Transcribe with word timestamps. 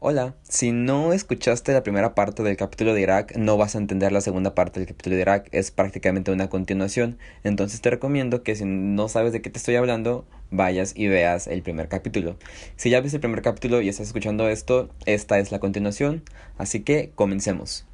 Hola, 0.00 0.36
si 0.44 0.70
no 0.70 1.12
escuchaste 1.12 1.72
la 1.72 1.82
primera 1.82 2.14
parte 2.14 2.44
del 2.44 2.56
capítulo 2.56 2.94
de 2.94 3.00
Irak, 3.00 3.34
no 3.36 3.56
vas 3.56 3.74
a 3.74 3.78
entender 3.78 4.12
la 4.12 4.20
segunda 4.20 4.54
parte 4.54 4.78
del 4.78 4.86
capítulo 4.86 5.16
de 5.16 5.22
Irak, 5.22 5.48
es 5.50 5.72
prácticamente 5.72 6.30
una 6.30 6.48
continuación, 6.48 7.18
entonces 7.42 7.80
te 7.80 7.90
recomiendo 7.90 8.44
que 8.44 8.54
si 8.54 8.64
no 8.64 9.08
sabes 9.08 9.32
de 9.32 9.42
qué 9.42 9.50
te 9.50 9.58
estoy 9.58 9.74
hablando, 9.74 10.24
vayas 10.52 10.92
y 10.94 11.08
veas 11.08 11.48
el 11.48 11.62
primer 11.62 11.88
capítulo. 11.88 12.36
Si 12.76 12.90
ya 12.90 13.00
viste 13.00 13.16
el 13.16 13.22
primer 13.22 13.42
capítulo 13.42 13.80
y 13.80 13.88
estás 13.88 14.06
escuchando 14.06 14.48
esto, 14.48 14.88
esta 15.04 15.40
es 15.40 15.50
la 15.50 15.58
continuación, 15.58 16.22
así 16.58 16.84
que 16.84 17.10
comencemos. 17.16 17.87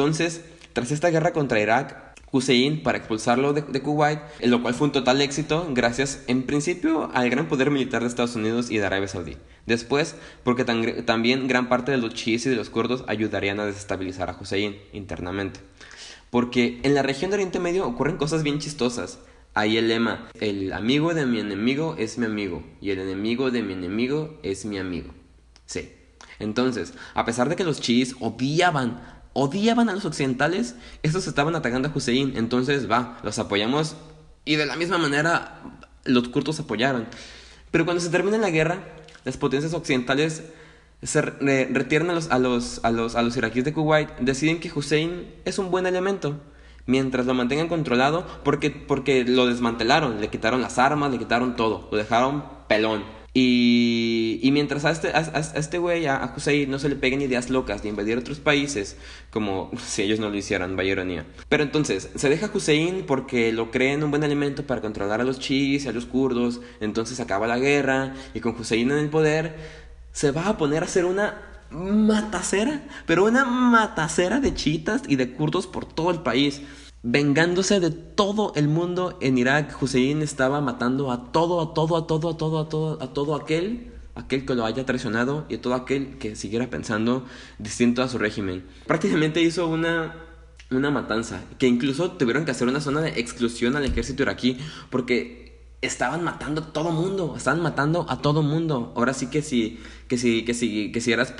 Entonces, 0.00 0.40
tras 0.72 0.92
esta 0.92 1.10
guerra 1.10 1.34
contra 1.34 1.60
Irak, 1.60 2.16
Hussein 2.32 2.82
para 2.82 2.96
expulsarlo 2.96 3.52
de, 3.52 3.82
Kuwait, 3.82 4.20
lo 4.42 4.62
cual 4.62 4.72
fue 4.72 4.86
un 4.86 4.92
total 4.94 5.20
éxito 5.20 5.68
gracias 5.74 6.24
en 6.26 6.44
principio 6.44 7.10
al 7.12 7.28
gran 7.28 7.48
poder 7.48 7.70
militar 7.70 8.00
de 8.00 8.08
Estados 8.08 8.34
Unidos 8.34 8.70
y 8.70 8.78
de 8.78 8.86
Arabia 8.86 9.08
Saudí. 9.08 9.36
Después, 9.66 10.16
porque 10.42 10.64
también 10.64 11.48
gran 11.48 11.68
parte 11.68 11.92
de 11.92 11.98
los 11.98 12.14
chiíes 12.14 12.46
y 12.46 12.48
de 12.48 12.56
los 12.56 12.70
kurdos 12.70 13.04
ayudarían 13.08 13.60
a 13.60 13.66
desestabilizar 13.66 14.30
a 14.30 14.38
Hussein 14.40 14.78
internamente. 14.94 15.60
Porque 16.30 16.80
en 16.82 16.94
la 16.94 17.02
región 17.02 17.30
de 17.30 17.34
Oriente 17.34 17.58
Medio 17.58 17.86
ocurren 17.86 18.16
cosas 18.16 18.42
bien 18.42 18.58
chistosas. 18.58 19.18
Ahí 19.52 19.76
el 19.76 19.88
lema, 19.88 20.30
el 20.40 20.72
amigo 20.72 21.12
de 21.12 21.26
mi 21.26 21.40
enemigo 21.40 21.94
es 21.98 22.16
mi 22.16 22.24
amigo 22.24 22.62
y 22.80 22.88
el 22.88 23.00
enemigo 23.00 23.50
de 23.50 23.62
mi 23.62 23.74
enemigo 23.74 24.40
es 24.42 24.64
mi 24.64 24.78
amigo. 24.78 25.12
Sí. 25.66 25.92
Entonces, 26.38 26.94
a 27.12 27.26
pesar 27.26 27.50
de 27.50 27.56
que 27.56 27.64
los 27.64 27.82
chiíes 27.82 28.16
odiaban 28.18 29.19
odiaban 29.32 29.88
a 29.88 29.92
los 29.92 30.04
occidentales, 30.04 30.74
estos 31.02 31.26
estaban 31.26 31.54
atacando 31.54 31.88
a 31.88 31.92
Hussein, 31.94 32.36
entonces 32.36 32.90
va, 32.90 33.18
los 33.22 33.38
apoyamos 33.38 33.96
y 34.44 34.56
de 34.56 34.66
la 34.66 34.76
misma 34.76 34.98
manera 34.98 35.62
los 36.04 36.28
kurdos 36.28 36.60
apoyaron. 36.60 37.06
Pero 37.70 37.84
cuando 37.84 38.00
se 38.00 38.10
termina 38.10 38.38
la 38.38 38.50
guerra, 38.50 38.84
las 39.24 39.36
potencias 39.36 39.74
occidentales 39.74 40.42
retiran 41.02 42.10
a 42.10 42.14
los, 42.14 42.30
a, 42.30 42.38
los, 42.38 42.80
a, 42.84 42.90
los, 42.90 43.14
a 43.14 43.22
los 43.22 43.36
iraquíes 43.36 43.64
de 43.64 43.72
Kuwait, 43.72 44.10
deciden 44.18 44.60
que 44.60 44.70
Hussein 44.74 45.32
es 45.44 45.58
un 45.58 45.70
buen 45.70 45.86
elemento, 45.86 46.40
mientras 46.86 47.26
lo 47.26 47.34
mantengan 47.34 47.68
controlado, 47.68 48.26
porque, 48.44 48.70
porque 48.70 49.24
lo 49.24 49.46
desmantelaron, 49.46 50.20
le 50.20 50.28
quitaron 50.28 50.60
las 50.60 50.78
armas, 50.78 51.10
le 51.10 51.18
quitaron 51.18 51.56
todo, 51.56 51.88
lo 51.90 51.96
dejaron 51.96 52.44
pelón. 52.68 53.19
Y, 53.32 54.40
y 54.42 54.50
mientras 54.50 54.84
a 54.84 54.90
este, 54.90 55.08
a, 55.08 55.20
este 55.54 55.78
güey, 55.78 56.06
a, 56.06 56.16
a 56.16 56.34
Hussein, 56.36 56.68
no 56.68 56.80
se 56.80 56.88
le 56.88 56.96
peguen 56.96 57.22
ideas 57.22 57.48
locas 57.48 57.82
de 57.82 57.88
invadir 57.88 58.18
otros 58.18 58.40
países, 58.40 58.96
como 59.30 59.70
si 59.86 60.02
ellos 60.02 60.18
no 60.18 60.30
lo 60.30 60.36
hicieran, 60.36 60.76
vaya 60.76 60.92
ironía. 60.92 61.26
Pero 61.48 61.62
entonces, 61.62 62.10
se 62.14 62.28
deja 62.28 62.46
a 62.46 62.50
Hussein 62.52 63.04
porque 63.06 63.52
lo 63.52 63.70
creen 63.70 64.02
un 64.02 64.10
buen 64.10 64.24
elemento 64.24 64.66
para 64.66 64.80
controlar 64.80 65.20
a 65.20 65.24
los 65.24 65.38
chiíes 65.38 65.84
y 65.84 65.88
a 65.88 65.92
los 65.92 66.06
kurdos, 66.06 66.60
entonces 66.80 67.20
acaba 67.20 67.46
la 67.46 67.58
guerra, 67.58 68.14
y 68.34 68.40
con 68.40 68.58
Hussein 68.58 68.90
en 68.90 68.98
el 68.98 69.10
poder, 69.10 69.54
se 70.12 70.32
va 70.32 70.48
a 70.48 70.58
poner 70.58 70.82
a 70.82 70.86
hacer 70.86 71.04
una 71.04 71.42
matacera, 71.70 72.82
pero 73.06 73.24
una 73.24 73.44
matacera 73.44 74.40
de 74.40 74.54
chiitas 74.54 75.02
y 75.06 75.14
de 75.14 75.32
kurdos 75.34 75.68
por 75.68 75.86
todo 75.86 76.10
el 76.10 76.20
país 76.20 76.62
vengándose 77.02 77.80
de 77.80 77.90
todo 77.90 78.52
el 78.56 78.68
mundo 78.68 79.18
en 79.20 79.38
Irak. 79.38 79.76
Hussein 79.80 80.22
estaba 80.22 80.60
matando 80.60 81.10
a 81.10 81.32
todo, 81.32 81.60
a 81.60 81.74
todo, 81.74 81.96
a 81.96 82.06
todo, 82.06 82.30
a 82.30 82.36
todo, 82.36 82.58
a 82.58 82.68
todo, 82.68 83.02
a 83.02 83.12
todo 83.12 83.34
aquel, 83.34 83.92
aquel 84.14 84.44
que 84.44 84.54
lo 84.54 84.64
haya 84.64 84.84
traicionado 84.84 85.46
y 85.48 85.56
a 85.56 85.60
todo 85.60 85.74
aquel 85.74 86.18
que 86.18 86.36
siguiera 86.36 86.68
pensando 86.68 87.24
distinto 87.58 88.02
a 88.02 88.08
su 88.08 88.18
régimen. 88.18 88.64
Prácticamente 88.86 89.42
hizo 89.42 89.68
una 89.68 90.26
una 90.70 90.90
matanza, 90.90 91.42
que 91.58 91.66
incluso 91.66 92.12
tuvieron 92.12 92.44
que 92.44 92.52
hacer 92.52 92.68
una 92.68 92.80
zona 92.80 93.00
de 93.00 93.20
exclusión 93.20 93.74
al 93.74 93.84
ejército 93.84 94.22
iraquí 94.22 94.56
porque 94.88 95.40
estaban 95.82 96.22
matando 96.22 96.60
a 96.60 96.72
todo 96.72 96.92
mundo, 96.92 97.34
estaban 97.36 97.60
matando 97.60 98.06
a 98.08 98.22
todo 98.22 98.42
mundo. 98.42 98.92
Ahora 98.96 99.14
sí 99.14 99.26
que 99.28 99.42
si, 99.42 99.80
que 100.10 100.18
si, 100.18 100.42
que 100.44 100.54
si, 100.54 100.90
que 100.90 101.00
si 101.00 101.12
eras 101.12 101.32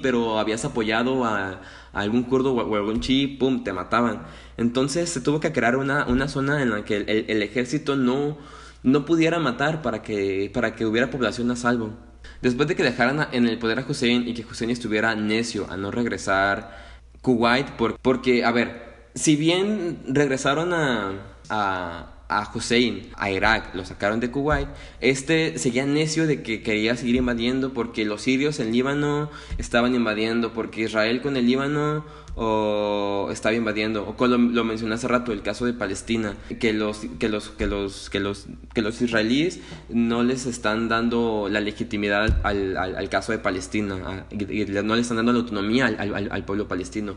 pero 0.00 0.38
habías 0.38 0.64
apoyado 0.64 1.24
a, 1.24 1.60
algún 1.92 2.22
kurdo 2.22 2.54
o, 2.54 2.76
algún 2.76 3.00
chi, 3.00 3.26
pum, 3.26 3.64
te 3.64 3.72
mataban. 3.72 4.22
Entonces 4.56 5.10
se 5.10 5.20
tuvo 5.20 5.40
que 5.40 5.50
crear 5.50 5.74
una, 5.74 6.06
una 6.06 6.28
zona 6.28 6.62
en 6.62 6.70
la 6.70 6.84
que 6.84 6.98
el, 6.98 7.42
ejército 7.42 7.96
no, 7.96 8.38
no 8.84 9.04
pudiera 9.06 9.40
matar 9.40 9.82
para 9.82 10.02
que, 10.02 10.52
para 10.54 10.76
que 10.76 10.86
hubiera 10.86 11.10
población 11.10 11.50
a 11.50 11.56
salvo. 11.56 11.94
Después 12.42 12.68
de 12.68 12.76
que 12.76 12.84
dejaran 12.84 13.26
en 13.32 13.48
el 13.48 13.58
poder 13.58 13.80
a 13.80 13.86
Hussein 13.88 14.28
y 14.28 14.34
que 14.34 14.44
Hussein 14.44 14.70
estuviera 14.70 15.16
necio 15.16 15.68
a 15.68 15.76
no 15.76 15.90
regresar 15.90 16.78
Kuwait, 17.22 17.70
porque, 18.02 18.44
a 18.44 18.52
ver, 18.52 19.08
si 19.16 19.34
bien 19.34 20.04
regresaron 20.06 20.72
a, 20.72 21.38
a 21.48 22.21
a 22.38 22.50
Hussein 22.54 23.08
a 23.16 23.30
Irak, 23.30 23.74
lo 23.74 23.84
sacaron 23.84 24.20
de 24.20 24.30
Kuwait, 24.30 24.68
este 25.00 25.58
seguía 25.58 25.86
necio 25.86 26.26
de 26.26 26.42
que 26.42 26.62
quería 26.62 26.96
seguir 26.96 27.16
invadiendo 27.16 27.72
porque 27.72 28.04
los 28.04 28.22
sirios 28.22 28.60
en 28.60 28.72
Líbano 28.72 29.30
estaban 29.58 29.94
invadiendo, 29.94 30.52
porque 30.52 30.82
Israel 30.82 31.20
con 31.20 31.36
el 31.36 31.46
Líbano 31.46 32.04
o 32.34 33.28
estaba 33.30 33.54
invadiendo, 33.54 34.08
o 34.08 34.16
como 34.16 34.36
lo, 34.36 34.64
mencioné 34.64 34.94
hace 34.94 35.08
rato, 35.08 35.32
el 35.32 35.42
caso 35.42 35.66
de 35.66 35.74
Palestina, 35.74 36.34
que 36.58 36.72
los, 36.72 37.00
que 37.18 37.28
los, 37.28 37.50
que 37.50 37.66
los, 37.66 38.08
que 38.08 38.20
los, 38.20 38.46
que 38.72 38.80
los 38.80 39.02
israelíes 39.02 39.60
no 39.90 40.22
les 40.22 40.46
están 40.46 40.88
dando 40.88 41.48
la 41.50 41.60
legitimidad 41.60 42.40
al, 42.42 43.08
caso 43.10 43.32
de 43.32 43.38
Palestina, 43.38 44.24
no 44.34 44.94
le 44.94 45.00
están 45.02 45.18
dando 45.18 45.32
la 45.32 45.40
autonomía 45.40 45.86
al 45.86 46.44
pueblo 46.44 46.68
palestino. 46.68 47.16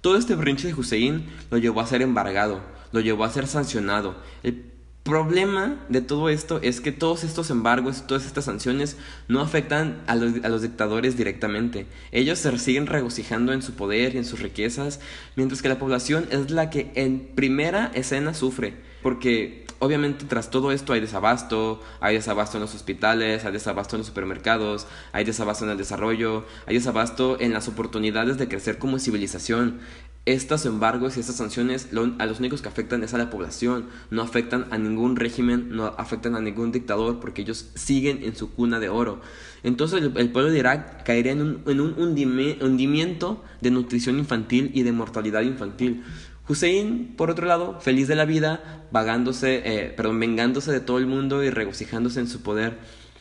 Todo 0.00 0.16
este 0.16 0.34
brinche 0.34 0.68
de 0.68 0.74
Hussein 0.74 1.26
lo 1.50 1.58
llevó 1.58 1.80
a 1.80 1.86
ser 1.86 2.00
embargado, 2.02 2.60
lo 2.92 3.00
llevó 3.00 3.24
a 3.24 3.30
ser 3.30 3.46
sancionado. 3.46 4.16
El 4.42 4.70
problema 5.02 5.84
de 5.88 6.00
todo 6.00 6.28
esto 6.28 6.60
es 6.62 6.80
que 6.80 6.92
todos 6.92 7.24
estos 7.24 7.50
embargos, 7.50 8.06
todas 8.06 8.26
estas 8.26 8.44
sanciones 8.44 8.96
no 9.28 9.40
afectan 9.40 10.02
a 10.06 10.14
los, 10.14 10.44
a 10.44 10.48
los, 10.48 10.62
dictadores 10.62 11.16
directamente. 11.16 11.86
Ellos 12.12 12.38
se 12.38 12.58
siguen 12.58 12.86
regocijando 12.86 13.52
en 13.52 13.62
su 13.62 13.74
poder 13.74 14.14
y 14.14 14.18
en 14.18 14.24
sus 14.24 14.40
riquezas, 14.40 15.00
mientras 15.36 15.62
que 15.62 15.68
la 15.68 15.78
población 15.78 16.26
es 16.30 16.50
la 16.50 16.70
que 16.70 16.92
en 16.94 17.30
primera 17.34 17.90
escena 17.94 18.34
sufre, 18.34 18.74
porque 19.02 19.66
obviamente 19.80 20.26
tras 20.26 20.50
todo 20.50 20.70
esto 20.70 20.92
hay 20.92 21.00
desabasto, 21.00 21.80
hay 22.00 22.14
desabasto 22.14 22.58
en 22.58 22.62
los 22.62 22.74
hospitales, 22.74 23.44
hay 23.44 23.52
desabasto 23.52 23.96
en 23.96 24.00
los 24.00 24.06
supermercados, 24.06 24.86
hay 25.12 25.24
desabasto 25.24 25.64
en 25.64 25.72
el 25.72 25.78
desarrollo, 25.78 26.44
hay 26.66 26.76
desabasto 26.76 27.40
en 27.40 27.52
las 27.52 27.66
oportunidades 27.66 28.38
de 28.38 28.46
crecer 28.46 28.78
como 28.78 28.98
civilización. 28.98 29.80
Estos 30.26 30.66
embargos 30.66 31.16
y 31.16 31.20
estas 31.20 31.36
sanciones 31.36 31.88
a 32.18 32.26
los 32.26 32.38
únicos 32.40 32.60
que 32.60 32.68
afectan 32.68 33.02
es 33.02 33.14
a 33.14 33.18
la 33.18 33.30
población, 33.30 33.86
no 34.10 34.20
afectan 34.20 34.66
a 34.70 34.76
ningún 34.76 35.16
régimen, 35.16 35.70
no 35.70 35.86
afectan 35.86 36.36
a 36.36 36.40
ningún 36.40 36.72
dictador 36.72 37.18
porque 37.18 37.40
ellos 37.40 37.70
siguen 37.74 38.22
en 38.22 38.36
su 38.36 38.52
cuna 38.52 38.78
de 38.80 38.90
oro. 38.90 39.22
Entonces 39.62 40.02
el, 40.02 40.30
pueblo 40.30 40.50
de 40.50 40.58
Irak 40.58 41.04
caería 41.04 41.32
en 41.32 41.40
un, 41.40 41.62
en 41.66 41.80
un 41.80 41.94
hundimiento 41.98 43.42
de 43.62 43.70
nutrición 43.70 44.18
infantil 44.18 44.70
y 44.74 44.82
de 44.82 44.92
mortalidad 44.92 45.40
infantil. 45.40 46.04
Hussein, 46.50 47.14
por 47.16 47.30
otro 47.30 47.46
lado, 47.46 47.80
feliz 47.80 48.08
de 48.08 48.16
la 48.16 48.24
vida, 48.24 48.82
vagándose, 48.90 49.62
eh, 49.64 49.94
vengándose 49.96 50.72
de 50.72 50.80
todo 50.80 50.98
el 50.98 51.06
mundo 51.06 51.44
y 51.44 51.50
regocijándose 51.50 52.18
en 52.20 52.26
su 52.26 52.42
poder. 52.42 52.78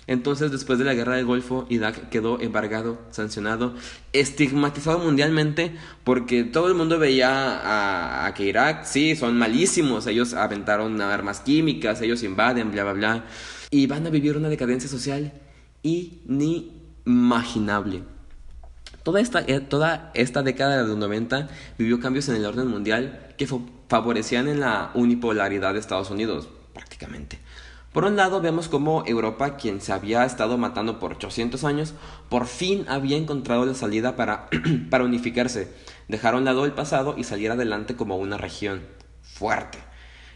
Entonces, 0.08 0.52
después 0.52 0.80
de 0.80 0.86
la 0.86 0.96
guerra 0.96 1.18
del 1.18 1.26
Golfo, 1.26 1.68
Irak 1.70 2.10
quedó 2.10 2.42
embargado, 2.42 3.00
sancionado, 3.12 3.76
estigmatizado 4.12 4.98
mundialmente, 4.98 5.76
porque 6.04 6.44
todo 6.44 6.68
el 6.68 6.74
mundo 6.74 6.98
veía 6.98 8.26
a, 8.26 8.34
que 8.34 8.46
Irak, 8.46 8.86
sí, 8.86 9.16
son 9.16 9.38
malísimos, 9.38 10.08
ellos 10.08 10.34
aventaron 10.34 11.00
armas 11.00 11.42
químicas, 11.42 12.02
ellos 12.02 12.24
invaden, 12.24 12.72
bla, 12.72 12.86
bla, 12.86 12.94
bla, 12.94 13.26
y 13.70 13.86
van 13.86 14.08
a 14.08 14.10
vivir 14.10 14.36
una 14.36 14.50
decadencia 14.50 14.90
social 14.90 15.32
inimaginable. 15.84 18.02
Toda 19.04 19.22
esta, 19.22 19.42
eh, 19.42 19.60
toda 19.60 20.12
esta 20.14 20.44
década 20.44 20.82
de 20.82 20.88
los 20.88 20.98
90 20.98 21.48
vivió 21.78 22.00
cambios 22.00 22.28
en 22.30 22.36
el 22.36 22.46
orden 22.46 22.68
mundial 22.68 23.34
que 23.38 23.48
favorecían 23.88 24.48
en 24.48 24.60
la 24.60 24.92
unipolaridad 24.94 25.74
de 25.74 25.80
Estados 25.80 26.10
Unidos, 26.10 26.50
prácticamente. 26.74 27.40
Por 27.94 28.06
un 28.06 28.16
lado, 28.16 28.40
vemos 28.40 28.68
cómo 28.68 29.04
Europa, 29.08 29.58
quien 29.58 29.82
se 29.82 29.92
había 29.94 30.24
estado 30.24 30.60
matando 30.60 31.00
por 31.00 31.14
800 31.14 31.64
años, 31.64 31.96
por 32.30 32.46
fin 32.46 32.86
había 32.88 33.18
encontrado 33.18 33.66
la 33.66 33.74
salida 33.74 34.16
para, 34.16 34.48
para 34.92 35.06
unificarse, 35.06 35.74
dejar 36.08 36.36
a 36.36 36.38
un 36.38 36.46
lado 36.46 36.66
el 36.66 36.74
pasado 36.74 37.16
y 37.18 37.24
salir 37.24 37.50
adelante 37.50 37.96
como 37.96 38.18
una 38.18 38.38
región 38.38 38.82
fuerte. 39.24 39.80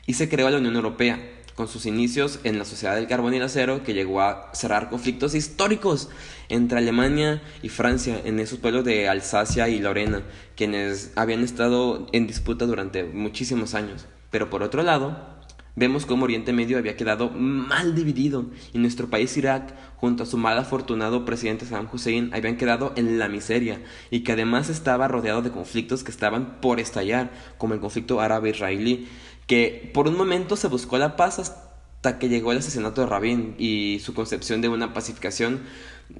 Y 0.07 0.15
se 0.15 0.29
creó 0.29 0.49
la 0.49 0.57
Unión 0.57 0.75
Europea, 0.75 1.19
con 1.55 1.67
sus 1.67 1.85
inicios 1.85 2.39
en 2.43 2.57
la 2.57 2.65
sociedad 2.65 2.95
del 2.95 3.07
carbón 3.07 3.33
y 3.33 3.37
el 3.37 3.43
acero, 3.43 3.83
que 3.83 3.93
llegó 3.93 4.21
a 4.21 4.49
cerrar 4.53 4.89
conflictos 4.89 5.35
históricos 5.35 6.09
entre 6.49 6.79
Alemania 6.79 7.41
y 7.61 7.69
Francia 7.69 8.19
en 8.23 8.39
esos 8.39 8.59
pueblos 8.59 8.85
de 8.85 9.07
Alsacia 9.07 9.69
y 9.69 9.79
Lorena, 9.79 10.23
quienes 10.55 11.11
habían 11.15 11.43
estado 11.43 12.07
en 12.11 12.27
disputa 12.27 12.65
durante 12.65 13.03
muchísimos 13.03 13.73
años. 13.73 14.05
Pero 14.31 14.49
por 14.49 14.63
otro 14.63 14.81
lado, 14.83 15.32
Vemos 15.75 16.05
cómo 16.05 16.25
Oriente 16.25 16.53
Medio 16.53 16.77
había 16.77 16.95
quedado 16.95 17.31
mal 17.31 17.95
dividido 17.95 18.45
y 18.73 18.77
nuestro 18.77 19.09
país 19.09 19.35
Irak, 19.37 19.73
junto 19.95 20.21
a 20.21 20.25
su 20.27 20.37
mal 20.37 20.59
afortunado 20.59 21.25
presidente 21.25 21.65
Saddam 21.65 21.89
Hussein, 21.91 22.29
habían 22.31 22.57
quedado 22.57 22.93
en 22.95 23.17
la 23.17 23.27
miseria 23.27 23.81
y 24.11 24.19
que 24.19 24.33
además 24.33 24.69
estaba 24.69 25.07
rodeado 25.07 25.41
de 25.41 25.49
conflictos 25.49 26.03
que 26.03 26.11
estaban 26.11 26.61
por 26.61 26.79
estallar, 26.79 27.31
como 27.57 27.73
el 27.73 27.79
conflicto 27.79 28.21
árabe-israelí, 28.21 29.07
que 29.47 29.89
por 29.95 30.07
un 30.07 30.15
momento 30.15 30.57
se 30.57 30.67
buscó 30.67 30.99
la 30.99 31.15
paz 31.15 31.39
hasta 31.39 32.19
que 32.19 32.29
llegó 32.29 32.51
el 32.51 32.59
asesinato 32.59 33.01
de 33.01 33.07
Rabin 33.07 33.55
y 33.57 33.99
su 34.03 34.13
concepción 34.13 34.61
de 34.61 34.69
una 34.69 34.93
pacificación. 34.93 35.61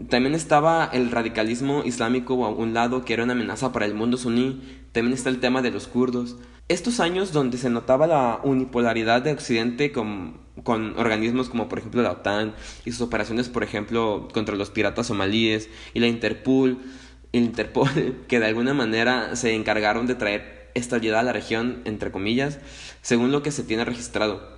También 0.10 0.34
estaba 0.34 0.90
el 0.92 1.12
radicalismo 1.12 1.84
islámico 1.86 2.44
a 2.44 2.50
un 2.50 2.74
lado, 2.74 3.06
que 3.06 3.14
era 3.14 3.24
una 3.24 3.34
amenaza 3.34 3.72
para 3.72 3.86
el 3.86 3.94
mundo 3.94 4.18
suní. 4.18 4.64
También 4.94 5.14
está 5.14 5.30
el 5.30 5.40
tema 5.40 5.62
de 5.62 5.70
los 5.70 5.88
kurdos. 5.88 6.38
Estos 6.70 7.02
años 7.02 7.34
donde 7.34 7.58
se 7.58 7.70
notaba 7.70 8.08
la 8.08 8.40
unipolaridad 8.44 9.22
de 9.22 9.34
Occidente 9.34 9.92
con, 9.92 10.42
organismos 10.98 11.50
como 11.50 11.68
por 11.68 11.80
ejemplo 11.80 12.02
la 12.02 12.12
OTAN 12.12 12.56
y 12.86 12.92
sus 12.92 13.02
operaciones 13.02 13.50
por 13.50 13.64
ejemplo 13.64 14.30
contra 14.34 14.56
los 14.56 14.70
piratas 14.70 15.08
somalíes 15.08 15.70
y 15.94 16.00
la 16.00 16.08
Interpol, 16.08 16.80
Interpol 17.34 18.24
que 18.28 18.40
de 18.40 18.46
alguna 18.46 18.74
manera 18.74 19.36
se 19.36 19.54
encargaron 19.56 20.08
de 20.08 20.16
traer 20.16 20.72
estabilidad 20.74 21.20
a 21.20 21.24
la 21.24 21.34
región 21.34 21.82
entre 21.84 22.12
comillas 22.12 22.60
según 23.02 23.32
lo 23.32 23.44
que 23.44 23.52
se 23.52 23.64
tiene 23.64 23.84
registrado. 23.84 24.54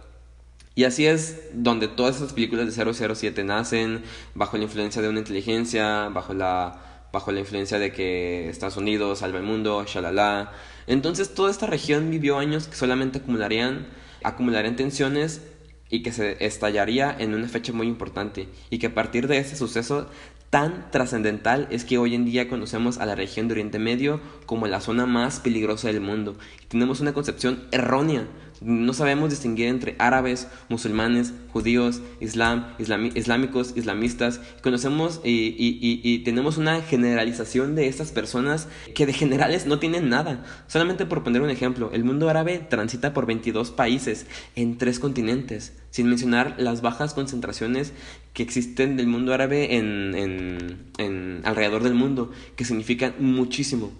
Y 0.75 0.83
así 0.83 1.07
es 1.07 1.41
donde 1.53 1.87
todas 1.87 2.17
esas 2.17 2.33
películas 2.33 2.75
de 2.75 2.93
007 2.93 3.43
nacen 3.45 4.03
bajo 4.35 4.57
la 4.57 4.63
influencia 4.63 5.01
de 5.01 5.09
una 5.09 5.19
inteligencia, 5.19 6.09
bajo 6.09 6.33
la 6.33 6.95
bajo 7.15 7.31
la 7.31 7.39
influencia 7.39 7.79
de 7.79 7.93
que 7.93 8.49
Estados 8.49 8.75
Unidos 8.75 9.19
salva 9.19 9.39
el 9.39 9.45
mundo, 9.45 9.85
shalala. 9.87 10.51
Entonces 10.87 11.33
toda 11.33 11.51
esta 11.51 11.67
región 11.67 12.11
vivió 12.11 12.37
años 12.37 12.67
que 12.67 12.75
solamente 12.75 13.19
acumularían, 13.19 13.87
acumularían 14.23 14.75
tensiones 14.75 15.41
y 15.89 16.03
que 16.03 16.11
se 16.11 16.43
estallaría 16.45 17.15
en 17.17 17.33
una 17.33 17.47
fecha 17.47 17.73
muy 17.73 17.87
importante 17.87 18.49
y 18.69 18.79
que 18.79 18.87
a 18.87 18.93
partir 18.93 19.27
de 19.27 19.37
ese 19.37 19.55
suceso 19.55 20.09
tan 20.49 20.89
trascendental 20.91 21.67
es 21.69 21.85
que 21.85 21.97
hoy 21.97 22.15
en 22.15 22.25
día 22.25 22.47
conocemos 22.47 22.97
a 22.97 23.05
la 23.05 23.15
región 23.15 23.47
de 23.47 23.53
Oriente 23.53 23.79
Medio 23.79 24.21
como 24.45 24.67
la 24.67 24.79
zona 24.79 25.05
más 25.05 25.39
peligrosa 25.39 25.87
del 25.87 26.01
mundo. 26.01 26.37
tenemos 26.69 27.01
una 27.01 27.13
concepción 27.13 27.67
errónea 27.71 28.27
no 28.61 28.93
sabemos 28.93 29.29
distinguir 29.29 29.67
entre 29.67 29.95
árabes, 29.99 30.47
musulmanes, 30.69 31.33
judíos, 31.51 32.01
islam, 32.19 32.73
islámicos, 32.79 33.73
islamistas. 33.75 34.39
Conocemos 34.63 35.21
y, 35.23 35.53
y, 35.57 36.19
tenemos 36.19 36.57
una 36.57 36.81
generalización 36.81 37.75
de 37.75 37.87
estas 37.87 38.11
personas 38.11 38.67
que 38.93 39.05
de 39.05 39.13
generales 39.13 39.65
no 39.65 39.79
tienen 39.79 40.09
nada. 40.09 40.45
Solamente 40.67 41.05
por 41.05 41.23
poner 41.23 41.41
un 41.41 41.49
ejemplo, 41.49 41.91
el 41.93 42.03
mundo 42.03 42.29
árabe 42.29 42.59
transita 42.59 43.13
por 43.13 43.25
22 43.25 43.71
países 43.71 44.25
en 44.55 44.77
tres 44.77 44.99
continentes, 44.99 45.73
sin 45.89 46.07
mencionar 46.07 46.55
las 46.57 46.81
bajas 46.81 47.13
concentraciones 47.13 47.93
que 48.33 48.43
existen 48.43 48.95
del 48.95 49.07
mundo 49.07 49.33
árabe 49.33 49.75
en, 49.75 50.15
en, 50.15 50.91
en 50.97 51.41
alrededor 51.43 51.83
del 51.83 51.93
mundo, 51.93 52.31
que 52.55 52.65
significan 52.65 53.15
muchísimo. 53.19 53.91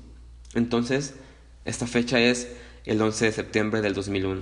Entonces, 0.53 1.15
esta 1.65 1.87
fecha 1.87 2.19
es 2.19 2.47
el 2.85 3.01
11 3.01 3.25
de 3.25 3.31
septiembre 3.31 3.81
del 3.81 3.93
2001, 3.93 4.41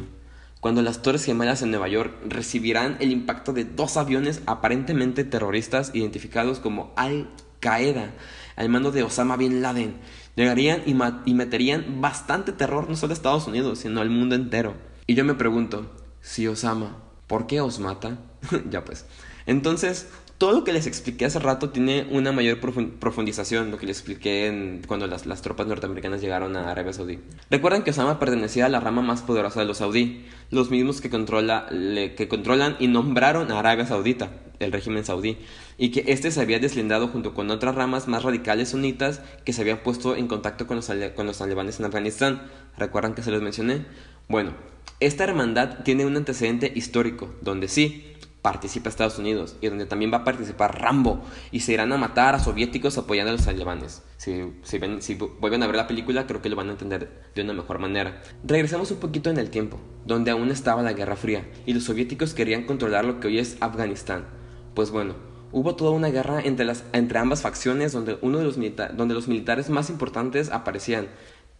cuando 0.60 0.81
las 0.81 1.01
Torres 1.01 1.25
Gemelas 1.25 1.62
en 1.62 1.72
Nueva 1.72 1.88
York 1.88 2.13
recibirán 2.28 2.98
el 3.00 3.12
impacto 3.12 3.54
de 3.54 3.66
dos 3.66 3.98
aviones 3.98 4.42
aparentemente 4.45 5.24
terroristas 5.24 5.92
identificados 5.94 6.60
como 6.60 6.94
Al-Qaeda 6.95 8.13
al 8.56 8.69
mando 8.69 8.92
de 8.92 9.04
Osama 9.04 9.38
Bin 9.38 9.62
Laden. 9.62 9.95
Llegarían 10.36 10.84
y 10.86 11.34
meterían 11.34 12.01
bastante 12.01 12.51
terror 12.51 12.90
no 12.90 12.95
solo 12.95 13.12
a 13.12 13.16
Estados 13.16 13.48
Unidos, 13.48 13.80
sino 13.80 14.01
al 14.01 14.10
mundo 14.10 14.36
entero. 14.36 14.75
Y 15.06 15.16
yo 15.16 15.25
me 15.25 15.36
pregunto, 15.36 15.92
si 16.22 16.48
Osama, 16.48 16.98
¿por 17.28 17.48
qué 17.48 17.62
os 17.62 17.80
mata? 17.80 18.18
ya 18.69 18.84
pues. 18.84 19.06
Entonces, 19.46 20.07
todo 20.38 20.51
lo 20.51 20.63
que 20.63 20.74
les 20.74 20.88
expliqué 20.88 21.25
hace 21.25 21.39
rato 21.39 21.69
tiene 21.69 22.07
una 22.12 22.31
mayor 22.31 22.59
profundización, 22.59 23.71
lo 23.71 23.77
que 23.77 23.85
les 23.85 23.97
expliqué 23.97 24.81
cuando 24.88 25.07
las, 25.07 25.41
tropas 25.41 25.68
norteamericanas 25.68 26.21
llegaron 26.21 26.56
a 26.57 26.71
Arabia 26.71 26.94
Saudí. 26.94 27.19
Recuerden 27.50 27.83
que 27.83 27.91
Osama 27.91 28.19
pertenecía 28.19 28.65
a 28.65 28.69
la 28.69 28.80
rama 28.80 29.01
más 29.01 29.21
poderosa 29.21 29.62
de 29.62 29.65
los 29.65 29.77
saudí, 29.77 30.25
los 30.50 30.69
mismos 30.69 31.01
que, 31.01 31.09
controla, 31.09 31.68
que 31.69 32.27
controlan 32.27 32.75
y 32.80 32.88
nombraron 32.88 33.51
a 33.51 33.59
Arabia 33.59 33.85
Saudita, 33.85 34.31
el 34.59 34.71
régimen 34.71 35.06
saudí, 35.06 35.38
y 35.77 35.89
que 35.89 36.03
este 36.07 36.31
se 36.31 36.41
había 36.41 36.59
deslindado 36.59 37.07
junto 37.07 37.33
con 37.33 37.50
otras 37.51 37.75
ramas 37.75 38.07
más 38.07 38.24
radicales 38.24 38.69
sunitas 38.69 39.21
que 39.45 39.53
se 39.53 39.62
habían 39.62 39.79
puesto 39.79 40.15
en 40.15 40.27
contacto 40.27 40.68
con 40.68 40.77
los, 40.77 40.91
con 41.15 41.25
los 41.25 41.38
talibanes 41.38 41.79
en 41.79 41.86
Afganistán. 41.86 42.44
¿Recuerdan 42.77 43.13
que 43.15 43.24
se 43.24 43.31
los 43.31 43.41
mencioné? 43.41 43.86
Bueno, 44.27 44.53
esta 45.00 45.24
hermandad 45.25 45.83
tiene 45.83 46.06
un 46.06 46.15
antecedente 46.15 46.71
histórico, 46.74 47.33
donde 47.41 47.68
sí, 47.68 48.12
participa 48.44 48.90
Estados 48.90 49.18
Unidos 49.18 49.56
y 49.62 49.69
donde 49.69 49.88
también 49.88 50.13
va 50.13 50.18
a 50.18 50.24
participar 50.24 50.80
Rambo 50.80 51.24
y 51.51 51.62
se 51.62 51.74
irán 51.74 51.92
a 51.94 51.98
matar 51.98 52.36
a 52.36 52.40
soviéticos 52.40 52.98
apoyando 52.98 53.31
a 53.31 53.36
los 53.36 53.48
alemanes. 53.48 54.04
Si, 54.18 54.44
si, 54.62 54.78
ven, 54.78 55.01
si 55.01 55.16
vuelven 55.16 55.63
a 55.63 55.68
ver 55.68 55.78
la 55.78 55.88
película 55.88 56.28
creo 56.28 56.42
que 56.42 56.50
lo 56.50 56.56
van 56.57 56.68
a 56.68 56.74
entender 56.74 57.10
de 57.34 57.42
una 57.42 57.54
mejor 57.54 57.80
manera. 57.80 58.22
Regresamos 58.44 58.92
un 58.92 58.98
poquito 58.98 59.30
en 59.30 59.38
el 59.38 59.50
tiempo, 59.50 59.80
donde 60.06 60.30
aún 60.30 60.51
estaba 60.51 60.84
la 60.84 60.94
Guerra 60.94 61.16
Fría 61.16 61.50
y 61.66 61.74
los 61.74 61.86
soviéticos 61.86 62.34
querían 62.34 62.66
controlar 62.66 63.06
lo 63.06 63.19
que 63.19 63.28
hoy 63.28 63.40
es 63.40 63.56
Afganistán. 63.62 64.25
Pues 64.74 64.92
bueno, 64.92 65.16
hubo 65.54 65.75
toda 65.75 65.92
una 65.92 66.10
guerra 66.10 66.42
entre, 66.42 66.66
las, 66.66 66.84
entre 66.92 67.19
ambas 67.19 67.42
facciones 67.42 67.94
donde, 67.94 68.18
uno 68.22 68.39
de 68.39 68.44
los 68.44 68.57
donde 68.98 69.13
los 69.13 69.30
militares 69.30 69.69
más 69.69 69.89
importantes 69.89 70.51
aparecían 70.51 71.07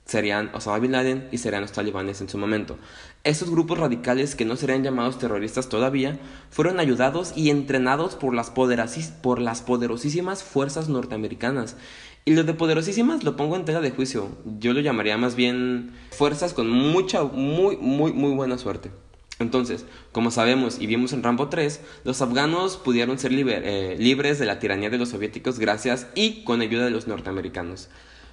serían 0.06 0.52
Osama 0.54 0.80
Bin 0.80 0.92
Laden 0.92 1.28
y 1.32 1.38
serían 1.38 1.62
los 1.62 1.72
talibanes 1.72 2.22
en 2.22 2.30
su 2.30 2.38
momento. 2.38 2.78
Estos 3.24 3.50
grupos 3.50 3.78
radicales, 3.78 4.36
que 4.36 4.46
no 4.46 4.56
serían 4.56 4.84
llamados 4.84 5.18
terroristas 5.18 5.70
todavía, 5.70 6.20
fueron 6.50 6.80
ayudados 6.80 7.34
y 7.36 7.50
entrenados 7.50 8.16
por 8.16 8.34
las, 8.34 8.52
por 8.52 9.40
las 9.40 9.62
poderosísimas 9.62 10.44
fuerzas 10.44 10.90
norteamericanas. 10.90 11.78
Y 12.26 12.36
lo 12.36 12.44
de 12.44 12.54
poderosísimas 12.54 13.24
lo 13.24 13.36
pongo 13.36 13.56
en 13.56 13.66
tela 13.66 13.82
de 13.82 13.92
juicio. 13.92 14.30
Yo 14.60 14.74
lo 14.74 14.80
llamaría 14.80 15.18
más 15.18 15.36
bien 15.36 15.94
fuerzas 16.12 16.54
con 16.54 16.70
mucha, 16.70 17.24
muy, 17.24 17.78
muy, 17.78 18.14
muy 18.14 18.34
buena 18.34 18.58
suerte. 18.58 18.92
Entonces, 19.40 19.86
como 20.12 20.32
sabemos 20.32 20.80
y 20.80 20.88
vimos 20.88 21.12
en 21.12 21.24
Rambo 21.24 21.50
3, 21.50 21.82
los 22.04 22.22
afganos 22.22 22.78
pudieron 22.78 23.18
ser 23.20 23.32
eh, 23.34 23.96
libres 24.00 24.40
de 24.40 24.46
la 24.46 24.60
tiranía 24.60 24.90
de 24.90 24.98
los 24.98 25.10
soviéticos 25.10 25.60
gracias 25.60 26.08
y 26.16 26.44
con 26.44 26.62
ayuda 26.62 26.86
de 26.86 26.92
los 26.92 27.08
norteamericanos. 27.08 27.90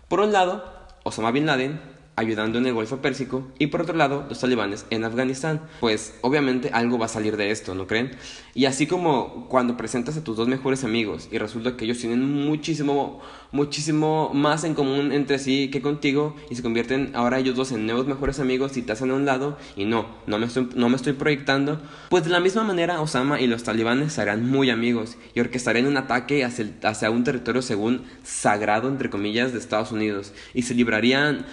Por 0.08 0.20
un 0.20 0.32
lado, 0.32 0.79
Osama 1.10 1.34
Bin 1.34 1.46
Laden 1.46 1.78
ayudando 2.20 2.58
en 2.58 2.66
el 2.66 2.74
Golfo 2.74 2.98
Pérsico 2.98 3.48
y 3.58 3.68
por 3.68 3.82
otro 3.82 3.96
lado 3.96 4.26
los 4.28 4.38
talibanes 4.38 4.86
en 4.90 5.04
Afganistán. 5.04 5.62
Pues 5.80 6.14
obviamente 6.20 6.70
algo 6.72 6.98
va 6.98 7.06
a 7.06 7.08
salir 7.08 7.36
de 7.36 7.50
esto, 7.50 7.74
¿no 7.74 7.86
creen? 7.86 8.12
Y 8.54 8.66
así 8.66 8.86
como 8.86 9.46
cuando 9.48 9.76
presentas 9.76 10.16
a 10.16 10.24
tus 10.24 10.36
dos 10.36 10.48
mejores 10.48 10.84
amigos 10.84 11.28
y 11.30 11.38
resulta 11.38 11.76
que 11.76 11.84
ellos 11.84 11.98
tienen 11.98 12.22
muchísimo, 12.22 13.20
muchísimo 13.52 14.30
más 14.34 14.64
en 14.64 14.74
común 14.74 15.12
entre 15.12 15.38
sí 15.38 15.70
que 15.70 15.80
contigo 15.80 16.36
y 16.50 16.56
se 16.56 16.62
convierten 16.62 17.12
ahora 17.14 17.38
ellos 17.38 17.56
dos 17.56 17.72
en 17.72 17.86
nuevos 17.86 18.06
mejores 18.06 18.40
amigos 18.40 18.76
y 18.76 18.82
te 18.82 18.92
hacen 18.92 19.10
a 19.10 19.14
un 19.14 19.24
lado 19.24 19.56
y 19.76 19.84
no, 19.84 20.06
no 20.26 20.38
me 20.38 20.46
estoy, 20.46 20.68
no 20.74 20.88
me 20.88 20.96
estoy 20.96 21.14
proyectando, 21.14 21.80
pues 22.08 22.24
de 22.24 22.30
la 22.30 22.40
misma 22.40 22.64
manera 22.64 23.00
Osama 23.00 23.40
y 23.40 23.46
los 23.46 23.62
talibanes 23.62 24.12
serán 24.12 24.48
muy 24.48 24.70
amigos 24.70 25.16
y 25.34 25.40
orquestarán 25.40 25.86
un 25.86 25.96
ataque 25.96 26.44
hacia, 26.44 26.66
hacia 26.82 27.10
un 27.10 27.24
territorio 27.24 27.62
según 27.62 28.02
sagrado, 28.22 28.88
entre 28.88 29.10
comillas, 29.10 29.52
de 29.52 29.58
Estados 29.58 29.92
Unidos 29.92 30.32
y 30.54 30.62
se 30.62 30.74
librarían 30.74 31.46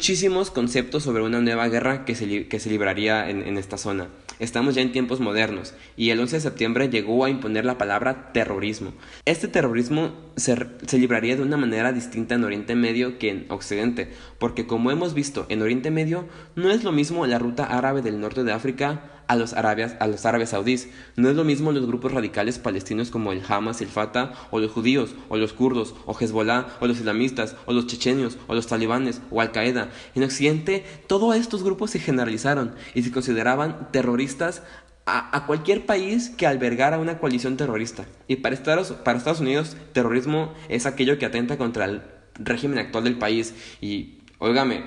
muchísimos 0.00 0.50
conceptos 0.50 1.02
sobre 1.02 1.22
una 1.22 1.42
nueva 1.42 1.68
guerra 1.68 2.06
que 2.06 2.14
se, 2.14 2.48
que 2.48 2.58
se 2.58 2.70
libraría 2.70 3.28
en, 3.28 3.46
en 3.46 3.58
esta 3.58 3.76
zona. 3.76 4.08
Estamos 4.38 4.74
ya 4.74 4.80
en 4.80 4.92
tiempos 4.92 5.20
modernos 5.20 5.74
y 5.94 6.08
el 6.08 6.18
11 6.20 6.36
de 6.36 6.40
septiembre 6.40 6.88
llegó 6.88 7.22
a 7.26 7.28
imponer 7.28 7.66
la 7.66 7.76
palabra 7.76 8.32
terrorismo. 8.32 8.94
Este 9.26 9.46
terrorismo 9.46 10.12
se, 10.36 10.56
se, 10.86 10.98
libraría 10.98 11.36
de 11.36 11.42
una 11.42 11.58
manera 11.58 11.92
distinta 11.92 12.34
en 12.34 12.44
Oriente 12.44 12.74
Medio 12.76 13.18
que 13.18 13.28
en 13.28 13.44
Occidente, 13.50 14.08
porque 14.38 14.66
como 14.66 14.90
hemos 14.90 15.12
visto, 15.12 15.44
en 15.50 15.60
Oriente 15.60 15.90
Medio 15.90 16.26
no 16.56 16.70
es 16.70 16.82
lo 16.82 16.92
mismo 16.92 17.26
la 17.26 17.38
ruta 17.38 17.64
árabe 17.64 18.00
del 18.00 18.20
norte 18.20 18.42
de 18.42 18.52
África 18.52 19.19
a 19.30 19.36
los, 19.36 19.52
árabes, 19.52 19.94
a 20.00 20.08
los 20.08 20.26
árabes 20.26 20.48
saudíes. 20.48 20.88
No 21.14 21.30
es 21.30 21.36
lo 21.36 21.44
mismo 21.44 21.70
los 21.70 21.86
grupos 21.86 22.10
radicales 22.10 22.58
palestinos 22.58 23.12
como 23.12 23.30
el 23.30 23.42
Hamas, 23.46 23.80
el 23.80 23.86
Fatah, 23.86 24.32
o 24.50 24.58
los 24.58 24.72
judíos, 24.72 25.14
o 25.28 25.36
los 25.36 25.52
kurdos, 25.52 25.94
o 26.04 26.18
Hezbollah, 26.18 26.66
o 26.80 26.88
los 26.88 26.98
islamistas, 26.98 27.54
o 27.66 27.72
los 27.72 27.86
chechenios, 27.86 28.38
o 28.48 28.56
los 28.56 28.66
talibanes, 28.66 29.22
o 29.30 29.40
Al 29.40 29.52
Qaeda. 29.52 29.90
En 30.16 30.24
Occidente, 30.24 30.84
todos 31.06 31.36
estos 31.36 31.62
grupos 31.62 31.92
se 31.92 32.00
generalizaron 32.00 32.74
y 32.92 33.04
se 33.04 33.12
consideraban 33.12 33.92
terroristas 33.92 34.64
a, 35.06 35.46
cualquier 35.46 35.86
país 35.86 36.30
que 36.30 36.48
albergara 36.48 36.98
una 36.98 37.18
coalición 37.18 37.56
terrorista. 37.56 38.06
Y 38.26 38.36
para 38.36 38.56
Estados, 38.56 38.90
para 39.04 39.16
Estados 39.16 39.40
Unidos, 39.40 39.76
terrorismo 39.92 40.54
es 40.68 40.86
aquello 40.86 41.18
que 41.18 41.26
atenta 41.26 41.56
contra 41.56 41.84
el 41.84 42.02
régimen 42.34 42.80
actual 42.80 43.04
del 43.04 43.16
país. 43.16 43.54
Y, 43.80 44.18
óigame, 44.38 44.84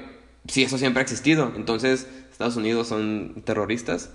si 0.49 0.63
eso 0.63 0.77
siempre 0.77 0.99
ha 0.99 1.03
existido, 1.03 1.53
entonces 1.55 2.09
Estados 2.29 2.57
Unidos 2.57 2.89
son 2.89 3.41
terroristas. 3.45 4.11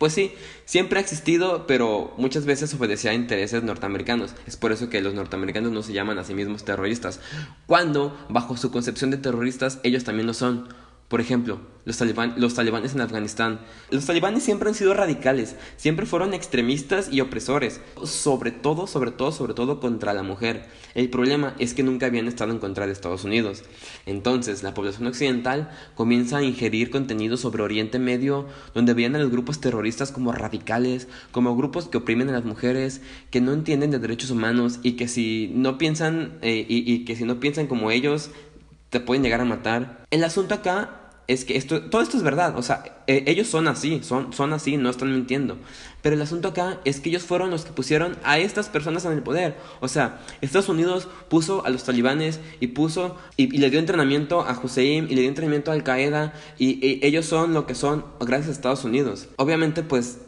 Pues 0.00 0.14
sí, 0.14 0.32
siempre 0.64 0.98
ha 0.98 1.02
existido, 1.02 1.66
pero 1.66 2.14
muchas 2.16 2.46
veces 2.46 2.72
obedecía 2.72 3.10
a 3.10 3.14
intereses 3.14 3.62
norteamericanos. 3.62 4.34
Es 4.46 4.56
por 4.56 4.72
eso 4.72 4.88
que 4.88 5.02
los 5.02 5.12
norteamericanos 5.12 5.72
no 5.72 5.82
se 5.82 5.92
llaman 5.92 6.18
a 6.18 6.24
sí 6.24 6.32
mismos 6.32 6.64
terroristas, 6.64 7.20
cuando, 7.66 8.16
bajo 8.30 8.56
su 8.56 8.70
concepción 8.70 9.10
de 9.10 9.18
terroristas, 9.18 9.78
ellos 9.82 10.04
también 10.04 10.26
lo 10.26 10.32
son. 10.32 10.68
Por 11.10 11.20
ejemplo, 11.20 11.58
los, 11.86 12.00
los 12.36 12.54
talibanes 12.54 12.94
en 12.94 13.00
Afganistán. 13.00 13.58
Los 13.90 14.06
talibanes 14.06 14.44
siempre 14.44 14.68
han 14.68 14.76
sido 14.76 14.94
radicales, 14.94 15.56
siempre 15.76 16.06
fueron 16.06 16.34
extremistas 16.34 17.12
y 17.12 17.20
opresores, 17.20 17.80
sobre 18.04 18.52
todo, 18.52 18.86
sobre 18.86 19.10
todo, 19.10 19.32
sobre 19.32 19.54
todo 19.54 19.80
contra 19.80 20.14
la 20.14 20.22
mujer. 20.22 20.66
El 20.94 21.10
problema 21.10 21.56
es 21.58 21.74
que 21.74 21.82
nunca 21.82 22.06
habían 22.06 22.28
estado 22.28 22.52
en 22.52 22.60
contra 22.60 22.86
de 22.86 22.92
Estados 22.92 23.24
Unidos. 23.24 23.64
Entonces, 24.06 24.62
la 24.62 24.72
población 24.72 25.08
occidental 25.08 25.72
comienza 25.96 26.36
a 26.36 26.44
ingerir 26.44 26.90
contenido 26.90 27.36
sobre 27.36 27.64
Oriente 27.64 27.98
Medio, 27.98 28.46
donde 28.72 28.94
veían 28.94 29.16
a 29.16 29.18
los 29.18 29.32
grupos 29.32 29.60
terroristas 29.60 30.12
como 30.12 30.30
radicales, 30.30 31.08
como 31.32 31.56
grupos 31.56 31.88
que 31.88 31.98
oprimen 31.98 32.28
a 32.28 32.32
las 32.34 32.44
mujeres, 32.44 33.00
que 33.32 33.40
no 33.40 33.52
entienden 33.52 33.90
de 33.90 33.98
derechos 33.98 34.30
humanos 34.30 34.78
y 34.84 34.92
que 34.92 35.08
si 35.08 35.50
no 35.56 35.76
piensan 35.76 36.38
eh, 36.42 36.64
y 36.68 37.04
que 37.04 37.16
si 37.16 37.24
no 37.24 37.40
piensan 37.40 37.66
como 37.66 37.90
ellos, 37.90 38.30
te 38.90 39.00
pueden 39.00 39.22
llegar 39.22 39.40
a 39.40 39.44
matar. 39.44 40.04
El 40.10 40.24
asunto 40.24 40.54
acá 40.54 40.99
es 41.32 41.44
que 41.44 41.56
esto, 41.56 41.82
todo 41.82 42.02
esto 42.02 42.16
es 42.16 42.22
verdad, 42.22 42.58
o 42.58 42.62
sea, 42.62 43.02
e, 43.06 43.24
ellos 43.26 43.46
son 43.46 43.68
así, 43.68 44.00
son, 44.02 44.32
son 44.32 44.52
así, 44.52 44.76
no 44.76 44.90
están 44.90 45.12
mintiendo. 45.12 45.58
Pero 46.02 46.16
el 46.16 46.22
asunto 46.22 46.48
acá 46.48 46.80
es 46.84 47.00
que 47.00 47.10
ellos 47.10 47.22
fueron 47.22 47.50
los 47.50 47.64
que 47.64 47.72
pusieron 47.72 48.16
a 48.24 48.38
estas 48.38 48.68
personas 48.68 49.04
en 49.04 49.12
el 49.12 49.22
poder. 49.22 49.56
O 49.80 49.88
sea, 49.88 50.20
Estados 50.40 50.68
Unidos 50.68 51.08
puso 51.28 51.64
a 51.64 51.70
los 51.70 51.84
talibanes 51.84 52.40
y 52.58 52.68
puso 52.68 53.16
y, 53.36 53.46
le 53.58 53.70
dio 53.70 53.78
entrenamiento 53.78 54.40
a 54.40 54.58
Hussein 54.60 55.04
y 55.04 55.14
le 55.14 55.20
dio 55.20 55.28
entrenamiento 55.28 55.70
a 55.70 55.74
Al 55.74 55.84
Qaeda 55.84 56.32
y, 56.58 56.84
y 56.84 57.00
ellos 57.02 57.26
son 57.26 57.54
lo 57.54 57.66
que 57.66 57.74
son 57.74 58.04
gracias 58.18 58.48
a 58.48 58.52
Estados 58.52 58.84
Unidos. 58.84 59.28
Obviamente, 59.36 59.82
pues 59.82 60.18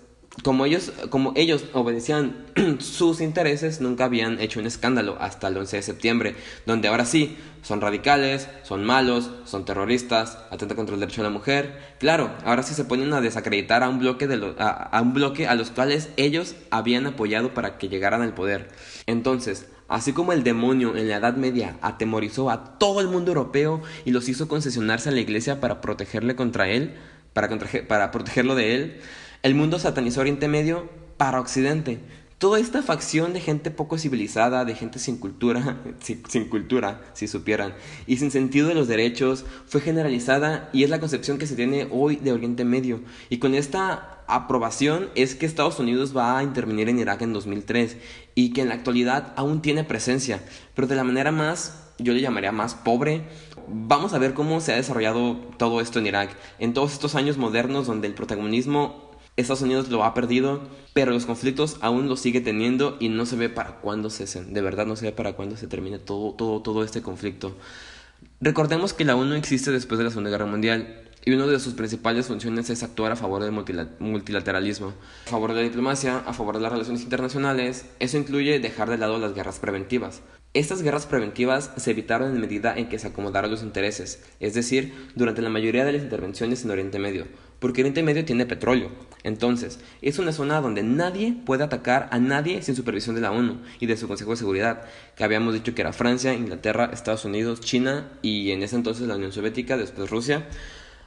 como 0.42 0.64
ellos, 0.64 0.92
como 1.10 1.32
ellos 1.36 1.66
obedecían 1.74 2.46
sus 2.78 3.20
intereses, 3.20 3.80
nunca 3.80 4.06
habían 4.06 4.40
hecho 4.40 4.60
un 4.60 4.66
escándalo 4.66 5.16
hasta 5.20 5.48
el 5.48 5.58
11 5.58 5.76
de 5.76 5.82
septiembre, 5.82 6.36
donde 6.64 6.88
ahora 6.88 7.04
sí, 7.04 7.36
son 7.60 7.80
radicales, 7.80 8.48
son 8.62 8.82
malos, 8.82 9.30
son 9.44 9.64
terroristas, 9.64 10.38
atentan 10.50 10.76
contra 10.76 10.94
el 10.94 11.00
derecho 11.00 11.22
de 11.22 11.28
la 11.28 11.32
mujer. 11.32 11.94
Claro, 12.00 12.30
ahora 12.44 12.62
sí 12.62 12.74
se 12.74 12.84
ponen 12.84 13.12
a 13.12 13.20
desacreditar 13.20 13.82
a 13.82 13.88
un 13.88 13.98
bloque, 13.98 14.26
de 14.26 14.54
a, 14.58 15.00
un 15.02 15.12
bloque 15.12 15.46
a 15.46 15.54
los 15.54 15.70
cuales 15.70 16.08
ellos 16.16 16.56
habían 16.70 17.06
apoyado 17.06 17.52
para 17.54 17.76
que 17.78 17.88
llegaran 17.88 18.22
al 18.22 18.34
poder. 18.34 18.68
Entonces, 19.06 19.66
Así 19.88 20.14
como 20.14 20.32
el 20.32 20.42
demonio 20.42 20.96
en 20.96 21.10
la 21.10 21.16
Edad 21.16 21.36
Media 21.36 21.76
atemorizó 21.82 22.48
a 22.48 22.78
todo 22.78 23.02
el 23.02 23.08
mundo 23.08 23.32
europeo 23.32 23.82
y 24.06 24.12
los 24.12 24.26
hizo 24.30 24.48
concesionarse 24.48 25.10
a 25.10 25.12
la 25.12 25.20
iglesia 25.20 25.60
para 25.60 25.82
protegerle 25.82 26.34
contra 26.34 26.66
él, 26.70 26.94
para, 27.34 27.50
para 27.86 28.10
protegerlo 28.10 28.54
de 28.54 28.74
él, 28.74 29.00
el 29.42 29.56
mundo 29.56 29.78
satanizó 29.78 30.20
Oriente 30.20 30.46
Medio 30.46 30.88
para 31.16 31.40
Occidente. 31.40 31.98
Toda 32.38 32.58
esta 32.60 32.82
facción 32.82 33.32
de 33.32 33.40
gente 33.40 33.70
poco 33.70 33.98
civilizada, 33.98 34.64
de 34.64 34.74
gente 34.74 34.98
sin 34.98 35.16
cultura, 35.18 35.80
sin, 36.00 36.48
cultura, 36.48 37.02
si 37.12 37.28
supieran, 37.28 37.74
y 38.06 38.16
sin 38.16 38.30
sentido 38.30 38.68
de 38.68 38.74
los 38.74 38.88
derechos, 38.88 39.44
fue 39.66 39.80
generalizada 39.80 40.70
y 40.72 40.84
es 40.84 40.90
la 40.90 41.00
concepción 41.00 41.38
que 41.38 41.46
se 41.46 41.56
tiene 41.56 41.88
hoy 41.90 42.16
de 42.16 42.32
Oriente 42.32 42.64
Medio. 42.64 43.00
Y 43.30 43.38
con 43.38 43.54
esta 43.54 44.22
aprobación 44.28 45.10
es 45.14 45.34
que 45.34 45.46
Estados 45.46 45.78
Unidos 45.78 46.16
va 46.16 46.38
a 46.38 46.42
intervenir 46.42 46.88
en 46.88 47.00
Irak 47.00 47.22
en 47.22 47.32
2003 47.32 47.96
y 48.34 48.52
que 48.52 48.62
en 48.62 48.68
la 48.68 48.74
actualidad 48.74 49.32
aún 49.36 49.60
tiene 49.60 49.84
presencia, 49.84 50.40
pero 50.74 50.86
de 50.86 50.96
la 50.96 51.04
manera 51.04 51.32
más, 51.32 51.90
yo 51.98 52.12
le 52.12 52.20
llamaría 52.20 52.52
más 52.52 52.74
pobre, 52.74 53.22
vamos 53.68 54.14
a 54.14 54.18
ver 54.18 54.34
cómo 54.34 54.60
se 54.60 54.72
ha 54.72 54.76
desarrollado 54.76 55.36
todo 55.58 55.80
esto 55.80 55.98
en 55.98 56.06
Irak. 56.06 56.36
En 56.58 56.74
todos 56.74 56.92
estos 56.92 57.14
años 57.14 57.38
modernos 57.38 57.86
donde 57.86 58.08
el 58.08 58.14
protagonismo 58.14 59.11
Estados 59.36 59.62
Unidos 59.62 59.88
lo 59.88 60.04
ha 60.04 60.12
perdido, 60.12 60.60
pero 60.92 61.12
los 61.12 61.24
conflictos 61.24 61.78
aún 61.80 62.08
lo 62.08 62.16
sigue 62.16 62.40
teniendo 62.40 62.96
y 63.00 63.08
no 63.08 63.24
se 63.24 63.36
ve 63.36 63.48
para 63.48 63.80
cuándo 63.80 64.10
cesen. 64.10 64.52
De 64.52 64.60
verdad 64.60 64.86
no 64.86 64.96
se 64.96 65.06
ve 65.06 65.12
para 65.12 65.32
cuándo 65.32 65.56
se 65.56 65.66
termine 65.66 65.98
todo, 65.98 66.34
todo, 66.34 66.60
todo 66.60 66.84
este 66.84 67.00
conflicto. 67.00 67.56
Recordemos 68.40 68.92
que 68.92 69.04
la 69.04 69.16
ONU 69.16 69.34
existe 69.34 69.70
después 69.70 69.98
de 69.98 70.04
la 70.04 70.10
Segunda 70.10 70.30
Guerra 70.30 70.46
Mundial 70.46 71.02
y 71.24 71.32
una 71.32 71.46
de 71.46 71.60
sus 71.60 71.74
principales 71.74 72.26
funciones 72.26 72.68
es 72.68 72.82
actuar 72.82 73.12
a 73.12 73.16
favor 73.16 73.42
del 73.42 73.52
multilateralismo, 74.00 74.92
a 75.26 75.30
favor 75.30 75.50
de 75.50 75.56
la 75.56 75.62
diplomacia, 75.62 76.18
a 76.18 76.32
favor 76.32 76.56
de 76.56 76.62
las 76.62 76.72
relaciones 76.72 77.02
internacionales. 77.02 77.86
Eso 78.00 78.18
incluye 78.18 78.58
dejar 78.58 78.90
de 78.90 78.98
lado 78.98 79.18
las 79.18 79.34
guerras 79.34 79.60
preventivas. 79.60 80.22
Estas 80.54 80.82
guerras 80.82 81.06
preventivas 81.06 81.70
se 81.76 81.92
evitaron 81.92 82.34
en 82.34 82.40
medida 82.40 82.76
en 82.76 82.88
que 82.88 82.98
se 82.98 83.06
acomodaron 83.06 83.50
los 83.50 83.62
intereses, 83.62 84.22
es 84.40 84.52
decir, 84.52 84.92
durante 85.14 85.40
la 85.40 85.48
mayoría 85.48 85.84
de 85.84 85.92
las 85.92 86.02
intervenciones 86.02 86.64
en 86.64 86.72
Oriente 86.72 86.98
Medio, 86.98 87.26
porque 87.58 87.80
Oriente 87.80 88.02
Medio 88.02 88.24
tiene 88.24 88.44
petróleo. 88.44 88.90
Entonces, 89.24 89.78
es 90.00 90.18
una 90.18 90.32
zona 90.32 90.60
donde 90.60 90.82
nadie 90.82 91.34
puede 91.44 91.64
atacar 91.64 92.08
a 92.10 92.18
nadie 92.18 92.62
sin 92.62 92.74
supervisión 92.74 93.14
de 93.14 93.20
la 93.20 93.32
ONU 93.32 93.60
y 93.80 93.86
de 93.86 93.96
su 93.96 94.08
Consejo 94.08 94.30
de 94.30 94.36
Seguridad, 94.36 94.82
que 95.16 95.24
habíamos 95.24 95.54
dicho 95.54 95.74
que 95.74 95.82
era 95.82 95.92
Francia, 95.92 96.34
Inglaterra, 96.34 96.90
Estados 96.92 97.24
Unidos, 97.24 97.60
China 97.60 98.08
y 98.22 98.50
en 98.50 98.62
ese 98.62 98.76
entonces 98.76 99.06
la 99.06 99.16
Unión 99.16 99.32
Soviética, 99.32 99.76
después 99.76 100.10
Rusia. 100.10 100.46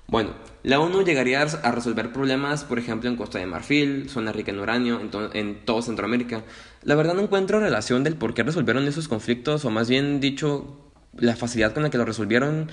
Bueno, 0.08 0.32
la 0.62 0.80
ONU 0.80 1.04
llegaría 1.04 1.42
a 1.42 1.72
resolver 1.72 2.14
problemas, 2.14 2.64
por 2.64 2.78
ejemplo, 2.78 3.10
en 3.10 3.16
Costa 3.16 3.40
de 3.40 3.48
Marfil, 3.48 4.08
zona 4.08 4.32
rica 4.32 4.52
en 4.52 4.60
uranio, 4.60 5.00
en, 5.02 5.10
en 5.34 5.66
todo 5.66 5.82
Centroamérica. 5.82 6.44
La 6.84 6.94
verdad 6.94 7.16
no 7.16 7.22
encuentro 7.22 7.60
relación 7.60 8.04
del 8.04 8.16
por 8.16 8.36
qué 8.36 8.44
resolvieron 8.44 8.88
esos 8.88 9.08
conflictos, 9.08 9.66
o 9.66 9.72
más 9.72 9.90
bien 9.90 10.20
dicho, 10.20 10.92
la 11.18 11.36
facilidad 11.36 11.74
con 11.74 11.82
la 11.82 11.90
que 11.90 11.98
lo 11.98 12.06
resolvieron. 12.06 12.70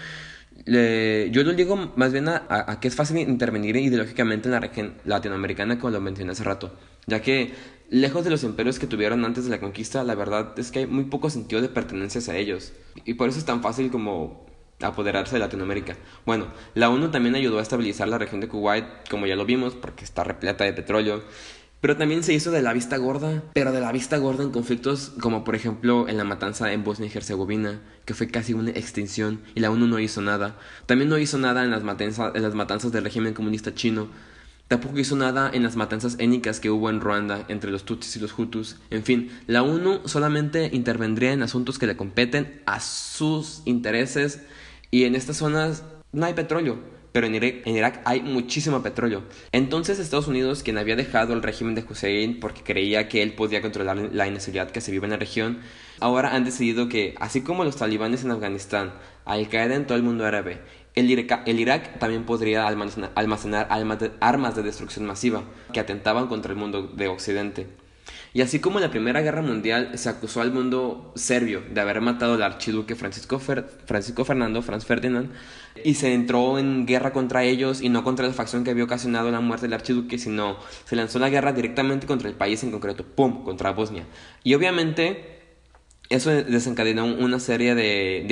Yo 0.67 1.43
lo 1.43 1.53
digo 1.53 1.93
más 1.97 2.13
bien 2.13 2.29
a, 2.29 2.79
que 2.81 2.89
es 2.89 2.95
fácil 2.95 3.19
intervenir 3.19 3.77
ideológicamente 3.77 4.49
en 4.49 4.53
la 4.53 4.61
región 4.61 4.95
latinoamericana, 5.05 5.79
como 5.79 5.91
lo 5.91 6.01
mencioné 6.01 6.33
hace 6.33 6.45
rato, 6.45 6.77
ya 7.07 7.21
que 7.21 7.53
lejos 7.91 8.25
de 8.25 8.31
los 8.31 8.45
imperios 8.45 8.79
que 8.79 8.87
tuvieron 8.87 9.25
antes 9.25 9.45
de 9.45 9.51
la 9.51 9.61
conquista, 9.61 10.05
la 10.05 10.15
verdad 10.15 10.59
es 10.59 10.71
que 10.71 10.81
hay 10.81 10.87
muy 10.87 11.05
poco 11.05 11.31
sentido 11.31 11.61
de 11.61 11.69
pertenencia 11.69 12.21
a 12.33 12.37
ellos, 12.37 12.73
y 13.05 13.15
por 13.15 13.29
eso 13.29 13.39
es 13.39 13.45
tan 13.45 13.63
fácil 13.63 13.91
como 13.91 14.47
apoderarse 14.81 15.37
de 15.37 15.41
Latinoamérica. 15.41 15.97
Bueno, 16.27 16.49
la 16.75 16.91
ONU 16.91 17.11
también 17.11 17.35
ayudó 17.35 17.59
a 17.59 17.63
estabilizar 17.63 18.09
la 18.09 18.19
región 18.19 18.41
de 18.41 18.49
Kuwait, 18.49 18.85
como 19.11 19.27
ya 19.27 19.37
lo 19.37 19.45
vimos, 19.45 19.75
porque 19.75 20.05
está 20.05 20.25
repleta 20.25 20.65
de 20.65 20.73
petróleo. 20.73 21.23
Pero 21.83 21.97
también 21.97 22.23
se 22.23 22.33
hizo 22.33 22.53
de 22.53 22.63
la 22.63 22.73
vista 22.73 22.97
gorda, 22.97 23.43
pero 23.55 23.73
de 23.73 23.81
la 23.81 23.91
vista 23.91 24.17
gorda 24.17 24.45
en 24.45 24.53
conflictos 24.53 25.13
como 25.21 25.43
por 25.43 25.57
ejemplo 25.57 26.09
en 26.09 26.17
la 26.17 26.23
matanza 26.23 26.73
en 26.73 26.85
Bosnia 26.85 27.11
y 27.13 27.17
Herzegovina, 27.17 27.81
que 28.05 28.15
fue 28.15 28.29
casi 28.29 28.55
una 28.55 28.71
extinción 28.71 29.41
y 29.57 29.61
la 29.61 29.73
ONU 29.73 29.89
no 29.89 29.99
hizo 29.99 30.23
nada. 30.23 30.57
También 30.87 31.11
no 31.11 31.19
hizo 31.19 31.39
nada 31.39 31.65
en 31.65 31.73
las, 31.73 31.83
matanzas, 31.83 32.93
del 32.93 33.03
régimen 33.03 33.35
comunista 33.35 33.75
chino. 33.75 34.07
Tampoco 34.69 35.01
hizo 35.01 35.17
nada 35.17 35.51
en 35.53 35.65
las 35.65 35.75
matanzas 35.75 36.15
étnicas 36.21 36.61
que 36.61 36.71
hubo 36.71 36.89
en 36.89 37.01
Ruanda 37.01 37.45
entre 37.49 37.73
los 37.73 37.83
Tutsis 37.83 38.15
y 38.15 38.21
los 38.21 38.39
Hutus. 38.39 38.77
En 38.91 39.03
fin, 39.03 39.33
la 39.49 39.65
ONU 39.65 40.03
solamente 40.05 40.71
intervendría 40.73 41.33
en 41.33 41.43
asuntos 41.43 41.81
que 41.81 41.89
le 41.89 41.97
competen 41.97 42.63
a 42.65 42.79
sus 42.79 43.61
intereses 43.65 44.43
y 44.93 45.03
en 45.03 45.17
estas 45.17 45.39
zonas 45.39 45.83
no 46.13 46.27
hay 46.27 46.35
petróleo, 46.35 46.79
pero 47.13 47.27
en 47.27 47.35
Irak, 47.35 48.01
hay 48.05 48.23
muchísimo 48.23 48.83
petróleo. 48.83 49.23
Entonces 49.53 49.99
Estados 49.99 50.29
Unidos, 50.29 50.63
quien 50.63 50.79
había 50.79 50.97
dejado 50.97 51.35
el 51.35 51.43
régimen 51.43 51.75
de 51.75 51.85
Hussein 51.89 52.41
porque 52.41 52.63
creía 52.63 53.09
que 53.09 53.23
él 53.23 53.35
podía 53.35 53.61
controlar 53.61 53.97
la 53.97 54.27
inestabilidad 54.27 54.71
que 54.71 54.81
se 54.81 54.91
vive 54.91 55.05
en 55.05 55.13
la 55.13 55.19
región, 55.19 55.61
ahora 56.01 56.35
han 56.35 56.45
decidido 56.45 56.89
que, 56.89 57.15
así 57.21 57.43
como 57.43 57.65
los 57.65 57.77
talibanes 57.77 58.25
en 58.25 58.31
Afganistán, 58.31 58.95
Al 59.25 59.49
Qaeda 59.49 59.77
en 59.77 59.87
todo 59.87 59.97
el 59.97 60.03
mundo 60.03 60.25
árabe, 60.25 60.61
el 60.95 61.11
Irak, 61.11 61.99
también 61.99 62.25
podría 62.25 62.67
almacenar, 62.67 63.69
armas 64.21 64.57
de 64.57 64.63
destrucción 64.63 65.07
masiva 65.07 65.45
que 65.73 65.81
atentaban 65.81 66.27
contra 66.27 66.53
el 66.53 66.59
mundo 66.59 66.83
de 66.83 67.09
Occidente. 67.09 67.67
Y 68.35 68.41
así 68.41 68.61
como 68.61 68.79
en 68.79 68.85
la 68.85 68.91
Primera 68.91 69.21
Guerra 69.21 69.43
Mundial 69.43 69.91
se 69.99 70.09
acusó 70.09 70.41
al 70.41 70.53
mundo 70.53 71.13
serbio 71.15 71.63
de 71.71 71.81
haber 71.81 72.01
matado 72.01 72.35
al 72.35 72.43
archiduque 72.43 72.95
Francisco 72.97 73.39
Fernando, 73.39 74.63
Franz 74.63 74.87
Ferdinand, 74.87 75.31
y 75.85 75.95
se 75.95 76.13
entró 76.13 76.59
en 76.59 76.87
guerra 76.87 77.13
contra 77.13 77.45
ellos 77.45 77.81
y 77.81 77.89
no 77.89 78.05
contra 78.05 78.27
la 78.27 78.33
facción 78.33 78.65
que 78.65 78.71
había 78.71 78.85
ocasionado 78.85 79.31
la 79.31 79.41
muerte 79.41 79.67
del 79.67 79.75
archiduque, 79.75 80.19
sino 80.19 80.59
se 80.85 80.97
lanzó 80.97 81.19
la 81.19 81.31
guerra 81.31 81.53
directamente 81.53 82.07
contra 82.07 82.29
el 82.29 82.35
país 82.35 82.63
en 82.63 82.71
concreto, 82.71 83.05
¡pum!, 83.05 83.45
contra 83.45 83.73
Bosnia. 83.73 84.07
Y 84.45 84.55
obviamente 84.55 85.41
eso 86.09 86.31
desencadenó 86.31 87.07
una 87.07 87.41
serie 87.41 87.75
de, 87.75 88.25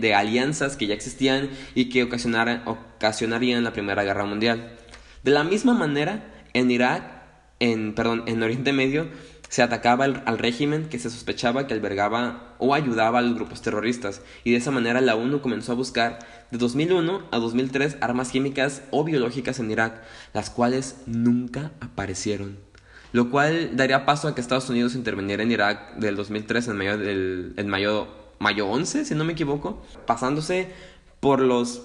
de, 0.00 0.14
alianzas 0.14 0.76
que 0.76 0.86
ya 0.86 0.94
existían 0.94 1.50
y 1.74 1.88
que 1.88 2.02
ocasionarían 2.02 3.64
la 3.64 3.72
Primera 3.72 4.02
Guerra 4.02 4.24
Mundial. 4.24 4.76
De 5.22 5.30
la 5.30 5.44
misma 5.44 5.74
manera, 5.74 6.32
en 6.52 6.70
Irak, 6.70 7.04
en, 7.60 7.94
perdón, 7.94 8.24
en 8.26 8.42
Oriente 8.42 8.72
Medio, 8.72 9.08
se 9.48 9.62
atacaba 9.62 10.04
al, 10.04 10.38
régimen 10.38 10.88
que 10.88 10.98
se 10.98 11.10
sospechaba 11.10 11.66
que 11.66 11.74
albergaba 11.74 12.54
o 12.58 12.74
ayudaba 12.74 13.18
a 13.18 13.22
los 13.22 13.34
grupos 13.34 13.62
terroristas, 13.62 14.22
y 14.44 14.52
de 14.52 14.58
esa 14.58 14.70
manera 14.70 15.00
la 15.00 15.16
ONU 15.16 15.40
comenzó 15.40 15.72
a 15.72 15.76
buscar 15.76 16.18
de 16.50 16.58
2001 16.58 17.22
a 17.30 17.38
2003 17.38 17.98
armas 18.00 18.30
químicas 18.30 18.82
o 18.90 19.04
biológicas 19.04 19.58
en 19.58 19.70
Irak, 19.70 20.02
las 20.34 20.50
cuales 20.50 20.96
nunca 21.06 21.72
aparecieron. 21.80 22.58
Lo 23.12 23.30
cual 23.30 23.76
daría 23.76 24.04
paso 24.04 24.28
a 24.28 24.34
que 24.34 24.40
Estados 24.40 24.68
Unidos 24.68 24.94
interviniera 24.94 25.42
en 25.42 25.50
Irak 25.50 25.96
del 25.96 26.14
2003 26.16 26.68
en 26.68 26.76
mayo, 26.76 26.98
del, 26.98 27.54
en 27.56 27.68
mayo, 27.68 28.08
mayo 28.38 28.68
11, 28.68 29.06
si 29.06 29.14
no 29.14 29.24
me 29.24 29.32
equivoco, 29.32 29.82
pasándose 30.06 30.68
por 31.20 31.40
los 31.40 31.82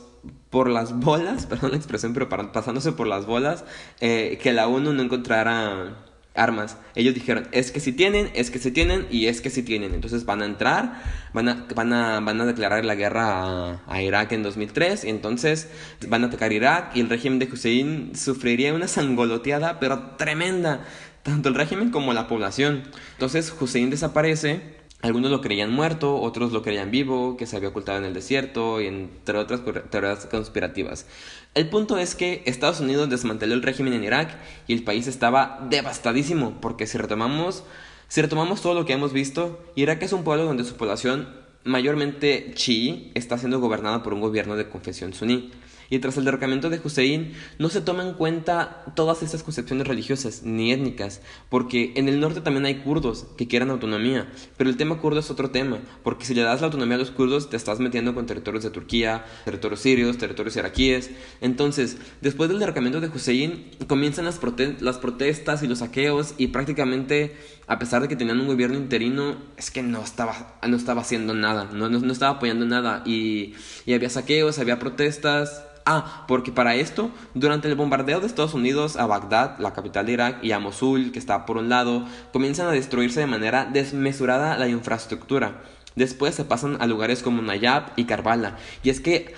por 0.50 0.70
las 0.70 0.98
bolas, 0.98 1.46
perdón 1.50 1.72
la 1.72 1.78
expresión, 1.78 2.14
pero 2.14 2.30
pasándose 2.30 2.92
por 2.92 3.08
las 3.08 3.26
bolas, 3.26 3.66
eh, 4.00 4.40
que 4.42 4.54
la 4.54 4.68
ONU 4.68 4.94
no 4.94 5.02
encontrara 5.02 6.03
armas. 6.36 6.78
Ellos 6.96 7.14
dijeron, 7.14 7.48
es 7.52 7.72
que 7.72 7.80
si 7.80 7.92
tienen, 7.92 8.32
es 8.34 8.50
que 8.50 8.60
si 8.60 8.72
tienen 8.72 9.08
y 9.10 9.28
es 9.28 9.42
que 9.42 9.50
si 9.50 9.64
tienen. 9.64 9.94
Entonces 9.94 10.26
van 10.26 10.42
a 10.42 10.46
entrar, 10.46 11.02
van 11.34 11.50
a, 11.50 11.68
van 11.76 11.94
a, 11.94 12.20
van 12.20 12.42
a 12.42 12.46
declarar 12.46 12.86
la 12.86 12.96
guerra 12.96 13.82
a, 13.88 14.02
Irak 14.02 14.32
en 14.32 14.44
2003 14.44 15.06
y 15.06 15.10
entonces 15.10 15.70
van 16.08 16.24
a 16.24 16.28
atacar 16.28 16.52
Irak 16.52 16.96
y 16.96 17.02
el 17.02 17.10
régimen 17.10 17.40
de 17.40 17.50
Hussein 17.52 18.16
sufriría 18.16 18.74
una 18.74 18.88
sangoloteada 18.88 19.80
pero 19.80 20.16
tremenda, 20.18 20.86
tanto 21.22 21.50
el 21.50 21.56
régimen 21.56 21.92
como 21.92 22.14
la 22.14 22.28
población. 22.28 22.84
Entonces 23.14 23.54
Hussein 23.60 23.90
desaparece 23.90 24.83
algunos 25.04 25.32
lo 25.32 25.42
creían 25.42 25.70
muerto, 25.70 26.20
otros 26.22 26.54
lo 26.54 26.62
creían 26.62 26.90
vivo, 26.90 27.36
que 27.36 27.46
se 27.46 27.58
había 27.58 27.70
ocultado 27.70 27.98
en 27.98 28.06
el 28.06 28.14
desierto, 28.14 28.82
y 28.82 28.88
entre 28.88 29.38
otras 29.38 29.62
teorías 29.90 30.26
conspirativas. 30.28 31.06
El 31.54 31.68
punto 31.68 31.98
es 31.98 32.16
que 32.16 32.42
Estados 32.46 32.80
Unidos 32.80 33.10
desmanteló 33.10 33.54
el 33.54 33.62
régimen 33.62 33.92
en 33.92 34.06
Irak 34.06 34.38
y 34.66 34.74
el 34.74 34.84
país 34.84 35.08
estaba 35.08 35.60
devastadísimo, 35.70 36.62
porque 36.62 36.88
si 36.88 36.98
retomamos, 36.98 37.66
si 38.08 38.22
retomamos 38.22 38.62
todo 38.62 38.76
lo 38.76 38.86
que 38.86 38.94
hemos 38.94 39.12
visto, 39.12 39.62
Irak 39.76 40.02
es 40.04 40.14
un 40.14 40.24
pueblo 40.24 40.46
donde 40.46 40.64
su 40.64 40.78
población, 40.78 41.28
mayormente 41.66 42.54
chií, 42.56 43.12
está 43.14 43.38
siendo 43.38 43.60
gobernada 43.60 44.04
por 44.04 44.14
un 44.14 44.22
gobierno 44.22 44.56
de 44.56 44.70
confesión 44.70 45.14
suní 45.14 45.52
y 45.94 46.00
tras 46.00 46.18
el 46.18 46.26
derrocamiento 46.26 46.72
de 46.72 46.82
Hussein 46.84 47.34
no 47.60 47.70
se 47.70 47.80
toman 47.80 48.08
en 48.08 48.14
cuenta 48.16 48.84
todas 48.96 49.22
estas 49.22 49.44
concepciones 49.44 49.88
religiosas 49.88 50.42
ni 50.44 50.72
étnicas, 50.72 51.22
porque 51.50 51.94
en 51.96 52.10
el 52.10 52.20
norte 52.20 52.42
también 52.42 52.66
hay 52.66 52.80
kurdos 52.80 53.28
que 53.38 53.48
quieren 53.48 53.70
autonomía, 53.70 54.28
pero 54.58 54.72
el 54.72 54.76
tema 54.78 54.98
kurdo 54.98 55.20
es 55.20 55.30
otro 55.30 55.52
tema, 55.52 55.82
porque 56.04 56.26
si 56.26 56.34
le 56.34 56.42
das 56.42 56.62
la 56.62 56.66
autonomía 56.66 56.96
a 56.96 57.00
los 57.00 57.12
kurdos 57.12 57.52
te 57.52 57.58
estás 57.58 57.80
metiendo 57.80 58.16
con 58.16 58.26
territorios 58.26 58.64
de 58.64 58.72
Turquía, 58.72 59.26
territorios 59.46 59.82
sirios, 59.82 60.18
territorios 60.18 60.56
iraquíes. 60.56 61.12
Entonces, 61.42 61.98
después 62.22 62.50
del 62.50 62.58
derrocamiento 62.58 63.00
de 63.00 63.10
Hussein 63.10 63.70
comienzan 63.86 64.26
las, 64.26 64.40
las 64.80 64.98
protestas 64.98 65.62
y 65.62 65.68
los 65.68 65.80
saqueos 65.80 66.34
y 66.40 66.48
prácticamente 66.48 67.36
a 67.68 67.80
pesar 67.80 68.02
de 68.02 68.08
que 68.08 68.16
tenían 68.16 68.40
un 68.40 68.48
gobierno 68.48 68.78
interino, 68.78 69.38
es 69.58 69.72
que 69.72 69.84
no 69.84 70.04
estaba, 70.04 70.60
no 70.68 70.76
estaba 70.76 71.02
haciendo 71.02 71.34
nada, 71.34 71.70
no, 71.72 71.88
no, 71.90 72.12
estaba 72.12 72.38
apoyando 72.38 72.66
nada. 72.66 73.04
Y, 73.06 73.54
y, 73.86 73.94
había 73.94 74.10
saqueos, 74.10 74.60
había 74.60 74.80
protestas, 74.80 75.64
Ah, 75.86 76.26
porque 76.28 76.52
para 76.52 76.76
esto, 76.76 77.12
durante 77.34 77.68
el 77.68 77.76
bombardeo 77.76 78.20
de 78.20 78.28
Estados 78.28 78.54
Unidos 78.54 78.96
a 78.96 79.06
Bagdad, 79.06 79.58
la 79.60 79.74
capital 79.74 80.06
de 80.06 80.14
Irak, 80.14 80.44
y 80.44 80.52
a 80.52 80.60
Mosul, 80.60 81.12
que 81.12 81.20
está 81.20 81.46
por 81.46 81.58
un 81.58 81.70
lado, 81.70 82.06
comienzan 82.32 82.68
a 82.68 82.72
destruirse 82.72 83.20
de 83.20 83.28
manera 83.28 83.66
desmesurada 83.66 84.58
la 84.58 84.68
infraestructura. 84.68 85.62
Después 85.96 86.36
se 86.36 86.46
pasan 86.46 86.82
a 86.82 86.88
lugares 86.88 87.22
como 87.22 87.42
Nayab 87.42 87.92
y 87.98 88.06
Karbala. 88.06 88.58
Y 88.82 88.90
es 88.90 89.00
que 89.00 89.36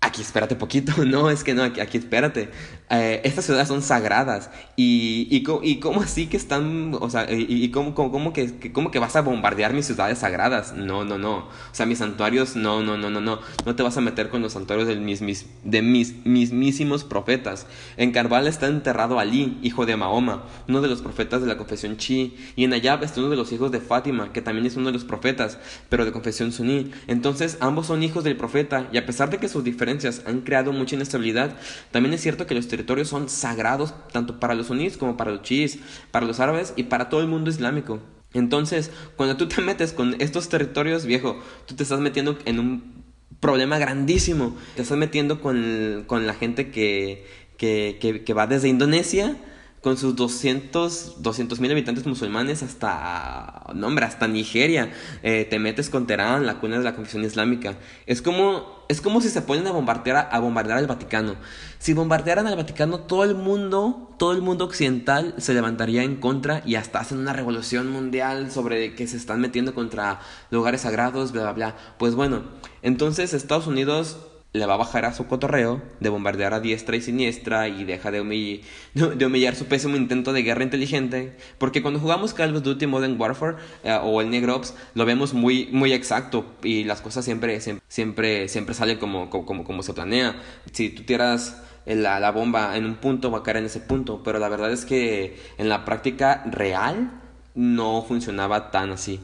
Aquí 0.00 0.22
espérate 0.22 0.54
poquito, 0.54 0.92
no, 1.04 1.28
es 1.30 1.42
que 1.42 1.54
no, 1.54 1.64
aquí, 1.64 1.80
aquí 1.80 1.98
espérate. 1.98 2.50
Eh, 2.90 3.20
estas 3.24 3.44
ciudades 3.44 3.68
son 3.68 3.82
sagradas. 3.82 4.50
Y, 4.76 5.28
y, 5.30 5.44
y, 5.62 5.76
cómo 5.80 6.00
así 6.00 6.26
que 6.26 6.36
están, 6.36 6.96
o 6.98 7.10
sea, 7.10 7.30
y, 7.30 7.46
y 7.48 7.70
cómo, 7.70 7.94
cómo, 7.94 8.32
que, 8.32 8.72
cómo 8.72 8.90
que 8.90 8.98
vas 8.98 9.16
a 9.16 9.20
bombardear 9.20 9.74
mis 9.74 9.86
ciudades 9.86 10.18
sagradas. 10.18 10.74
No, 10.74 11.04
no, 11.04 11.18
no. 11.18 11.36
O 11.38 11.72
sea, 11.72 11.86
mis 11.86 11.98
santuarios, 11.98 12.56
no, 12.56 12.82
no, 12.82 12.96
no, 12.96 13.10
no, 13.10 13.20
no. 13.20 13.40
No 13.66 13.76
te 13.76 13.82
vas 13.82 13.96
a 13.96 14.00
meter 14.00 14.30
con 14.30 14.42
los 14.42 14.54
santuarios 14.54 14.88
de 14.88 14.96
mis, 14.96 15.20
mis, 15.20 15.46
de 15.64 15.82
mis 15.82 16.24
mismísimos 16.24 17.04
profetas. 17.04 17.66
En 17.96 18.12
Karbala 18.12 18.48
está 18.48 18.66
enterrado 18.66 19.18
Ali, 19.18 19.58
hijo 19.62 19.84
de 19.84 19.96
Mahoma, 19.96 20.44
uno 20.68 20.80
de 20.80 20.88
los 20.88 21.02
profetas 21.02 21.42
de 21.42 21.48
la 21.48 21.58
confesión 21.58 21.96
chi. 21.96 22.36
Y 22.56 22.64
en 22.64 22.72
Ayab 22.72 23.04
está 23.04 23.20
uno 23.20 23.30
de 23.30 23.36
los 23.36 23.52
hijos 23.52 23.70
de 23.70 23.80
Fátima, 23.80 24.32
que 24.32 24.40
también 24.40 24.66
es 24.66 24.76
uno 24.76 24.86
de 24.86 24.92
los 24.92 25.04
profetas, 25.04 25.58
pero 25.88 26.04
de 26.04 26.12
confesión 26.12 26.52
suní. 26.52 26.90
Entonces, 27.06 27.58
ambos 27.60 27.86
son 27.86 28.02
hijos 28.02 28.24
del 28.24 28.36
profeta. 28.36 28.88
Y 28.92 28.98
a 28.98 29.04
pesar 29.04 29.30
de 29.30 29.38
que 29.38 29.48
sus 29.48 29.64
diferencias 29.64 30.22
han 30.26 30.40
creado 30.40 30.72
mucha 30.72 30.96
inestabilidad. 30.96 31.56
También 31.90 32.14
es 32.14 32.22
cierto 32.22 32.46
que 32.46 32.54
los 32.54 32.68
territorios 32.78 33.08
son 33.08 33.28
sagrados 33.28 33.92
tanto 34.12 34.38
para 34.38 34.54
los 34.54 34.68
sunníes 34.68 34.96
como 34.96 35.16
para 35.16 35.32
los 35.32 35.42
chiíes, 35.42 35.80
para 36.12 36.26
los 36.26 36.38
árabes 36.38 36.74
y 36.76 36.84
para 36.84 37.08
todo 37.08 37.20
el 37.20 37.26
mundo 37.26 37.50
islámico. 37.50 37.98
Entonces, 38.34 38.92
cuando 39.16 39.36
tú 39.36 39.48
te 39.48 39.60
metes 39.62 39.92
con 39.92 40.14
estos 40.20 40.48
territorios, 40.48 41.04
viejo, 41.04 41.40
tú 41.66 41.74
te 41.74 41.82
estás 41.82 41.98
metiendo 41.98 42.38
en 42.44 42.60
un 42.60 43.04
problema 43.40 43.78
grandísimo. 43.78 44.56
Te 44.76 44.82
estás 44.82 44.96
metiendo 44.96 45.40
con, 45.40 46.04
con 46.06 46.24
la 46.28 46.34
gente 46.34 46.70
que, 46.70 47.26
que, 47.56 48.22
que 48.24 48.32
va 48.32 48.46
desde 48.46 48.68
Indonesia 48.68 49.36
con 49.82 49.96
sus 49.96 50.16
200 50.16 51.60
mil 51.60 51.70
habitantes 51.70 52.06
musulmanes 52.06 52.62
hasta, 52.62 53.64
no 53.74 53.86
hombre, 53.86 54.04
hasta 54.04 54.26
Nigeria. 54.26 54.92
Eh, 55.22 55.46
te 55.48 55.58
metes 55.58 55.88
con 55.88 56.06
Teherán, 56.06 56.46
la 56.46 56.58
cuna 56.58 56.78
de 56.78 56.84
la 56.84 56.94
confesión 56.94 57.24
islámica. 57.24 57.76
Es 58.06 58.20
como, 58.20 58.84
es 58.88 59.00
como 59.00 59.20
si 59.20 59.28
se 59.28 59.42
ponen 59.42 59.66
a 59.66 59.72
bombardear, 59.72 60.28
a 60.32 60.38
bombardear 60.40 60.78
al 60.78 60.86
Vaticano. 60.86 61.36
Si 61.78 61.92
bombardearan 61.92 62.46
al 62.46 62.56
Vaticano, 62.56 63.00
todo 63.00 63.22
el 63.22 63.34
mundo, 63.34 64.14
todo 64.18 64.32
el 64.32 64.42
mundo 64.42 64.64
occidental 64.64 65.34
se 65.38 65.54
levantaría 65.54 66.02
en 66.02 66.16
contra 66.16 66.62
y 66.66 66.74
hasta 66.74 66.98
hacen 66.98 67.18
una 67.18 67.32
revolución 67.32 67.90
mundial 67.90 68.50
sobre 68.50 68.94
que 68.94 69.06
se 69.06 69.16
están 69.16 69.40
metiendo 69.40 69.74
contra 69.74 70.20
lugares 70.50 70.80
sagrados, 70.80 71.32
bla, 71.32 71.42
bla, 71.42 71.52
bla. 71.52 71.76
Pues 71.98 72.16
bueno, 72.16 72.42
entonces 72.82 73.32
Estados 73.32 73.68
Unidos 73.68 74.18
le 74.52 74.64
va 74.64 74.74
a 74.74 74.78
bajar 74.78 75.04
a 75.04 75.12
su 75.12 75.26
cotorreo 75.26 75.82
de 76.00 76.08
bombardear 76.08 76.54
a 76.54 76.60
diestra 76.60 76.96
y 76.96 77.02
siniestra 77.02 77.68
y 77.68 77.84
deja 77.84 78.10
de, 78.10 78.20
humillar 78.20 79.54
su 79.54 79.66
pésimo 79.66 79.96
intento 79.96 80.32
de 80.32 80.42
guerra 80.42 80.64
inteligente. 80.64 81.36
Porque 81.58 81.82
cuando 81.82 82.00
jugamos 82.00 82.34
Call 82.34 82.56
of 82.56 82.62
Duty 82.62 82.86
Modern 82.86 83.20
Warfare 83.20 83.56
eh, 83.84 83.98
o 84.02 84.20
el 84.20 84.30
Negro 84.30 84.56
Ops, 84.56 84.74
lo 84.94 85.04
vemos 85.04 85.34
muy, 85.34 85.68
muy 85.72 85.92
exacto 85.92 86.46
y 86.62 86.84
las 86.84 87.00
cosas 87.00 87.24
siempre, 87.24 87.60
siempre, 87.60 88.48
siempre, 88.48 88.74
salen 88.74 88.98
como, 88.98 89.30
como, 89.30 89.64
como 89.64 89.82
se 89.82 89.92
planea. 89.92 90.36
Si 90.72 90.90
tú 90.90 91.02
tiras 91.02 91.62
la, 91.86 92.18
la 92.20 92.30
bomba 92.30 92.76
en 92.76 92.84
un 92.86 92.96
punto, 92.96 93.30
va 93.30 93.38
a 93.38 93.42
caer 93.42 93.58
en 93.58 93.66
ese 93.66 93.80
punto. 93.80 94.22
Pero 94.22 94.38
la 94.38 94.48
verdad 94.48 94.72
es 94.72 94.84
que 94.84 95.38
en 95.58 95.68
la 95.68 95.84
práctica 95.84 96.44
real 96.50 97.10
no 97.54 98.02
funcionaba 98.02 98.70
tan 98.70 98.92
así. 98.92 99.20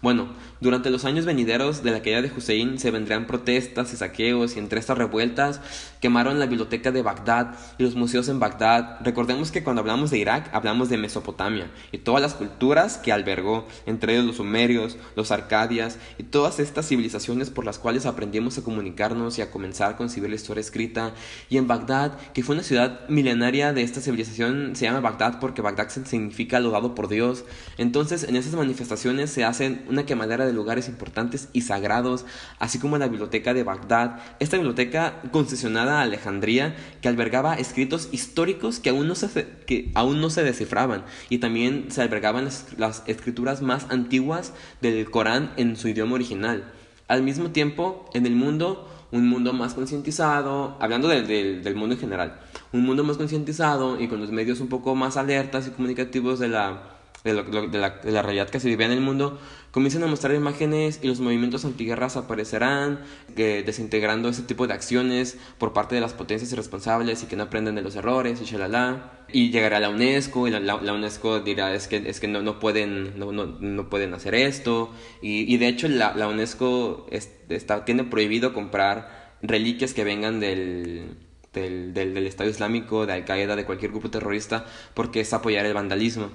Bueno, 0.00 0.28
durante 0.60 0.90
los 0.90 1.04
años 1.04 1.24
venideros 1.24 1.82
de 1.82 1.90
la 1.90 2.02
caída 2.02 2.22
de 2.22 2.30
Hussein 2.30 2.78
se 2.78 2.92
vendrían 2.92 3.26
protestas 3.26 3.92
y 3.92 3.96
saqueos 3.96 4.54
y 4.54 4.60
entre 4.60 4.78
estas 4.78 4.96
revueltas 4.96 5.60
quemaron 6.00 6.38
la 6.38 6.46
biblioteca 6.46 6.92
de 6.92 7.02
Bagdad 7.02 7.56
y 7.78 7.82
los 7.82 7.96
museos 7.96 8.28
en 8.28 8.38
Bagdad. 8.38 8.98
Recordemos 9.00 9.50
que 9.50 9.64
cuando 9.64 9.80
hablamos 9.80 10.10
de 10.12 10.18
Irak 10.18 10.50
hablamos 10.52 10.88
de 10.88 10.98
Mesopotamia 10.98 11.68
y 11.90 11.98
todas 11.98 12.22
las 12.22 12.34
culturas 12.34 12.96
que 12.96 13.10
albergó, 13.10 13.66
entre 13.86 14.12
ellos 14.12 14.26
los 14.26 14.36
sumerios, 14.36 14.98
los 15.16 15.32
arcadias 15.32 15.98
y 16.16 16.22
todas 16.22 16.60
estas 16.60 16.86
civilizaciones 16.86 17.50
por 17.50 17.64
las 17.64 17.80
cuales 17.80 18.06
aprendimos 18.06 18.56
a 18.56 18.62
comunicarnos 18.62 19.36
y 19.38 19.42
a 19.42 19.50
comenzar 19.50 19.92
a 19.92 19.96
concebir 19.96 20.30
la 20.30 20.36
historia 20.36 20.60
escrita. 20.60 21.12
Y 21.50 21.56
en 21.56 21.66
Bagdad, 21.66 22.16
que 22.34 22.44
fue 22.44 22.54
una 22.54 22.62
ciudad 22.62 23.08
milenaria 23.08 23.72
de 23.72 23.82
esta 23.82 24.00
civilización, 24.00 24.76
se 24.76 24.84
llama 24.84 25.00
Bagdad 25.00 25.40
porque 25.40 25.60
Bagdad 25.60 25.88
significa 25.88 26.60
lo 26.60 26.70
dado 26.70 26.94
por 26.94 27.08
Dios. 27.08 27.44
Entonces 27.78 28.22
en 28.22 28.36
esas 28.36 28.54
manifestaciones 28.54 29.30
se 29.30 29.44
hacen 29.44 29.87
una 29.88 30.06
quemadera 30.06 30.46
de 30.46 30.52
lugares 30.52 30.88
importantes 30.88 31.48
y 31.52 31.62
sagrados, 31.62 32.24
así 32.58 32.78
como 32.78 32.98
la 32.98 33.08
biblioteca 33.08 33.54
de 33.54 33.62
Bagdad, 33.62 34.20
esta 34.38 34.56
biblioteca 34.56 35.22
concesionada 35.32 35.98
a 35.98 36.02
Alejandría 36.02 36.76
que 37.00 37.08
albergaba 37.08 37.54
escritos 37.54 38.08
históricos 38.12 38.80
que 38.80 38.90
aún 38.90 39.08
no 39.08 39.14
se, 39.14 39.46
que 39.66 39.90
aún 39.94 40.20
no 40.20 40.30
se 40.30 40.44
descifraban 40.44 41.04
y 41.28 41.38
también 41.38 41.86
se 41.90 42.02
albergaban 42.02 42.44
las, 42.76 43.02
escrituras 43.06 43.62
más 43.62 43.86
antiguas 43.90 44.52
del 44.80 45.10
Corán 45.10 45.52
en 45.56 45.76
su 45.76 45.88
idioma 45.88 46.14
original. 46.14 46.72
Al 47.06 47.22
mismo 47.22 47.50
tiempo, 47.50 48.08
en 48.14 48.26
el 48.26 48.34
mundo, 48.34 48.88
un 49.12 49.28
mundo 49.28 49.52
más 49.52 49.74
concientizado, 49.74 50.76
hablando 50.80 51.08
del 51.08 51.74
mundo 51.74 51.94
en 51.94 52.00
general, 52.00 52.40
un 52.72 52.82
mundo 52.82 53.04
más 53.04 53.16
concientizado 53.16 54.00
y 54.00 54.08
con 54.08 54.20
los 54.20 54.30
medios 54.30 54.60
un 54.60 54.68
poco 54.68 54.94
más 54.94 55.16
alertas 55.16 55.66
y 55.66 55.70
comunicativos 55.70 56.38
de 56.38 56.48
la 56.48 56.97
de, 57.24 57.34
la, 57.34 57.42
de, 57.42 58.10
la, 58.12 58.22
realidad 58.22 58.48
que 58.48 58.60
se 58.60 58.68
vivía 58.68 58.86
en 58.86 58.92
el 58.92 59.00
mundo, 59.00 59.38
comienzan 59.70 60.04
a 60.04 60.06
mostrar 60.06 60.34
imágenes 60.34 61.00
y 61.02 61.08
los 61.08 61.20
movimientos 61.20 61.64
antiguerras 61.64 62.16
aparecerán, 62.16 63.00
desintegrando 63.34 64.28
ese 64.28 64.42
tipo 64.42 64.66
de 64.66 64.74
acciones 64.74 65.36
por 65.58 65.72
parte 65.72 65.94
de 65.94 66.00
las 66.00 66.14
potencias 66.14 66.52
irresponsables 66.52 67.22
y 67.22 67.26
que 67.26 67.36
no 67.36 67.44
aprenden 67.44 67.74
de 67.74 67.82
los 67.82 67.96
errores 67.96 68.40
y 68.40 68.44
shalala. 68.44 69.24
Y 69.30 69.50
llegará 69.50 69.80
la 69.80 69.90
UNESCO 69.90 70.48
y 70.48 70.50
la, 70.50 70.74
UNESCO 70.76 71.40
dirá 71.40 71.74
es 71.74 71.88
que, 71.88 72.08
es 72.08 72.20
que 72.20 72.28
no, 72.28 72.40
no 72.40 72.60
pueden, 72.60 73.18
no, 73.18 73.32
no, 73.32 73.46
no, 73.46 73.90
pueden 73.90 74.14
hacer 74.14 74.34
esto. 74.34 74.90
Y, 75.20 75.52
y 75.52 75.58
de 75.58 75.68
hecho 75.68 75.88
la, 75.88 76.14
la 76.14 76.28
UNESCO 76.28 77.06
está, 77.10 77.84
tiene 77.84 78.04
prohibido 78.04 78.54
comprar 78.54 79.36
reliquias 79.42 79.92
que 79.92 80.04
vengan 80.04 80.40
del, 80.40 81.16
del, 81.52 81.94
del, 81.94 82.14
del 82.14 82.26
Estado 82.26 82.48
Islámico, 82.48 83.06
de 83.06 83.12
Al 83.12 83.24
Qaeda, 83.24 83.56
de 83.56 83.64
cualquier 83.64 83.90
grupo 83.90 84.10
terrorista, 84.10 84.66
porque 84.94 85.20
es 85.20 85.32
apoyar 85.32 85.66
el 85.66 85.74
vandalismo. 85.74 86.30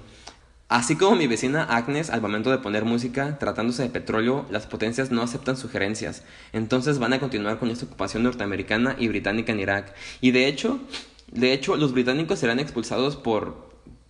Así 0.74 0.96
como 0.96 1.16
mi 1.16 1.28
vecina 1.28 1.66
Agnes, 1.66 2.10
al 2.10 2.20
momento 2.20 2.50
de 2.50 2.58
poner 2.58 2.84
música, 2.84 3.38
tratándose 3.38 3.84
de 3.84 3.90
petróleo, 3.90 4.48
las 4.50 4.66
potencias 4.66 5.12
no 5.12 5.22
aceptan 5.22 5.56
sugerencias. 5.56 6.24
Entonces 6.52 6.98
van 6.98 7.14
a 7.14 7.20
continuar 7.20 7.60
con 7.60 7.70
esta 7.70 7.86
ocupación 7.86 8.24
norteamericana 8.24 8.96
y 8.98 9.08
británica 9.08 9.52
en 9.52 9.60
Irak. 9.60 9.94
Y 10.20 10.32
de 10.32 10.48
hecho, 10.48 10.80
de 11.32 11.54
hecho, 11.54 11.76
los 11.76 11.94
británicos 11.94 12.40
serán 12.40 12.60
expulsados 12.60 13.18
por, 13.18 13.70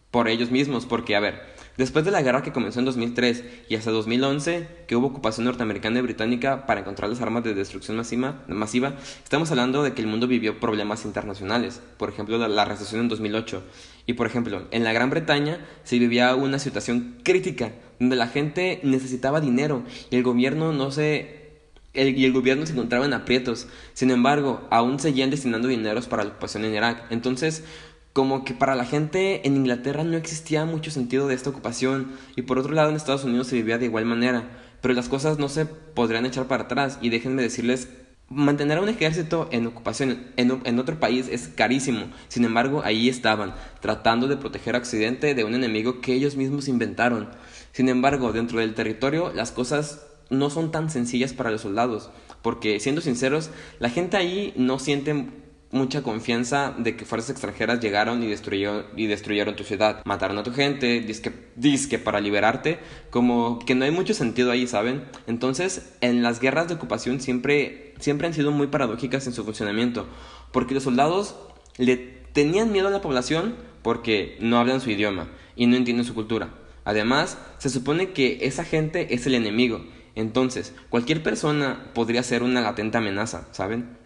por 0.09 0.29
ellos 0.29 0.51
mismos, 0.51 0.85
porque, 0.85 1.17
a 1.17 1.19
ver, 1.19 1.53
Después 1.75 2.05
de 2.05 2.11
la 2.11 2.21
guerra 2.21 2.43
que 2.43 2.51
comenzó 2.51 2.77
en 2.77 2.85
2003 2.85 3.43
y 3.67 3.75
hasta 3.75 3.89
2011, 3.89 4.67
que 4.87 4.95
hubo 4.95 5.07
ocupación 5.07 5.45
norteamericana 5.45 5.97
y 5.97 6.01
británica 6.03 6.67
para 6.67 6.81
encontrar 6.81 7.09
las 7.09 7.19
armas 7.19 7.43
de 7.43 7.55
destrucción 7.55 7.97
masiva, 7.97 8.93
estamos 9.23 9.49
hablando 9.49 9.81
de 9.81 9.93
que 9.93 10.03
el 10.03 10.07
mundo 10.07 10.27
vivió 10.27 10.59
problemas 10.59 11.03
internacionales, 11.03 11.81
por 11.97 12.09
ejemplo 12.09 12.37
la, 12.37 12.47
la 12.47 12.65
recesión 12.65 13.01
en 13.01 13.07
2008. 13.07 13.63
Y 14.05 14.13
por 14.13 14.27
ejemplo, 14.27 14.67
en 14.71 14.83
la 14.83 14.93
Gran 14.93 15.09
Bretaña 15.09 15.65
se 15.83 15.97
vivía 15.97 16.35
una 16.35 16.59
situación 16.59 17.17
crítica, 17.23 17.71
donde 17.99 18.15
la 18.15 18.27
gente 18.27 18.79
necesitaba 18.83 19.39
dinero 19.39 19.83
y 20.09 20.15
el 20.15 20.23
gobierno 20.23 20.73
no 20.73 20.91
se 20.91 21.43
el, 21.93 22.17
y 22.17 22.25
el 22.25 22.33
gobierno 22.33 22.65
se 22.65 22.73
encontraba 22.73 23.05
en 23.05 23.13
aprietos. 23.13 23.67
Sin 23.93 24.11
embargo, 24.11 24.67
aún 24.71 24.99
seguían 24.99 25.29
destinando 25.29 25.67
dineros 25.67 26.07
para 26.07 26.23
la 26.23 26.31
ocupación 26.31 26.65
en 26.65 26.73
Irak. 26.73 27.05
Entonces, 27.11 27.63
como 28.13 28.45
que 28.45 28.53
para 28.53 28.75
la 28.75 28.85
gente 28.85 29.47
en 29.47 29.55
Inglaterra 29.55 30.03
no 30.03 30.17
existía 30.17 30.65
mucho 30.65 30.91
sentido 30.91 31.27
de 31.27 31.35
esta 31.35 31.49
ocupación 31.49 32.11
y 32.35 32.43
por 32.43 32.59
otro 32.59 32.73
lado 32.73 32.89
en 32.89 32.95
Estados 32.95 33.23
Unidos 33.23 33.47
se 33.47 33.55
vivía 33.55 33.79
de 33.79 33.85
igual 33.85 34.05
manera, 34.05 34.49
pero 34.81 34.93
las 34.93 35.09
cosas 35.09 35.39
no 35.39 35.49
se 35.49 35.65
podrían 35.65 36.25
echar 36.25 36.47
para 36.47 36.65
atrás 36.65 36.99
y 37.01 37.09
déjenme 37.09 37.41
decirles, 37.41 37.87
mantener 38.29 38.77
a 38.77 38.81
un 38.81 38.89
ejército 38.89 39.47
en 39.51 39.67
ocupación 39.67 40.27
en, 40.37 40.79
otro 40.79 40.99
país 40.99 41.27
es 41.29 41.47
carísimo, 41.47 42.07
sin 42.27 42.45
embargo 42.45 42.81
ahí 42.83 43.09
estaban, 43.09 43.53
tratando 43.81 44.27
de 44.27 44.37
proteger 44.37 44.75
a 44.75 44.79
Occidente 44.79 45.35
de 45.35 45.43
un 45.43 45.55
enemigo 45.55 46.01
que 46.01 46.13
ellos 46.13 46.35
mismos 46.35 46.67
inventaron. 46.67 47.29
Sin 47.71 47.89
embargo, 47.89 48.31
dentro 48.31 48.59
del 48.59 48.73
territorio 48.73 49.31
las 49.33 49.51
cosas 49.51 50.05
no 50.29 50.49
son 50.49 50.71
tan 50.71 50.89
sencillas 50.89 51.33
para 51.33 51.51
los 51.51 51.61
soldados, 51.61 52.09
porque 52.41 52.79
siendo 52.79 53.01
sinceros, 53.01 53.49
la 53.79 53.89
gente 53.89 54.17
ahí 54.17 54.53
no 54.55 54.79
siente 54.79 55.27
mucha 55.73 56.03
confianza 56.03 56.73
de 56.77 56.95
que 56.95 57.03
fuerzas 57.03 57.31
extranjeras 57.31 57.81
llegaron 57.81 58.23
y 58.23 58.27
destruyeron, 58.27 58.85
y 58.95 59.07
destruyeron 59.07 59.55
tu 59.55 59.63
ciudad. 59.63 60.01
Mataron 60.05 60.37
a 60.37 60.43
tu 60.43 60.53
gente, 60.53 61.01
disque, 61.01 61.33
disque 61.55 61.99
para 61.99 62.21
liberarte, 62.21 62.79
como 63.09 63.59
que 63.59 63.75
no 63.75 63.83
hay 63.83 63.91
mucho 63.91 64.13
sentido 64.13 64.51
ahí, 64.51 64.67
¿saben? 64.67 65.03
Entonces, 65.27 65.93
en 65.99 66.23
las 66.23 66.39
guerras 66.39 66.67
de 66.67 66.75
ocupación 66.75 67.19
siempre, 67.19 67.95
siempre 67.99 68.27
han 68.27 68.33
sido 68.33 68.51
muy 68.51 68.67
paradójicas 68.67 69.27
en 69.27 69.33
su 69.33 69.43
funcionamiento, 69.43 70.07
porque 70.51 70.75
los 70.75 70.83
soldados 70.83 71.35
le 71.77 71.97
tenían 71.97 72.71
miedo 72.71 72.87
a 72.87 72.91
la 72.91 73.01
población 73.01 73.55
porque 73.81 74.37
no 74.39 74.59
hablan 74.59 74.79
su 74.79 74.91
idioma 74.91 75.27
y 75.55 75.65
no 75.65 75.75
entienden 75.75 76.05
su 76.05 76.13
cultura. 76.13 76.49
Además, 76.85 77.37
se 77.57 77.69
supone 77.69 78.11
que 78.11 78.39
esa 78.41 78.63
gente 78.63 79.13
es 79.13 79.25
el 79.25 79.35
enemigo. 79.35 79.85
Entonces, 80.15 80.75
cualquier 80.89 81.23
persona 81.23 81.91
podría 81.93 82.21
ser 82.21 82.43
una 82.43 82.61
latente 82.61 82.97
amenaza, 82.97 83.47
¿saben? 83.51 84.02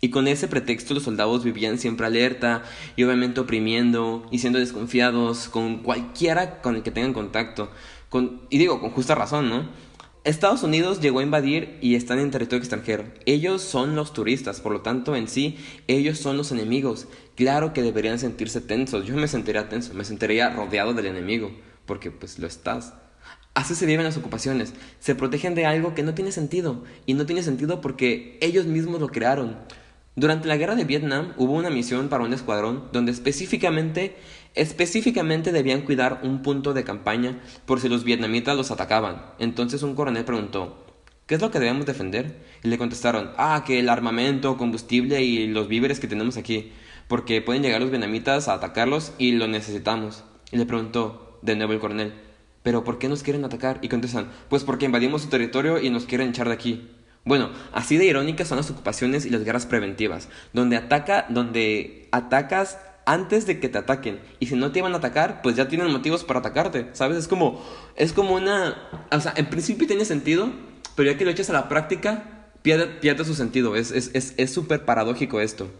Y 0.00 0.10
con 0.10 0.28
ese 0.28 0.48
pretexto 0.48 0.94
los 0.94 1.04
soldados 1.04 1.44
vivían 1.44 1.78
siempre 1.78 2.06
alerta 2.06 2.62
y 2.96 3.04
obviamente 3.04 3.40
oprimiendo 3.40 4.26
y 4.30 4.38
siendo 4.38 4.58
desconfiados 4.58 5.48
con 5.48 5.78
cualquiera 5.78 6.60
con 6.60 6.76
el 6.76 6.82
que 6.82 6.90
tengan 6.90 7.14
contacto. 7.14 7.70
Con, 8.10 8.42
y 8.50 8.58
digo, 8.58 8.80
con 8.80 8.90
justa 8.90 9.14
razón, 9.14 9.48
¿no? 9.48 9.68
Estados 10.24 10.62
Unidos 10.62 11.00
llegó 11.00 11.18
a 11.18 11.22
invadir 11.22 11.76
y 11.82 11.96
están 11.96 12.18
en 12.18 12.30
territorio 12.30 12.60
extranjero. 12.60 13.04
Ellos 13.26 13.60
son 13.60 13.94
los 13.94 14.14
turistas, 14.14 14.62
por 14.62 14.72
lo 14.72 14.80
tanto 14.80 15.14
en 15.16 15.28
sí, 15.28 15.58
ellos 15.86 16.18
son 16.18 16.38
los 16.38 16.50
enemigos. 16.50 17.08
Claro 17.34 17.74
que 17.74 17.82
deberían 17.82 18.18
sentirse 18.18 18.62
tensos. 18.62 19.06
Yo 19.06 19.16
me 19.16 19.28
sentiría 19.28 19.68
tenso, 19.68 19.92
me 19.92 20.04
sentiría 20.04 20.48
rodeado 20.48 20.94
del 20.94 21.06
enemigo, 21.06 21.50
porque 21.84 22.10
pues 22.10 22.38
lo 22.38 22.46
estás. 22.46 22.94
Así 23.52 23.74
se 23.74 23.84
viven 23.84 24.04
las 24.04 24.16
ocupaciones. 24.16 24.72
Se 24.98 25.14
protegen 25.14 25.54
de 25.54 25.66
algo 25.66 25.94
que 25.94 26.02
no 26.02 26.14
tiene 26.14 26.32
sentido. 26.32 26.84
Y 27.04 27.12
no 27.12 27.26
tiene 27.26 27.42
sentido 27.42 27.82
porque 27.82 28.38
ellos 28.40 28.64
mismos 28.64 29.02
lo 29.02 29.08
crearon. 29.08 29.58
Durante 30.16 30.46
la 30.46 30.56
guerra 30.56 30.76
de 30.76 30.84
Vietnam 30.84 31.32
hubo 31.36 31.54
una 31.54 31.70
misión 31.70 32.08
para 32.08 32.22
un 32.22 32.32
escuadrón 32.32 32.84
donde 32.92 33.10
específicamente, 33.10 34.14
específicamente 34.54 35.50
debían 35.50 35.82
cuidar 35.82 36.20
un 36.22 36.40
punto 36.42 36.72
de 36.72 36.84
campaña 36.84 37.40
por 37.66 37.80
si 37.80 37.88
los 37.88 38.04
vietnamitas 38.04 38.56
los 38.56 38.70
atacaban. 38.70 39.22
Entonces 39.40 39.82
un 39.82 39.96
coronel 39.96 40.24
preguntó, 40.24 40.86
¿qué 41.26 41.34
es 41.34 41.40
lo 41.40 41.50
que 41.50 41.58
debemos 41.58 41.84
defender? 41.84 42.38
Y 42.62 42.68
le 42.68 42.78
contestaron, 42.78 43.32
ah, 43.38 43.64
que 43.66 43.80
el 43.80 43.88
armamento, 43.88 44.56
combustible 44.56 45.20
y 45.24 45.48
los 45.48 45.66
víveres 45.66 45.98
que 45.98 46.06
tenemos 46.06 46.36
aquí, 46.36 46.70
porque 47.08 47.42
pueden 47.42 47.64
llegar 47.64 47.80
los 47.80 47.90
vietnamitas 47.90 48.46
a 48.46 48.54
atacarlos 48.54 49.14
y 49.18 49.32
lo 49.32 49.48
necesitamos. 49.48 50.22
Y 50.52 50.58
le 50.58 50.66
preguntó 50.66 51.40
de 51.42 51.56
nuevo 51.56 51.72
el 51.72 51.80
coronel, 51.80 52.14
¿pero 52.62 52.84
por 52.84 52.98
qué 53.00 53.08
nos 53.08 53.24
quieren 53.24 53.44
atacar? 53.44 53.80
Y 53.82 53.88
contestan, 53.88 54.30
pues 54.48 54.62
porque 54.62 54.86
invadimos 54.86 55.22
su 55.22 55.28
territorio 55.28 55.80
y 55.80 55.90
nos 55.90 56.06
quieren 56.06 56.28
echar 56.28 56.46
de 56.46 56.54
aquí. 56.54 56.88
Bueno, 57.24 57.50
así 57.72 57.96
de 57.96 58.04
irónicas 58.04 58.48
son 58.48 58.58
las 58.58 58.70
ocupaciones 58.70 59.24
y 59.24 59.30
las 59.30 59.44
guerras 59.44 59.66
preventivas, 59.66 60.28
donde 60.52 60.76
ataca, 60.76 61.26
donde 61.30 62.08
atacas 62.12 62.78
antes 63.06 63.46
de 63.46 63.60
que 63.60 63.68
te 63.68 63.78
ataquen. 63.78 64.20
Y 64.40 64.46
si 64.46 64.56
no 64.56 64.72
te 64.72 64.80
iban 64.80 64.92
a 64.94 64.98
atacar, 64.98 65.40
pues 65.42 65.56
ya 65.56 65.68
tienen 65.68 65.90
motivos 65.90 66.24
para 66.24 66.40
atacarte, 66.40 66.88
¿sabes? 66.92 67.16
Es 67.18 67.28
como, 67.28 67.64
es 67.96 68.12
como 68.12 68.34
una, 68.34 68.76
o 69.10 69.20
sea, 69.20 69.32
en 69.36 69.46
principio 69.46 69.86
tiene 69.86 70.04
sentido, 70.04 70.50
pero 70.94 71.10
ya 71.10 71.18
que 71.18 71.24
lo 71.24 71.30
echas 71.30 71.50
a 71.50 71.54
la 71.54 71.68
práctica, 71.68 72.50
pierde, 72.62 73.24
su 73.24 73.34
sentido. 73.34 73.74
Es 73.76 73.88
súper 73.88 74.10
es, 74.14 74.34
es, 74.36 74.58
es 74.58 74.80
paradójico 74.80 75.40
esto. 75.40 75.70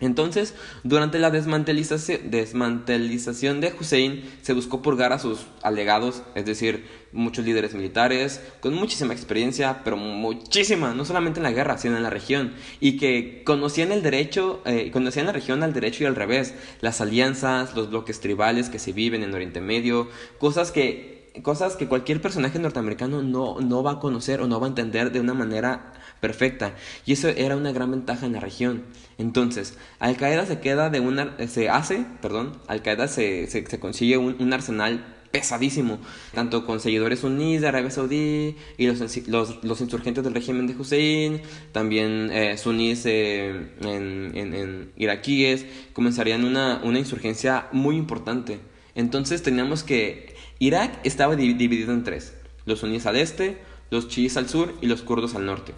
Entonces, 0.00 0.54
durante 0.82 1.18
la 1.18 1.30
desmantelización 1.30 3.60
de 3.60 3.74
Hussein, 3.78 4.24
se 4.42 4.52
buscó 4.52 4.82
purgar 4.82 5.12
a 5.12 5.18
sus 5.18 5.46
alegados, 5.62 6.22
es 6.34 6.46
decir, 6.46 6.86
muchos 7.12 7.44
líderes 7.44 7.74
militares, 7.74 8.40
con 8.60 8.74
muchísima 8.74 9.12
experiencia, 9.12 9.82
pero 9.84 9.96
muchísima, 9.96 10.94
no 10.94 11.04
solamente 11.04 11.40
en 11.40 11.44
la 11.44 11.52
guerra, 11.52 11.76
sino 11.76 11.96
en 11.96 12.02
la 12.02 12.10
región, 12.10 12.54
y 12.80 12.96
que 12.96 13.42
conocían 13.44 13.92
el 13.92 14.02
derecho, 14.02 14.62
eh, 14.64 14.90
conocían 14.92 15.26
la 15.26 15.32
región 15.32 15.62
al 15.62 15.72
derecho 15.72 16.04
y 16.04 16.06
al 16.06 16.16
revés, 16.16 16.54
las 16.80 17.00
alianzas, 17.00 17.74
los 17.74 17.90
bloques 17.90 18.20
tribales 18.20 18.70
que 18.70 18.78
se 18.78 18.92
viven 18.92 19.22
en 19.22 19.34
Oriente 19.34 19.60
Medio, 19.60 20.08
cosas 20.38 20.72
que 20.72 21.20
cosas 21.42 21.76
que 21.76 21.86
cualquier 21.86 22.20
personaje 22.20 22.58
norteamericano 22.58 23.22
no, 23.22 23.60
no 23.60 23.82
va 23.82 23.92
a 23.92 23.98
conocer 24.00 24.40
o 24.40 24.48
no 24.48 24.60
va 24.60 24.66
a 24.66 24.70
entender 24.70 25.12
de 25.12 25.20
una 25.20 25.32
manera 25.32 25.92
perfecta. 26.20 26.74
Y 27.06 27.12
eso 27.12 27.28
era 27.28 27.56
una 27.56 27.72
gran 27.72 27.90
ventaja 27.90 28.26
en 28.26 28.32
la 28.32 28.40
región. 28.40 28.84
Entonces, 29.20 29.76
Al 29.98 30.16
Qaeda 30.16 30.46
se 30.46 30.60
queda 30.60 30.88
de 30.88 31.00
una, 31.00 31.36
se 31.46 31.68
hace, 31.68 32.06
perdón, 32.22 32.58
Al 32.68 32.82
Qaeda 32.82 33.06
se, 33.06 33.46
se, 33.48 33.78
consigue 33.78 34.16
un, 34.16 34.52
arsenal 34.54 35.14
pesadísimo, 35.30 35.98
tanto 36.34 36.64
con 36.64 36.80
seguidores 36.80 37.22
uníes 37.22 37.60
de 37.60 37.68
Arabia 37.68 37.90
Saudí 37.90 38.56
y 38.78 38.86
los, 38.86 39.28
los, 39.28 39.62
los, 39.62 39.80
insurgentes 39.82 40.24
del 40.24 40.32
régimen 40.32 40.66
de 40.66 40.74
Hussein, 40.74 41.42
también 41.72 42.30
eh, 42.32 42.56
sunís 42.56 43.04
eh, 43.04 43.50
en, 43.82 44.32
en, 44.34 44.92
iraquíes, 44.96 45.66
comenzarían 45.92 46.44
una, 46.44 46.80
una 46.82 46.98
insurgencia 46.98 47.68
muy 47.72 47.96
importante. 47.96 48.58
Entonces 48.94 49.42
teníamos 49.42 49.82
que 49.82 50.34
Irak 50.58 50.98
estaba 51.04 51.36
dividido 51.36 51.92
en 51.92 52.04
tres, 52.04 52.32
los 52.64 52.78
suníes 52.78 53.04
al 53.04 53.16
este, 53.16 53.58
los 53.90 54.08
chiíes 54.08 54.38
al 54.38 54.48
sur 54.48 54.74
y 54.80 54.86
los 54.86 55.02
kurdos 55.02 55.34
al 55.34 55.44
norte. 55.44 55.74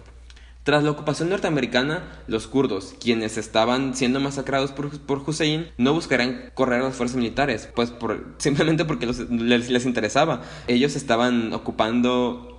Tras 0.63 0.81
la 0.81 0.91
ocupación 0.91 1.29
norteamericana, 1.29 2.03
los 2.27 2.47
kurdos, 2.47 2.95
quienes 2.97 3.37
estaban 3.37 3.95
siendo 3.95 4.21
masacrados 4.21 4.71
por, 4.71 4.97
por 4.97 5.21
Hussein, 5.27 5.69
no 5.77 5.93
buscarían 5.93 6.51
correr 6.53 6.79
a 6.79 6.85
las 6.85 6.95
fuerzas 6.95 7.17
militares, 7.17 7.69
pues 7.75 7.91
por, 7.91 8.33
simplemente 8.37 8.85
porque 8.85 9.05
les, 9.05 9.69
les, 9.69 9.85
interesaba. 9.85 10.41
Ellos 10.67 10.95
estaban 10.95 11.51
ocupando 11.51 12.49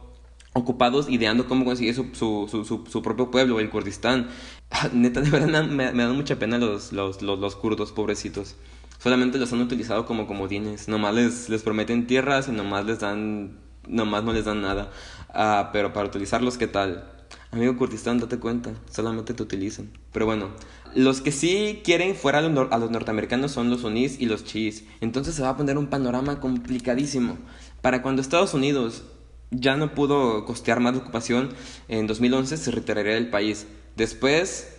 ocupados 0.53 1.09
ideando 1.09 1.49
cómo 1.49 1.65
conseguir 1.65 1.95
su, 1.95 2.11
su, 2.13 2.47
su, 2.49 2.85
su, 2.87 3.03
propio 3.03 3.31
pueblo, 3.31 3.59
el 3.59 3.71
Kurdistán. 3.71 4.29
Neta, 4.93 5.23
de 5.23 5.31
verdad 5.31 5.65
me, 5.65 5.93
me 5.93 6.03
dan 6.03 6.15
mucha 6.15 6.39
pena 6.39 6.59
los, 6.59 6.93
los, 6.93 7.23
los, 7.23 7.39
los, 7.39 7.57
kurdos, 7.57 7.91
pobrecitos. 7.93 8.57
Solamente 8.99 9.39
los 9.39 9.51
han 9.55 9.63
utilizado 9.63 10.05
como 10.05 10.27
comodines. 10.27 10.89
Nomás 10.89 11.15
les, 11.15 11.49
les 11.49 11.63
prometen 11.63 12.07
tierras 12.07 12.49
y 12.49 12.53
nomás 12.53 12.85
les 12.85 13.01
dan... 13.01 13.61
Nomás 13.89 14.25
no 14.25 14.33
les 14.33 14.47
dan 14.47 14.63
nada. 14.63 14.91
Ah, 15.29 15.71
pero 15.73 15.93
para 15.93 16.07
utilizarlos, 16.07 16.57
¿qué 16.57 16.67
tal? 16.67 17.14
Amigo 17.51 17.77
Kurdistán, 17.77 18.19
date 18.19 18.39
cuenta, 18.39 18.73
solamente 18.91 19.35
te 19.35 19.43
utilizan. 19.43 19.91
Pero 20.13 20.27
bueno, 20.27 20.51
los 20.95 21.21
que 21.21 21.33
sí 21.33 21.83
quieren 21.85 22.15
fuera 22.15 22.39
a 22.39 22.43
los, 22.43 22.91
norteamericanos 22.91 23.53
son 23.53 23.71
los 23.71 23.83
sunís 23.83 24.21
y 24.21 24.27
los 24.27 24.45
chiíes. 24.45 24.85
Entonces 25.01 25.35
se 25.35 25.43
va 25.43 25.51
a 25.51 25.57
poner 25.57 25.79
un 25.79 25.89
panorama 25.89 26.41
complicadísimo. 26.41 27.39
Para 27.81 28.03
cuando 28.03 28.23
Estados 28.23 28.55
Unidos 28.55 29.05
ya 29.51 29.77
no 29.77 29.95
pudo 29.95 30.45
costear 30.45 30.81
más 30.81 30.95
la 30.95 31.03
ocupación, 31.03 31.51
en 31.89 32.07
2011 32.07 32.57
se 32.57 32.71
retiraría 32.71 33.15
del 33.15 33.31
país. 33.31 33.67
Después 33.97 34.75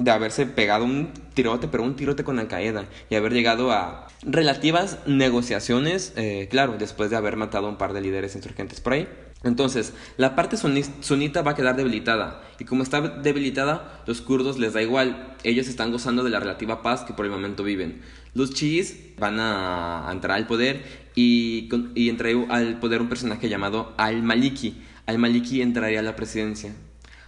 de 0.00 0.10
haberse 0.10 0.46
pegado 0.46 0.84
un 0.84 1.12
tirote, 1.34 1.68
pero 1.68 1.82
un 1.82 1.94
tirote 1.94 2.24
con 2.24 2.38
Al 2.38 2.48
Qaeda, 2.48 2.86
y 3.10 3.14
haber 3.14 3.32
llegado 3.32 3.70
a 3.70 4.08
relativas 4.22 4.98
negociaciones, 5.06 6.14
eh, 6.16 6.48
claro, 6.50 6.76
después 6.78 7.10
de 7.10 7.16
haber 7.16 7.36
matado 7.36 7.66
a 7.66 7.70
un 7.70 7.76
par 7.76 7.92
de 7.92 8.00
líderes 8.00 8.34
insurgentes 8.34 8.80
por 8.80 8.94
ahí. 8.94 9.08
Entonces, 9.42 9.94
la 10.18 10.36
parte 10.36 10.58
sunita 10.58 11.40
va 11.40 11.52
a 11.52 11.54
quedar 11.54 11.74
debilitada, 11.74 12.42
y 12.58 12.64
como 12.64 12.82
está 12.82 13.00
debilitada, 13.00 14.02
los 14.06 14.20
kurdos 14.20 14.58
les 14.58 14.74
da 14.74 14.82
igual, 14.82 15.34
ellos 15.44 15.66
están 15.66 15.90
gozando 15.92 16.22
de 16.22 16.28
la 16.28 16.40
relativa 16.40 16.82
paz 16.82 17.04
que 17.04 17.14
por 17.14 17.24
el 17.24 17.30
momento 17.30 17.64
viven. 17.64 18.02
Los 18.34 18.52
chiíes 18.52 18.98
van 19.18 19.40
a 19.40 20.08
entrar 20.12 20.36
al 20.36 20.46
poder 20.46 20.84
y, 21.14 21.70
y 21.94 22.10
entraría 22.10 22.44
al 22.50 22.78
poder 22.80 23.00
un 23.00 23.08
personaje 23.08 23.48
llamado 23.48 23.94
Al-Maliki. 23.96 24.82
Al-Maliki 25.06 25.62
entraría 25.62 26.00
a 26.00 26.02
la 26.02 26.16
presidencia. 26.16 26.74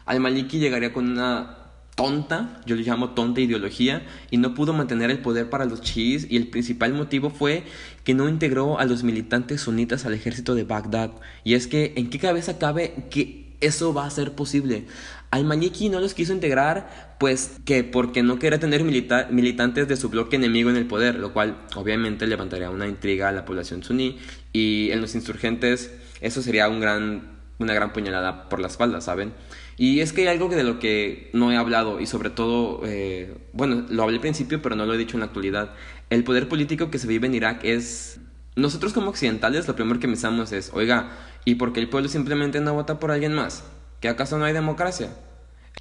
Al-Maliki 0.05 0.59
llegaría 0.59 0.92
con 0.92 1.11
una 1.11 1.62
tonta, 1.94 2.61
yo 2.66 2.74
le 2.74 2.83
llamo 2.83 3.11
tonta 3.11 3.40
ideología, 3.40 4.07
y 4.31 4.38
no 4.38 4.55
pudo 4.55 4.72
mantener 4.72 5.11
el 5.11 5.18
poder 5.18 5.50
para 5.50 5.64
los 5.64 5.83
chiíes 5.83 6.26
y 6.31 6.37
el 6.37 6.48
principal 6.48 6.94
motivo 6.94 7.31
fue 7.31 7.64
que 8.05 8.14
no 8.14 8.28
integró 8.28 8.78
a 8.78 8.85
los 8.85 9.02
militantes 9.02 9.62
sunitas 9.62 10.07
al 10.07 10.14
ejército 10.14 10.55
de 10.55 10.64
Bagdad. 10.64 11.12
Y 11.44 11.55
es 11.55 11.66
que, 11.66 11.92
¿en 11.96 12.11
qué 12.11 12.18
cabeza 12.18 12.59
cabe 12.59 13.07
que 13.11 13.57
eso 13.61 13.92
va 13.94 14.07
a 14.07 14.11
ser 14.11 14.33
posible? 14.33 14.87
Al-Maliki 15.31 15.88
no 15.88 16.00
los 16.00 16.12
quiso 16.12 16.33
integrar, 16.33 17.16
pues 17.18 17.52
que 17.64 17.85
porque 17.85 18.22
no 18.22 18.38
quería 18.38 18.59
tener 18.59 18.85
militantes 18.85 19.88
de 19.88 19.96
su 19.96 20.11
bloque 20.11 20.37
enemigo 20.37 20.68
en 20.68 20.76
el 20.76 20.87
poder, 20.87 21.14
lo 21.14 21.33
cual 21.33 21.57
obviamente 21.74 22.26
levantaría 22.26 22.68
una 22.68 22.87
intriga 22.87 23.28
a 23.28 23.33
la 23.33 23.46
población 23.46 23.83
suní 23.83 24.18
y 24.52 24.90
en 24.90 25.00
los 25.00 25.14
insurgentes 25.14 25.90
eso 26.20 26.42
sería 26.42 26.68
un 26.68 26.81
gran, 26.81 27.38
una 27.59 27.72
gran 27.72 27.94
puñalada 27.94 28.50
por 28.50 28.61
la 28.61 28.66
espalda, 28.66 29.00
¿saben? 29.00 29.33
Y 29.77 30.01
es 30.01 30.13
que 30.13 30.23
hay 30.23 30.29
algo 30.29 30.49
de 30.49 30.63
lo 30.65 30.79
que 30.79 31.31
no 31.33 31.51
he 31.51 31.57
hablado 31.57 32.01
y 32.01 32.07
sobre 32.07 32.31
todo, 32.31 32.83
eh, 32.85 33.35
bueno, 33.53 33.87
lo 33.89 34.03
hablé 34.03 34.17
al 34.17 34.21
principio 34.21 34.61
pero 34.63 34.77
no 34.77 34.87
lo 34.87 34.95
he 34.95 34.99
dicho 34.99 35.17
en 35.17 35.21
la 35.21 35.27
actualidad. 35.27 35.75
El 36.11 36.25
poder 36.25 36.49
político 36.49 36.91
que 36.91 36.99
se 36.99 37.07
vive 37.07 37.27
en 37.27 37.35
Irak 37.35 37.65
es... 37.65 38.21
Nosotros 38.55 38.93
como 38.93 39.09
occidentales 39.09 39.67
lo 39.67 39.75
primero 39.75 39.99
que 39.99 40.07
pensamos 40.07 40.53
es, 40.53 40.71
oiga, 40.75 41.11
¿y 41.47 41.55
por 41.55 41.73
qué 41.73 41.81
el 41.81 41.89
pueblo 41.89 42.09
simplemente 42.11 42.61
no 42.61 42.75
vota 42.75 42.99
por 42.99 43.11
alguien 43.11 43.33
más? 43.33 43.65
¿Que 44.01 44.09
acaso 44.09 44.37
no 44.37 44.45
hay 44.45 44.53
democracia? 44.53 45.09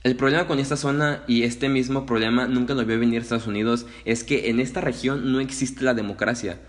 El 0.04 0.16
problema 0.16 0.48
con 0.48 0.58
esta 0.58 0.78
zona 0.78 1.24
y 1.28 1.44
este 1.44 1.70
mismo 1.70 2.06
problema 2.06 2.48
nunca 2.48 2.74
lo 2.74 2.86
vio 2.86 2.98
venir 2.98 3.22
Estados 3.22 3.46
Unidos 3.46 3.86
es 4.06 4.24
que 4.24 4.50
en 4.50 4.60
esta 4.60 4.82
región 4.82 5.32
no 5.32 5.40
existe 5.42 5.84
la 5.84 5.94
democracia. 5.94 6.60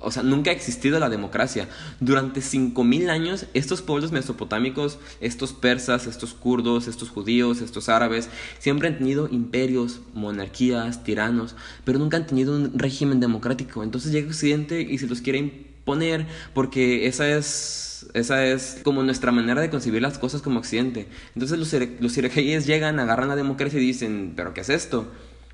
O 0.00 0.10
sea, 0.10 0.22
nunca 0.22 0.50
ha 0.50 0.54
existido 0.54 0.98
la 0.98 1.08
democracia. 1.08 1.68
Durante 2.00 2.40
5.000 2.40 3.08
años, 3.10 3.46
estos 3.54 3.82
pueblos 3.82 4.12
mesopotámicos, 4.12 4.98
estos 5.20 5.52
persas, 5.52 6.06
estos 6.06 6.34
kurdos, 6.34 6.86
estos 6.88 7.10
judíos, 7.10 7.60
estos 7.60 7.88
árabes, 7.88 8.28
siempre 8.58 8.88
han 8.88 8.98
tenido 8.98 9.28
imperios, 9.30 10.00
monarquías, 10.14 11.04
tiranos, 11.04 11.56
pero 11.84 11.98
nunca 11.98 12.16
han 12.16 12.26
tenido 12.26 12.54
un 12.54 12.78
régimen 12.78 13.20
democrático. 13.20 13.82
Entonces 13.82 14.12
llega 14.12 14.28
Occidente 14.28 14.82
y 14.82 14.98
se 14.98 15.06
los 15.06 15.20
quiere 15.20 15.38
imponer 15.38 16.26
porque 16.54 17.06
esa 17.06 17.28
es 17.28 17.86
esa 18.14 18.46
es 18.46 18.80
como 18.84 19.02
nuestra 19.02 19.32
manera 19.32 19.60
de 19.60 19.70
concebir 19.70 20.02
las 20.02 20.18
cosas 20.18 20.42
como 20.42 20.60
Occidente. 20.60 21.08
Entonces 21.34 21.58
los, 21.58 21.74
los 22.00 22.16
iraquíes 22.16 22.66
llegan, 22.66 23.00
agarran 23.00 23.28
la 23.28 23.36
democracia 23.36 23.78
y 23.78 23.82
dicen, 23.82 24.34
¿pero 24.36 24.54
qué 24.54 24.60
es 24.60 24.68
esto? 24.68 25.08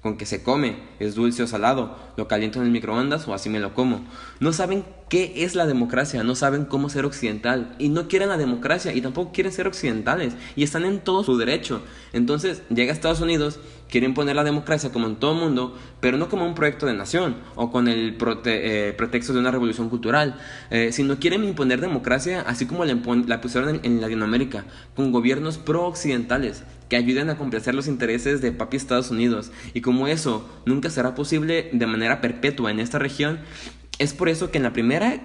¿Con 0.04 0.18
qué 0.18 0.26
se 0.26 0.42
come? 0.42 0.76
¿Es 0.98 1.14
dulce 1.14 1.44
o 1.44 1.46
salado? 1.46 1.96
¿Lo 2.18 2.28
caliento 2.28 2.58
en 2.58 2.66
el 2.66 2.70
microondas 2.70 3.26
o 3.26 3.32
así 3.32 3.48
me 3.48 3.58
lo 3.58 3.72
como? 3.72 4.04
No 4.38 4.52
saben 4.52 4.84
qué 5.14 5.44
es 5.44 5.54
la 5.54 5.64
democracia, 5.64 6.24
no 6.24 6.34
saben 6.34 6.64
cómo 6.64 6.88
ser 6.88 7.04
occidental 7.04 7.76
y 7.78 7.88
no 7.88 8.08
quieren 8.08 8.30
la 8.30 8.36
democracia 8.36 8.92
y 8.92 9.00
tampoco 9.00 9.30
quieren 9.30 9.52
ser 9.52 9.68
occidentales 9.68 10.34
y 10.56 10.64
están 10.64 10.84
en 10.84 10.98
todo 10.98 11.22
su 11.22 11.36
derecho. 11.36 11.82
Entonces 12.12 12.62
llega 12.68 12.90
a 12.90 12.96
Estados 12.96 13.20
Unidos, 13.20 13.60
quieren 13.88 14.12
poner 14.12 14.34
la 14.34 14.42
democracia 14.42 14.90
como 14.90 15.06
en 15.06 15.14
todo 15.14 15.34
el 15.34 15.38
mundo, 15.38 15.78
pero 16.00 16.18
no 16.18 16.28
como 16.28 16.44
un 16.44 16.56
proyecto 16.56 16.86
de 16.86 16.94
nación 16.94 17.36
o 17.54 17.70
con 17.70 17.86
el 17.86 18.18
eh, 18.46 18.92
pretexto 18.98 19.32
de 19.32 19.38
una 19.38 19.52
revolución 19.52 19.88
cultural, 19.88 20.34
eh, 20.70 20.90
sino 20.90 21.20
quieren 21.20 21.44
imponer 21.44 21.80
democracia 21.80 22.40
así 22.40 22.66
como 22.66 22.84
la, 22.84 22.98
la 23.28 23.40
pusieron 23.40 23.78
en, 23.84 24.00
Latinoamérica, 24.00 24.64
con 24.96 25.12
gobiernos 25.12 25.58
pro-occidentales 25.58 26.64
que 26.88 26.96
ayuden 26.96 27.30
a 27.30 27.38
complacer 27.38 27.76
los 27.76 27.86
intereses 27.86 28.40
de 28.40 28.50
papi 28.50 28.76
Estados 28.76 29.12
Unidos. 29.12 29.52
Y 29.74 29.80
como 29.80 30.08
eso 30.08 30.44
nunca 30.66 30.90
será 30.90 31.14
posible 31.14 31.70
de 31.72 31.86
manera 31.86 32.20
perpetua 32.20 32.72
en 32.72 32.80
esta 32.80 32.98
región, 32.98 33.38
es 33.98 34.12
por 34.12 34.28
eso 34.28 34.50
que 34.50 34.58
en 34.58 34.64
la 34.64 34.72
primera 34.72 35.20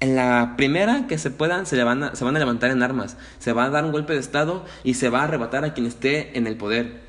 en 0.00 0.16
la 0.16 0.54
primera 0.56 1.06
que 1.06 1.18
se 1.18 1.30
puedan 1.30 1.66
se, 1.66 1.82
van 1.82 2.02
a, 2.02 2.16
se 2.16 2.24
van 2.24 2.34
a 2.34 2.40
levantar 2.40 2.70
en 2.70 2.82
armas, 2.82 3.16
se 3.38 3.52
va 3.52 3.64
a 3.64 3.70
dar 3.70 3.84
un 3.84 3.92
golpe 3.92 4.12
de 4.12 4.18
estado 4.18 4.64
y 4.82 4.94
se 4.94 5.08
va 5.08 5.20
a 5.20 5.24
arrebatar 5.24 5.64
a 5.64 5.72
quien 5.72 5.86
esté 5.86 6.36
en 6.36 6.46
el 6.48 6.56
poder. 6.56 7.00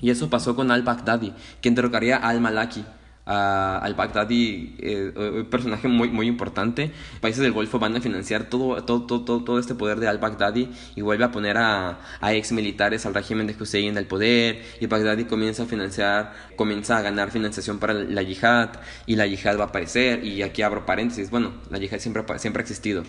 Y 0.00 0.10
eso 0.10 0.30
pasó 0.30 0.54
con 0.54 0.70
al-Baghdadi, 0.70 1.34
quien 1.60 1.74
derrocaría 1.74 2.16
a 2.16 2.28
al-Malaki 2.28 2.84
al-Baghdadi, 3.24 4.76
eh, 4.78 5.12
un 5.16 5.46
personaje 5.46 5.88
muy, 5.88 6.08
muy 6.08 6.26
importante. 6.26 6.90
Países 7.20 7.42
del 7.42 7.52
Golfo 7.52 7.78
van 7.78 7.96
a 7.96 8.00
financiar 8.00 8.44
todo, 8.44 8.82
todo, 8.84 9.06
todo, 9.06 9.44
todo 9.44 9.58
este 9.58 9.74
poder 9.74 10.00
de 10.00 10.08
al-Baghdadi 10.08 10.68
y 10.96 11.00
vuelve 11.02 11.24
a 11.24 11.30
poner 11.30 11.56
a, 11.56 11.98
ex 12.22 12.52
militares 12.52 13.06
al 13.06 13.14
régimen 13.14 13.46
de 13.46 13.54
Hussein 13.58 13.96
el 13.96 14.06
poder. 14.06 14.62
Y 14.80 14.86
Baghdadi 14.86 15.24
comienza 15.24 15.64
a 15.64 15.66
financiar, 15.66 16.32
comienza 16.56 16.98
a 16.98 17.02
ganar 17.02 17.30
financiación 17.30 17.78
para 17.78 17.94
la 17.94 18.22
yihad 18.22 18.70
y 19.06 19.16
la 19.16 19.26
yihad 19.26 19.58
va 19.58 19.64
a 19.64 19.66
aparecer. 19.68 20.24
Y 20.24 20.42
aquí 20.42 20.62
abro 20.62 20.84
paréntesis, 20.84 21.30
bueno, 21.30 21.52
la 21.70 21.78
yihad 21.78 21.98
siempre, 21.98 22.24
siempre 22.38 22.60
ha 22.60 22.64
existido. 22.64 23.04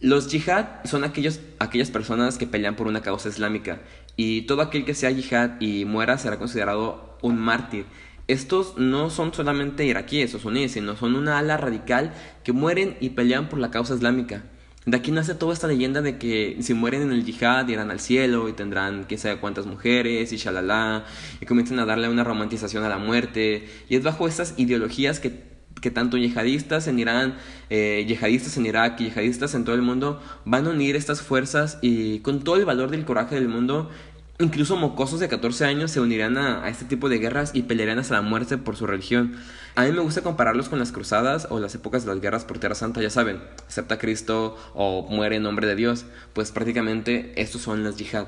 Los 0.00 0.30
yihad 0.30 0.84
son 0.84 1.04
aquellos, 1.04 1.40
aquellas 1.58 1.90
personas 1.90 2.38
que 2.38 2.46
pelean 2.46 2.76
por 2.76 2.86
una 2.86 3.02
causa 3.02 3.28
islámica 3.28 3.80
y 4.14 4.42
todo 4.42 4.62
aquel 4.62 4.84
que 4.84 4.94
sea 4.94 5.10
yihad 5.10 5.60
y 5.60 5.84
muera 5.84 6.18
será 6.18 6.38
considerado 6.38 7.16
un 7.20 7.36
mártir 7.36 7.84
estos 8.28 8.76
no 8.76 9.10
son 9.10 9.32
solamente 9.32 9.86
iraquíes 9.86 10.34
o 10.34 10.38
suníes, 10.38 10.72
sino 10.72 10.96
son 10.96 11.16
una 11.16 11.38
ala 11.38 11.56
radical 11.56 12.12
que 12.44 12.52
mueren 12.52 12.96
y 13.00 13.10
pelean 13.10 13.48
por 13.48 13.58
la 13.58 13.70
causa 13.70 13.94
islámica. 13.94 14.44
De 14.84 14.96
aquí 14.96 15.10
nace 15.10 15.34
toda 15.34 15.52
esta 15.52 15.66
leyenda 15.66 16.00
de 16.00 16.16
que 16.18 16.56
si 16.60 16.72
mueren 16.72 17.02
en 17.02 17.12
el 17.12 17.24
yihad 17.24 17.68
irán 17.68 17.90
al 17.90 18.00
cielo 18.00 18.48
y 18.48 18.54
tendrán 18.54 19.04
que 19.04 19.18
sabe 19.18 19.38
cuántas 19.38 19.66
mujeres 19.66 20.32
y 20.32 20.36
shalala 20.36 21.04
y 21.40 21.46
comienzan 21.46 21.78
a 21.78 21.84
darle 21.84 22.08
una 22.08 22.24
romantización 22.24 22.84
a 22.84 22.88
la 22.88 22.98
muerte. 22.98 23.68
Y 23.90 23.96
es 23.96 24.02
bajo 24.02 24.26
estas 24.26 24.54
ideologías 24.56 25.20
que, 25.20 25.42
que 25.82 25.90
tanto 25.90 26.16
yihadistas 26.16 26.86
en 26.86 26.98
Irán, 26.98 27.36
eh, 27.68 28.04
yihadistas 28.08 28.56
en 28.56 28.64
Irak 28.64 28.98
y 29.00 29.04
yihadistas 29.04 29.54
en 29.54 29.64
todo 29.64 29.74
el 29.74 29.82
mundo 29.82 30.22
van 30.46 30.66
a 30.66 30.70
unir 30.70 30.96
estas 30.96 31.20
fuerzas 31.20 31.78
y 31.82 32.20
con 32.20 32.42
todo 32.42 32.56
el 32.56 32.64
valor 32.64 32.90
del 32.90 33.04
coraje 33.04 33.34
del 33.34 33.48
mundo 33.48 33.90
Incluso 34.40 34.76
mocosos 34.76 35.18
de 35.18 35.28
14 35.28 35.64
años 35.64 35.90
se 35.90 35.98
unirán 35.98 36.38
a, 36.38 36.68
este 36.68 36.84
tipo 36.84 37.08
de 37.08 37.18
guerras 37.18 37.50
y 37.54 37.62
pelearán 37.64 37.98
hasta 37.98 38.14
la 38.14 38.22
muerte 38.22 38.56
por 38.56 38.76
su 38.76 38.86
religión. 38.86 39.36
A 39.74 39.82
mí 39.82 39.90
me 39.90 39.98
gusta 39.98 40.22
compararlos 40.22 40.68
con 40.68 40.78
las 40.78 40.92
cruzadas 40.92 41.48
o 41.50 41.58
las 41.58 41.74
épocas 41.74 42.04
de 42.04 42.12
las 42.12 42.20
guerras 42.20 42.44
por 42.44 42.60
Tierra 42.60 42.76
Santa, 42.76 43.02
ya 43.02 43.10
saben, 43.10 43.42
acepta 43.66 43.96
a 43.96 43.98
Cristo 43.98 44.56
o 44.74 45.08
muere 45.10 45.36
en 45.36 45.42
nombre 45.42 45.66
de 45.66 45.74
Dios, 45.74 46.06
pues 46.34 46.52
prácticamente 46.52 47.32
estos 47.34 47.62
son 47.62 47.82
las 47.82 47.96
yihad. 47.96 48.26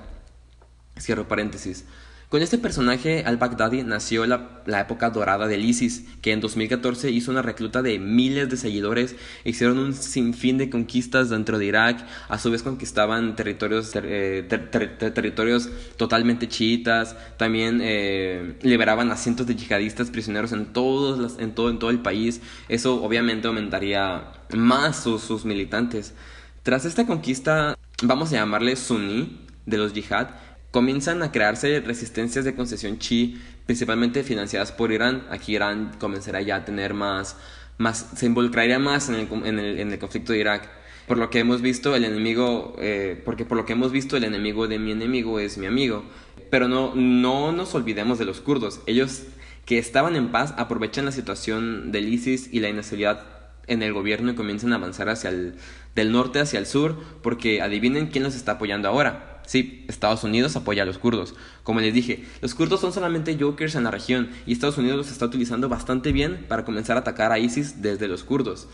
Cierro 0.99 1.29
paréntesis. 1.29 1.85
Con 2.31 2.43
este 2.43 2.59
personaje, 2.59 3.25
al-Baghdadi 3.27 3.83
nació 3.83 4.25
la, 4.25 4.63
la, 4.65 4.83
época 4.83 5.11
dorada 5.11 5.49
del 5.49 5.65
ISIS, 5.65 6.05
que 6.23 6.31
en 6.31 6.41
2014 6.41 7.11
hizo 7.11 7.33
una 7.33 7.43
recluta 7.43 7.83
de 7.83 7.99
miles 7.99 8.49
de 8.49 8.57
seguidores, 8.57 9.17
hicieron 9.45 9.79
un 9.79 9.95
sinfín 9.95 10.57
de 10.57 10.71
conquistas 10.71 11.29
dentro 11.29 11.59
de 11.59 11.65
Irak, 11.67 12.07
a 12.29 12.39
su 12.39 12.53
vez 12.53 12.63
conquistaban 12.63 13.35
territorios, 13.35 13.91
eh, 13.97 14.47
territorios 14.49 15.71
totalmente 15.97 16.47
chiitas, 16.47 17.17
también 17.37 17.81
eh, 17.83 18.55
liberaban 18.63 19.11
a 19.11 19.17
cientos 19.17 19.49
de 19.49 19.57
yihadistas 19.57 20.11
prisioneros 20.11 20.53
en, 20.53 20.67
todos 20.67 21.37
en, 21.41 21.53
todo, 21.53 21.69
en 21.69 21.81
todo 21.81 21.91
el 21.91 21.99
país, 21.99 22.43
eso 22.69 23.03
obviamente 23.03 23.49
aumentaría 23.49 24.31
más 24.55 25.03
sus, 25.03 25.23
sus 25.23 25.45
militantes. 25.45 26.15
Tras 26.63 26.85
esta 26.85 27.09
conquista, 27.09 27.77
vamos 28.05 28.33
a 28.33 28.37
llamarle 28.37 28.77
suní 28.77 29.49
de 29.67 29.79
los 29.79 29.93
yihad, 29.93 30.29
comienzan 30.71 31.23
a 31.23 31.33
crearse 31.33 31.81
resistencias 31.81 32.45
de 32.45 32.55
concesión 32.55 32.99
chi, 32.99 33.41
principalmente 33.67 34.23
financiadas 34.23 34.73
por 34.73 34.93
Irán. 34.93 35.27
Aquí 35.31 35.55
Irán 35.55 35.93
comenzará 35.99 36.41
ya 36.41 36.57
a 36.57 36.65
tener 36.65 36.95
más, 36.95 37.37
más 37.79 38.11
se 38.17 38.27
involucraría 38.27 38.79
más 38.79 39.09
en 39.09 39.59
el, 39.59 39.99
conflicto 39.99 40.33
de 40.33 40.39
Irak. 40.39 40.69
Por 41.07 41.19
lo 41.19 41.29
que 41.29 41.41
hemos 41.41 41.61
visto, 41.61 41.97
el 41.97 42.05
enemigo, 42.05 42.77
eh, 42.79 43.21
porque 43.25 43.45
por 43.45 43.57
lo 43.57 43.67
que 43.67 43.73
hemos 43.73 43.91
visto, 43.91 44.17
el 44.17 44.25
enemigo 44.25 44.69
de 44.69 44.79
mi 44.79 44.93
enemigo 44.93 45.41
es 45.41 45.59
mi 45.59 45.67
amigo. 45.67 46.05
Pero 46.51 46.69
no, 46.69 46.95
no 46.95 47.53
nos 47.53 47.75
olvidemos 47.75 48.19
de 48.19 48.25
los 48.25 48.41
kurdos. 48.41 48.81
Ellos 48.87 49.25
que 49.67 49.79
estaban 49.79 50.15
en 50.15 50.31
paz 50.31 50.55
aprovechan 50.57 51.05
la 51.05 51.13
situación 51.13 51.91
del 51.91 52.09
ISIS 52.09 52.49
y 52.53 52.61
la 52.61 52.69
inestabilidad 52.69 53.27
en 53.67 53.83
el 53.83 53.93
gobierno 53.93 54.33
y 54.33 54.35
comienzan 54.35 54.73
a 54.73 54.77
avanzar 54.77 55.09
hacia 55.09 55.31
el, 55.31 55.55
del 55.95 56.13
norte 56.13 56.41
hacia 56.41 56.59
el 56.59 56.67
sur, 56.67 56.97
porque 57.23 57.61
adivinen 57.61 58.07
quién 58.09 58.25
los 58.25 58.35
está 58.35 58.53
apoyando 58.53 58.89
ahora 58.89 59.30
Sí, 59.51 59.85
Estados 59.89 60.23
Unidos 60.23 60.55
apoya 60.55 60.85
a 60.85 60.87
los 60.87 60.99
kurdos. 60.99 61.35
Como 61.65 61.81
les 61.81 61.93
dije, 61.93 62.25
los 62.41 62.55
kurdos 62.55 62.81
son 62.81 62.93
solamente 62.93 63.37
jokers 63.37 63.75
en 63.75 63.83
la 63.83 63.91
región 63.91 64.31
y 64.47 64.53
Estados 64.53 64.79
Unidos 64.79 64.97
los 64.97 65.11
está 65.11 65.27
utilizando 65.27 65.69
bastante 65.69 66.13
bien 66.13 66.47
para 66.49 66.65
comenzar 66.65 66.97
a 66.97 67.01
atacar 67.01 67.33
a 67.33 67.41
ISIS 67.41 67.83
desde 67.83 68.07
los 68.07 68.23
kurdos. 68.23 68.69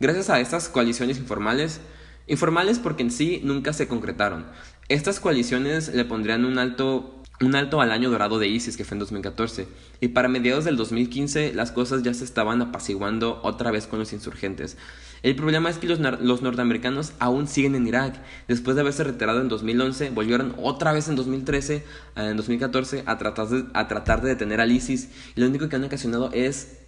Gracias 0.00 0.28
a 0.28 0.38
estas 0.38 0.68
coaliciones 0.68 1.16
informales, 1.16 1.80
informales 2.26 2.78
porque 2.78 3.04
en 3.04 3.10
sí 3.10 3.40
nunca 3.42 3.72
se 3.72 3.88
concretaron, 3.88 4.44
estas 4.90 5.18
coaliciones 5.18 5.88
le 5.94 6.04
pondrían 6.04 6.44
un 6.44 6.58
alto 6.58 7.21
un 7.40 7.54
alto 7.54 7.80
al 7.80 7.90
año 7.90 8.10
dorado 8.10 8.38
de 8.38 8.48
ISIS, 8.48 8.76
que 8.76 8.84
fue 8.84 8.94
en 8.94 9.00
2014, 9.00 9.66
y 10.00 10.08
para 10.08 10.28
mediados 10.28 10.64
del 10.64 10.76
2015 10.76 11.54
las 11.54 11.72
cosas 11.72 12.02
ya 12.02 12.14
se 12.14 12.24
estaban 12.24 12.62
apaciguando 12.62 13.40
otra 13.42 13.70
vez 13.70 13.86
con 13.86 13.98
los 13.98 14.12
insurgentes. 14.12 14.76
El 15.22 15.36
problema 15.36 15.70
es 15.70 15.78
que 15.78 15.86
los, 15.86 16.00
los, 16.00 16.42
norteamericanos 16.42 17.12
aún 17.20 17.46
siguen 17.46 17.76
en 17.76 17.86
Irak. 17.86 18.20
Después 18.48 18.74
de 18.74 18.82
haberse 18.82 19.04
retirado 19.04 19.40
en 19.40 19.48
2011, 19.48 20.10
volvieron 20.10 20.54
otra 20.58 20.92
vez 20.92 21.08
en 21.08 21.14
2013, 21.14 21.76
eh, 21.76 21.84
en 22.16 22.36
2014, 22.36 23.04
a 23.06 23.18
tratar, 23.18 23.48
de, 23.48 23.64
a 23.72 23.86
tratar 23.86 24.20
de 24.20 24.30
detener 24.30 24.60
al 24.60 24.72
ISIS. 24.72 25.10
Y 25.36 25.40
lo 25.40 25.46
único 25.46 25.68
que 25.68 25.76
han 25.76 25.84
ocasionado 25.84 26.30
es 26.32 26.78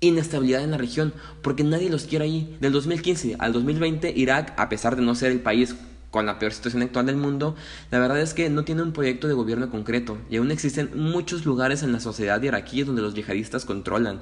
inestabilidad 0.00 0.62
en 0.62 0.72
la 0.72 0.76
región, 0.76 1.14
porque 1.40 1.62
nadie 1.62 1.88
los 1.88 2.04
quiere 2.04 2.24
ahí. 2.24 2.56
Del 2.60 2.72
2015 2.72 3.36
al 3.38 3.52
2020, 3.52 4.12
Irak, 4.16 4.54
a 4.56 4.68
pesar 4.68 4.96
de 4.96 5.02
no 5.02 5.14
ser 5.14 5.30
el 5.30 5.40
país 5.40 5.76
con 6.14 6.26
la 6.26 6.38
peor 6.38 6.52
situación 6.52 6.80
actual 6.82 7.06
del 7.06 7.16
mundo, 7.16 7.56
la 7.90 7.98
verdad 7.98 8.20
es 8.20 8.34
que 8.34 8.48
no 8.48 8.62
tiene 8.62 8.82
un 8.82 8.92
proyecto 8.92 9.26
de 9.26 9.34
gobierno 9.34 9.68
concreto 9.68 10.16
y 10.30 10.36
aún 10.36 10.52
existen 10.52 10.92
muchos 10.94 11.44
lugares 11.44 11.82
en 11.82 11.90
la 11.90 11.98
sociedad 11.98 12.40
iraquí 12.40 12.84
donde 12.84 13.02
los 13.02 13.14
yihadistas 13.14 13.64
controlan. 13.64 14.20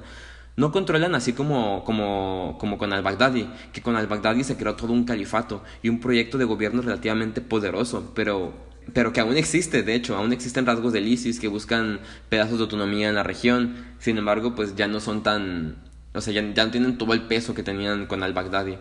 No 0.55 0.71
controlan 0.71 1.13
así 1.13 1.33
como, 1.33 1.83
como, 1.83 2.57
como 2.59 2.79
con 2.79 2.93
al-Baghdadi, 2.93 3.47
que 3.73 3.83
con 3.83 3.95
al-Baghdadi 3.95 4.43
se 4.43 4.57
creó 4.57 4.75
todo 4.75 4.91
un 4.91 5.03
califato 5.03 5.61
y 5.83 5.89
un 5.89 5.99
proyecto 5.99 6.39
de 6.39 6.45
gobierno 6.45 6.81
relativamente 6.81 7.41
poderoso, 7.41 8.11
pero, 8.15 8.53
pero 8.91 9.13
que 9.13 9.19
aún 9.19 9.37
existe, 9.37 9.83
de 9.83 9.93
hecho, 9.93 10.15
aún 10.17 10.33
existen 10.33 10.65
rasgos 10.65 10.93
del 10.93 11.07
ISIS 11.07 11.39
que 11.39 11.47
buscan 11.47 11.99
pedazos 12.27 12.57
de 12.57 12.63
autonomía 12.63 13.07
en 13.07 13.13
la 13.13 13.23
región, 13.23 13.75
sin 13.99 14.17
embargo, 14.17 14.55
pues 14.55 14.75
ya 14.75 14.87
no 14.87 14.99
son 14.99 15.21
tan, 15.21 15.75
o 16.15 16.21
sea, 16.21 16.33
ya, 16.33 16.41
ya 16.55 16.65
no 16.65 16.71
tienen 16.71 16.97
todo 16.97 17.13
el 17.13 17.21
peso 17.27 17.53
que 17.53 17.61
tenían 17.61 18.07
con 18.07 18.23
al-Baghdadi. 18.23 18.79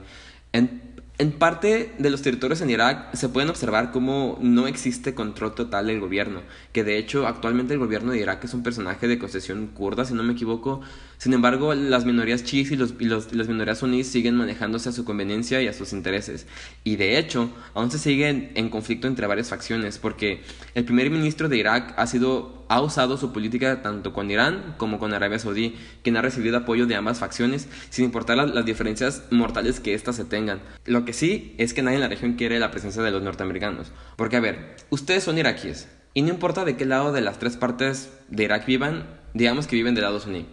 En, 0.55 0.92
en 1.23 1.31
parte 1.31 1.95
de 1.99 2.11
los 2.11 2.21
territorios 2.21 2.63
en 2.63 2.71
Irak 2.71 3.15
se 3.15 3.29
pueden 3.29 3.49
observar 3.49 3.93
cómo 3.93 4.39
no 4.41 4.67
existe 4.67 5.15
control 5.15 5.55
total 5.55 5.87
del 5.87 6.01
gobierno, 6.01 6.43
que 6.73 6.83
de 6.83 6.99
hecho 6.99 7.29
actualmente 7.29 7.75
el 7.75 7.79
gobierno 7.79 8.11
de 8.11 8.19
Irak 8.19 8.43
es 8.43 8.55
un 8.55 8.65
personaje 8.65 9.07
de 9.07 9.21
concesión 9.21 9.69
kurda, 9.69 10.05
si 10.05 10.15
no 10.15 10.25
me 10.25 10.33
equivoco. 10.33 10.81
Sin 11.23 11.35
embargo, 11.35 11.73
las 11.73 12.05
minorías 12.05 12.43
chiíes 12.43 12.73
y, 12.73 12.77
los, 12.77 12.95
y, 12.99 13.05
las 13.05 13.31
minorías 13.31 13.79
suníes 13.79 14.09
siguen 14.09 14.35
manejándose 14.35 14.89
a 14.89 14.93
su 14.93 15.05
conveniencia 15.05 15.63
y 15.63 15.69
a 15.69 15.73
sus 15.73 15.93
intereses. 15.93 16.49
Y 16.83 16.97
de 16.97 17.17
hecho, 17.17 17.49
aún 17.75 17.93
se 17.93 18.01
sigue 18.01 18.51
en 18.57 18.71
conflicto 18.71 19.07
entre 19.07 19.29
varias 19.29 19.49
facciones, 19.49 19.99
porque 19.99 20.43
el 20.75 20.85
primer 20.85 21.11
ministro 21.11 21.49
de 21.49 21.59
Irak 21.59 21.95
ha 21.97 22.09
sido 22.09 22.65
ha 22.69 22.81
usado 22.81 23.17
su 23.19 23.33
política 23.33 23.83
tanto 23.83 24.13
con 24.13 24.33
Irán 24.33 24.75
como 24.79 24.99
con 24.99 25.15
Arabia 25.15 25.39
Saudí, 25.39 25.77
quien 26.03 26.17
ha 26.17 26.23
recibido 26.23 26.57
apoyo 26.57 26.87
de 26.87 26.97
ambas 26.97 27.21
facciones 27.21 27.69
sin 27.89 28.07
importar 28.07 28.37
las, 28.37 28.53
las 28.53 28.65
diferencias 28.65 29.23
mortales 29.31 29.79
que 29.79 29.95
éstas 29.95 30.17
se 30.17 30.25
tengan. 30.25 30.61
Lo 30.87 31.05
que 31.05 31.13
sí 31.13 31.55
es 31.57 31.73
que 31.73 31.83
nadie 31.83 31.99
en 31.99 32.03
la 32.03 32.09
región 32.09 32.33
quiere 32.33 32.59
la 32.59 32.73
presencia 32.73 33.01
de 33.01 33.13
los 33.13 33.23
norteamericanos. 33.23 33.93
Porque 34.17 34.39
a 34.39 34.41
ver, 34.41 34.75
ustedes 34.91 35.23
son 35.23 35.39
iraquíes 35.39 35.87
y 36.15 36.23
no 36.23 36.31
importa 36.31 36.65
de 36.65 36.77
qué 36.77 36.85
lado 36.85 37.13
de 37.13 37.21
las 37.21 37.39
tres 37.39 37.57
partes 37.57 38.11
de 38.29 38.43
Irak 38.43 38.67
vivan, 38.67 39.07
digamos 39.35 39.69
que 39.69 39.77
viven 39.77 39.95
del 39.95 40.03
lado 40.03 40.19
suní. 40.19 40.47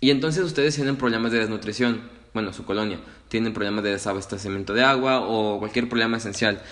Y 0.00 0.10
entonces 0.10 0.44
ustedes 0.44 0.74
tienen 0.74 0.96
problemas 0.96 1.32
de 1.32 1.40
desnutrición, 1.40 2.02
bueno, 2.32 2.52
su 2.52 2.64
colonia, 2.64 3.00
tienen 3.28 3.52
problemas 3.52 3.82
de 3.82 3.90
desabastecimiento 3.90 4.74
de 4.74 4.84
agua 4.84 5.20
o 5.20 5.58
cualquier 5.58 5.88
problema 5.88 6.18
esencial. 6.18 6.62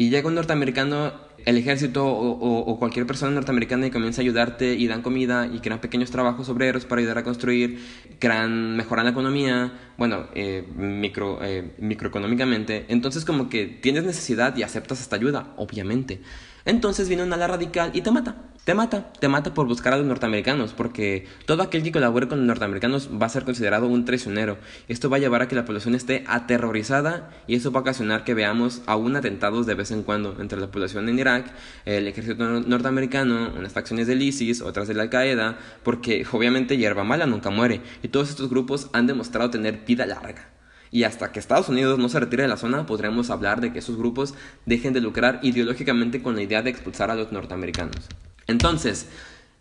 Y 0.00 0.08
llega 0.08 0.28
un 0.28 0.34
norteamericano, 0.34 1.12
el 1.44 1.58
ejército 1.58 2.06
o, 2.06 2.78
cualquier 2.78 3.06
persona 3.06 3.32
norteamericana 3.32 3.86
y 3.86 3.90
comienza 3.90 4.22
a 4.22 4.24
ayudarte 4.24 4.72
y 4.72 4.86
dan 4.86 5.02
comida 5.02 5.46
y 5.46 5.58
crean 5.58 5.78
pequeños 5.82 6.10
trabajos 6.10 6.48
obreros 6.48 6.86
para 6.86 7.00
ayudar 7.00 7.18
a 7.18 7.22
construir, 7.22 7.78
crean, 8.18 8.78
mejoran 8.78 9.04
la 9.04 9.10
economía, 9.10 9.72
bueno, 9.98 10.28
eh, 10.34 10.64
eh, 10.66 11.70
microeconómicamente. 11.78 12.86
Entonces 12.88 13.26
como 13.26 13.50
que 13.50 13.66
tienes 13.66 14.04
necesidad 14.04 14.56
y 14.56 14.62
aceptas 14.62 15.02
esta 15.02 15.16
ayuda, 15.16 15.52
obviamente. 15.58 16.22
Entonces 16.64 17.06
viene 17.08 17.22
una 17.22 17.36
ala 17.36 17.48
radical 17.48 17.90
y 17.92 18.00
te 18.00 18.10
mata. 18.10 18.49
Te 18.70 18.74
mata, 18.74 19.12
te 19.18 19.26
mata 19.26 19.52
por 19.52 19.66
buscar 19.66 19.94
a 19.94 19.96
los 19.96 20.06
norteamericanos, 20.06 20.74
porque 20.74 21.26
todo 21.44 21.64
aquel 21.64 21.82
que 21.82 21.90
colabore 21.90 22.28
con 22.28 22.38
los 22.38 22.46
norteamericanos 22.46 23.10
va 23.20 23.26
a 23.26 23.28
ser 23.28 23.42
considerado 23.42 23.88
un 23.88 24.04
traicionero. 24.04 24.58
Esto 24.86 25.10
va 25.10 25.16
a 25.16 25.18
llevar 25.18 25.42
a 25.42 25.48
que 25.48 25.56
la 25.56 25.64
población 25.64 25.96
esté 25.96 26.22
aterrorizada 26.28 27.30
y 27.48 27.56
eso 27.56 27.72
va 27.72 27.80
a 27.80 27.82
ocasionar 27.82 28.22
que 28.22 28.32
veamos 28.32 28.82
aún 28.86 29.16
atentados 29.16 29.66
de 29.66 29.74
vez 29.74 29.90
en 29.90 30.04
cuando 30.04 30.36
entre 30.38 30.60
la 30.60 30.70
población 30.70 31.08
en 31.08 31.18
Irak, 31.18 31.52
el 31.84 32.06
ejército 32.06 32.44
norteamericano, 32.60 33.52
unas 33.58 33.72
facciones 33.72 34.06
del 34.06 34.22
ISIS, 34.22 34.62
otras 34.62 34.86
de 34.86 34.94
la 34.94 35.02
Al-Qaeda, 35.02 35.58
porque 35.82 36.24
obviamente 36.30 36.76
hierba 36.76 37.02
mala 37.02 37.26
nunca 37.26 37.50
muere 37.50 37.80
y 38.04 38.06
todos 38.06 38.30
estos 38.30 38.50
grupos 38.50 38.88
han 38.92 39.08
demostrado 39.08 39.50
tener 39.50 39.80
vida 39.84 40.06
larga. 40.06 40.48
Y 40.92 41.02
hasta 41.02 41.32
que 41.32 41.40
Estados 41.40 41.68
Unidos 41.68 41.98
no 41.98 42.08
se 42.08 42.20
retire 42.20 42.44
de 42.44 42.48
la 42.48 42.56
zona, 42.56 42.86
podremos 42.86 43.30
hablar 43.30 43.60
de 43.60 43.72
que 43.72 43.80
esos 43.80 43.96
grupos 43.96 44.34
dejen 44.64 44.92
de 44.92 45.00
lucrar 45.00 45.40
ideológicamente 45.42 46.22
con 46.22 46.36
la 46.36 46.42
idea 46.42 46.62
de 46.62 46.70
expulsar 46.70 47.10
a 47.10 47.16
los 47.16 47.32
norteamericanos. 47.32 48.06
Entonces, 48.46 49.06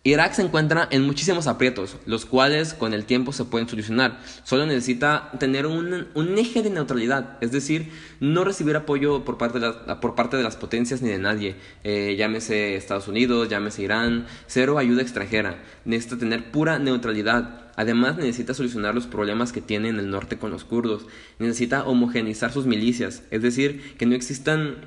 Irak 0.06 0.34
se 0.34 0.42
encuentra 0.42 0.88
en 0.92 1.06
muchísimos 1.06 1.46
aprietos, 1.48 1.98
los 2.06 2.26
cuales 2.26 2.74
con 2.74 2.94
el 2.94 3.04
tiempo 3.04 3.34
se 3.34 3.44
pueden 3.44 3.68
solucionar. 3.68 4.22
Solo 4.46 4.66
necesita 4.66 5.30
tener 5.40 5.66
un, 5.66 6.08
eje 6.38 6.64
de 6.64 6.70
neutralidad, 6.70 7.38
es 7.42 7.52
decir, 7.52 7.92
no 8.22 8.46
recibir 8.46 8.78
apoyo 8.78 9.26
por 9.26 9.38
parte 9.38 9.60
de, 9.60 10.44
las 10.44 10.56
potencias 10.56 11.02
ni 11.02 11.10
de 11.10 11.20
nadie. 11.20 11.58
Eh, 11.84 12.16
llámese 12.18 12.78
Estados 12.78 13.10
Unidos, 13.10 13.50
llámese 13.50 13.82
Irán, 13.82 14.26
cero 14.48 14.78
ayuda 14.78 15.02
extranjera. 15.02 15.62
Necesita 15.84 16.18
tener 16.18 16.50
pura 16.50 16.80
neutralidad. 16.80 17.70
Además 17.76 18.16
necesita 18.16 18.54
solucionar 18.54 18.96
los 18.96 19.06
problemas 19.06 19.52
que 19.52 19.62
tiene 19.62 19.90
en 19.90 20.00
el 20.00 20.10
norte 20.10 20.38
con 20.38 20.50
los 20.50 20.64
kurdos. 20.64 21.08
Necesita 21.40 21.84
homogenizar 21.84 22.54
sus 22.54 22.66
milicias, 22.66 23.24
es 23.32 23.42
decir, 23.42 23.96
que 23.98 24.06
no 24.06 24.16
existan 24.16 24.78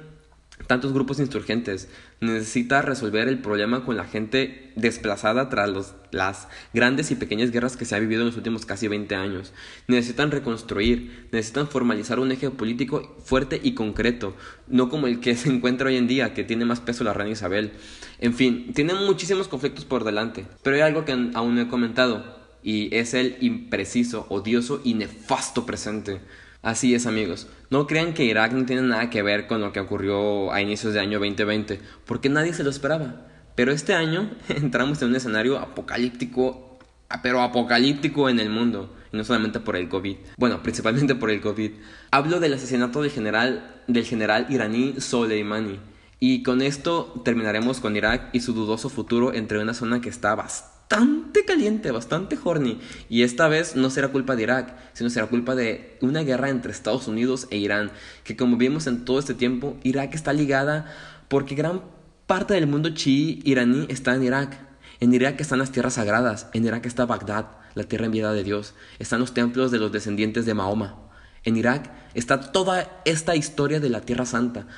tantos 0.73 0.95
grupos 0.95 1.21
insurgentes. 1.21 1.91
Necesita 2.23 2.81
resolver 2.81 3.29
el 3.29 3.41
problema 3.41 3.85
con 3.85 3.95
la 3.95 4.07
gente 4.07 4.73
desplazada 4.75 5.51
tras 5.51 5.69
los, 5.69 5.93
las 6.13 6.49
grandes 6.73 7.11
y 7.11 7.15
pequeñas 7.15 7.51
guerras 7.51 7.77
que 7.77 7.85
se 7.85 7.95
ha 7.95 7.99
vivido 7.99 8.23
en 8.23 8.29
los 8.29 8.39
últimos 8.39 8.65
casi 8.65 8.89
20 8.89 9.15
años. 9.15 9.53
Necesitan 9.87 10.31
reconstruir, 10.31 11.29
necesitan 11.31 11.69
formalizar 11.69 12.21
un 12.21 12.33
eje 12.33 12.49
político 12.49 13.17
fuerte 13.23 13.61
y 13.63 13.75
concreto, 13.75 14.35
no 14.67 14.89
como 14.89 15.09
el 15.09 15.21
que 15.21 15.37
se 15.37 15.51
encuentra 15.51 15.89
hoy 15.89 15.99
en 15.99 16.09
día, 16.09 16.33
que 16.33 16.43
tiene 16.43 16.65
más 16.65 16.81
peso 16.81 17.05
la 17.05 17.13
reina 17.13 17.33
Isabel. 17.33 17.73
En 18.19 18.33
fin, 18.33 18.73
tienen 18.73 18.97
muchísimos 19.05 19.49
conflictos 19.49 19.85
por 19.85 20.05
delante, 20.05 20.47
pero 20.63 20.77
hay 20.77 20.83
algo 20.83 21.05
que 21.05 21.13
aún 21.13 21.55
no 21.55 21.61
he 21.61 21.69
comentado 21.69 22.41
y 22.63 22.97
es 22.97 23.13
el 23.13 23.37
impreciso, 23.43 24.25
odioso 24.31 24.81
y 24.85 24.95
nefasto 24.95 25.67
presente. 25.67 26.23
Así 26.63 26.95
es 26.95 27.07
amigos, 27.07 27.49
no 27.71 27.89
crean 27.89 28.15
que 28.15 28.25
Irak 28.25 28.53
no 28.53 28.65
tiene 28.65 28.83
nada 28.83 29.11
que 29.11 29.23
ver 29.23 29.49
con 29.49 29.61
lo 29.61 29.73
que 29.73 29.81
ocurrió 29.81 30.53
a 30.53 30.63
inicios 30.63 30.95
de 30.95 31.01
año 31.01 31.19
2020, 31.19 31.81
porque 32.07 32.29
nadie 32.29 32.55
se 32.55 32.63
lo 32.63 32.71
esperaba. 32.71 33.27
Pero 33.57 33.73
este 33.73 33.95
año 33.95 34.31
entramos 34.49 35.03
en 35.03 35.09
un 35.09 35.17
escenario 35.17 35.59
apocalíptico, 35.59 36.79
pero 37.21 37.43
apocalíptico 37.43 38.29
en 38.29 38.39
el 38.39 38.49
mundo, 38.49 38.95
y 39.13 39.17
no 39.17 39.25
solamente 39.25 39.59
por 39.59 39.75
el 39.75 39.89
COVID. 39.89 40.17
Bueno, 40.37 40.63
principalmente 40.63 41.17
por 41.17 41.31
el 41.33 41.41
COVID. 41.41 41.73
Hablo 42.13 42.39
del 42.39 42.55
asesinato 42.55 43.03
del 43.03 43.11
general, 43.11 43.83
del 43.89 44.05
general 44.05 44.47
iraní 44.49 45.01
Soleimani. 45.01 45.81
Y 46.21 46.45
con 46.45 46.63
esto 46.63 47.21
terminaremos 47.25 47.81
con 47.81 47.97
Irak 47.97 48.29
y 48.33 48.39
su 48.39 48.53
dudoso 48.53 48.89
futuro 48.89 49.35
entre 49.35 49.59
una 49.59 49.75
zona 49.75 50.01
que 50.01 50.11
está 50.11 50.37
bastante 50.37 50.72
bastante 50.93 51.47
caliente, 51.47 51.91
bastante 51.91 52.39
horny. 52.43 52.79
Y 53.09 53.23
esta 53.23 53.49
vez 53.49 53.77
no 53.77 53.89
será 53.89 54.09
culpa 54.09 54.37
de 54.37 54.43
Irak, 54.43 54.77
sino 54.93 55.09
será 55.09 55.27
culpa 55.27 55.55
de 55.55 55.97
una 56.03 56.21
guerra 56.21 56.51
entre 56.51 56.71
Estados 56.71 57.09
Unidos 57.09 57.47
e 57.51 57.57
Irán. 57.57 57.93
Que 58.25 58.37
como 58.37 58.59
vimos 58.59 58.87
en 58.87 59.07
todo 59.07 59.19
este 59.19 59.33
tiempo, 59.33 59.79
Irak 59.85 60.15
está 60.15 60.35
ligada 60.35 60.93
porque 61.29 61.55
gran 61.55 61.83
parte 62.27 62.53
del 62.53 62.67
mundo 62.67 62.91
chií 62.91 63.41
iraní 63.45 63.87
está 63.89 64.15
en 64.15 64.23
Irak. 64.23 64.59
En 65.01 65.15
Irak 65.15 65.41
están 65.41 65.61
las 65.61 65.73
tierras 65.73 65.95
sagradas, 65.95 66.49
en 66.53 66.65
Irak 66.65 66.85
está 66.85 67.07
Bagdad, 67.07 67.47
la 67.75 67.85
tierra 67.85 68.07
enviada 68.07 68.35
de 68.35 68.45
Dios, 68.45 68.75
están 68.99 69.19
los 69.19 69.35
templos 69.35 69.71
de 69.71 69.79
los 69.79 69.91
descendientes 69.91 70.47
de 70.47 70.55
Mahoma. 70.55 71.09
En 71.43 71.57
Irak 71.57 71.91
está 72.15 72.53
toda 72.53 73.01
esta 73.05 73.35
historia 73.35 73.81
de 73.81 73.89
la 73.89 74.03
Tierra 74.03 74.27
Santa 74.27 74.69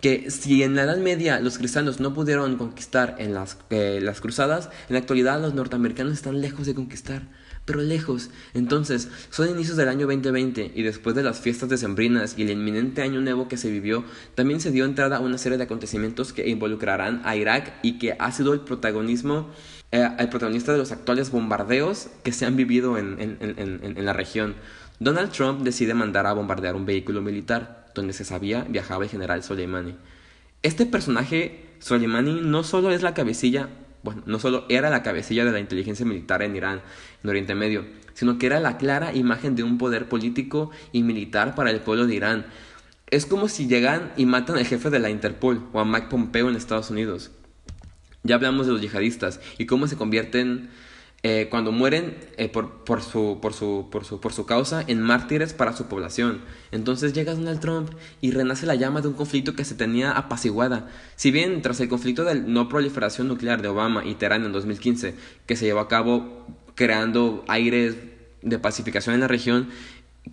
que 0.00 0.30
si 0.30 0.62
en 0.62 0.76
la 0.76 0.82
Edad 0.82 0.98
Media 0.98 1.40
los 1.40 1.58
cristianos 1.58 2.00
no 2.00 2.14
pudieron 2.14 2.56
conquistar 2.56 3.16
en 3.18 3.34
las, 3.34 3.58
eh, 3.70 4.00
las 4.02 4.20
cruzadas, 4.20 4.68
en 4.88 4.94
la 4.94 4.98
actualidad 4.98 5.40
los 5.40 5.54
norteamericanos 5.54 6.12
están 6.12 6.40
lejos 6.40 6.66
de 6.66 6.74
conquistar, 6.74 7.22
pero 7.64 7.80
lejos. 7.80 8.30
Entonces, 8.52 9.08
son 9.30 9.48
inicios 9.48 9.76
del 9.76 9.88
año 9.88 10.06
2020 10.06 10.72
y 10.74 10.82
después 10.82 11.16
de 11.16 11.22
las 11.22 11.40
fiestas 11.40 11.68
decembrinas 11.68 12.34
y 12.36 12.42
el 12.42 12.50
inminente 12.50 13.02
año 13.02 13.20
nuevo 13.20 13.48
que 13.48 13.56
se 13.56 13.70
vivió, 13.70 14.04
también 14.34 14.60
se 14.60 14.70
dio 14.70 14.84
entrada 14.84 15.16
a 15.16 15.20
una 15.20 15.38
serie 15.38 15.58
de 15.58 15.64
acontecimientos 15.64 16.32
que 16.32 16.48
involucrarán 16.48 17.22
a 17.24 17.36
Irak 17.36 17.72
y 17.82 17.98
que 17.98 18.16
ha 18.18 18.30
sido 18.32 18.52
el 18.52 18.60
protagonismo 18.60 19.50
eh, 19.92 20.08
el 20.18 20.28
protagonista 20.28 20.72
de 20.72 20.78
los 20.78 20.90
actuales 20.90 21.30
bombardeos 21.30 22.08
que 22.24 22.32
se 22.32 22.46
han 22.46 22.56
vivido 22.56 22.98
en, 22.98 23.20
en, 23.20 23.38
en, 23.40 23.80
en 23.96 24.04
la 24.04 24.12
región. 24.12 24.56
Donald 24.98 25.30
Trump 25.30 25.62
decide 25.62 25.94
mandar 25.94 26.26
a 26.26 26.32
bombardear 26.32 26.74
un 26.74 26.84
vehículo 26.84 27.22
militar 27.22 27.83
donde 27.94 28.12
se 28.12 28.24
sabía 28.24 28.66
viajaba 28.68 29.04
el 29.04 29.10
general 29.10 29.42
Soleimani. 29.42 29.96
Este 30.62 30.86
personaje, 30.86 31.66
Soleimani, 31.78 32.40
no 32.42 32.64
solo 32.64 32.90
es 32.90 33.02
la 33.02 33.14
cabecilla, 33.14 33.68
bueno, 34.02 34.22
no 34.26 34.38
solo 34.38 34.64
era 34.68 34.90
la 34.90 35.02
cabecilla 35.02 35.44
de 35.44 35.52
la 35.52 35.60
inteligencia 35.60 36.04
militar 36.04 36.42
en 36.42 36.56
Irán, 36.56 36.82
en 37.22 37.30
Oriente 37.30 37.54
Medio, 37.54 37.86
sino 38.14 38.38
que 38.38 38.46
era 38.46 38.60
la 38.60 38.76
clara 38.78 39.14
imagen 39.14 39.56
de 39.56 39.62
un 39.62 39.78
poder 39.78 40.08
político 40.08 40.70
y 40.92 41.02
militar 41.02 41.54
para 41.54 41.70
el 41.70 41.80
pueblo 41.80 42.06
de 42.06 42.14
Irán. 42.14 42.46
Es 43.10 43.26
como 43.26 43.48
si 43.48 43.66
llegan 43.66 44.12
y 44.16 44.26
matan 44.26 44.56
al 44.56 44.66
jefe 44.66 44.90
de 44.90 44.98
la 44.98 45.10
Interpol 45.10 45.66
o 45.72 45.80
a 45.80 45.84
Mike 45.84 46.08
Pompeo 46.08 46.48
en 46.48 46.56
Estados 46.56 46.90
Unidos. 46.90 47.30
Ya 48.22 48.36
hablamos 48.36 48.66
de 48.66 48.72
los 48.72 48.80
yihadistas 48.80 49.40
y 49.58 49.66
cómo 49.66 49.86
se 49.86 49.96
convierten 49.96 50.70
eh, 51.26 51.48
cuando 51.48 51.72
mueren 51.72 52.18
eh, 52.36 52.50
por, 52.50 52.66
su, 53.00 53.38
por, 53.40 53.54
su, 53.54 53.88
por, 53.90 54.04
su, 54.04 54.20
por 54.20 54.34
su 54.34 54.44
causa 54.44 54.84
en 54.86 55.00
mártires 55.00 55.54
para 55.54 55.74
su 55.74 55.86
población. 55.86 56.42
Entonces 56.70 57.14
llega 57.14 57.34
Donald 57.34 57.60
Trump 57.60 57.88
y 58.20 58.32
renace 58.32 58.66
la 58.66 58.74
llama 58.74 59.00
de 59.00 59.08
un 59.08 59.14
conflicto 59.14 59.56
que 59.56 59.64
se 59.64 59.74
tenía 59.74 60.12
apaciguada. 60.12 60.90
Si 61.16 61.30
bien 61.30 61.62
tras 61.62 61.80
el 61.80 61.88
conflicto 61.88 62.24
de 62.24 62.34
no 62.34 62.68
proliferación 62.68 63.26
nuclear 63.26 63.62
de 63.62 63.68
Obama 63.68 64.04
y 64.04 64.16
Teherán 64.16 64.44
en 64.44 64.52
2015, 64.52 65.14
que 65.46 65.56
se 65.56 65.64
llevó 65.64 65.80
a 65.80 65.88
cabo 65.88 66.46
creando 66.74 67.42
aires 67.48 67.96
de 68.42 68.58
pacificación 68.58 69.14
en 69.14 69.22
la 69.22 69.28
región, 69.28 69.68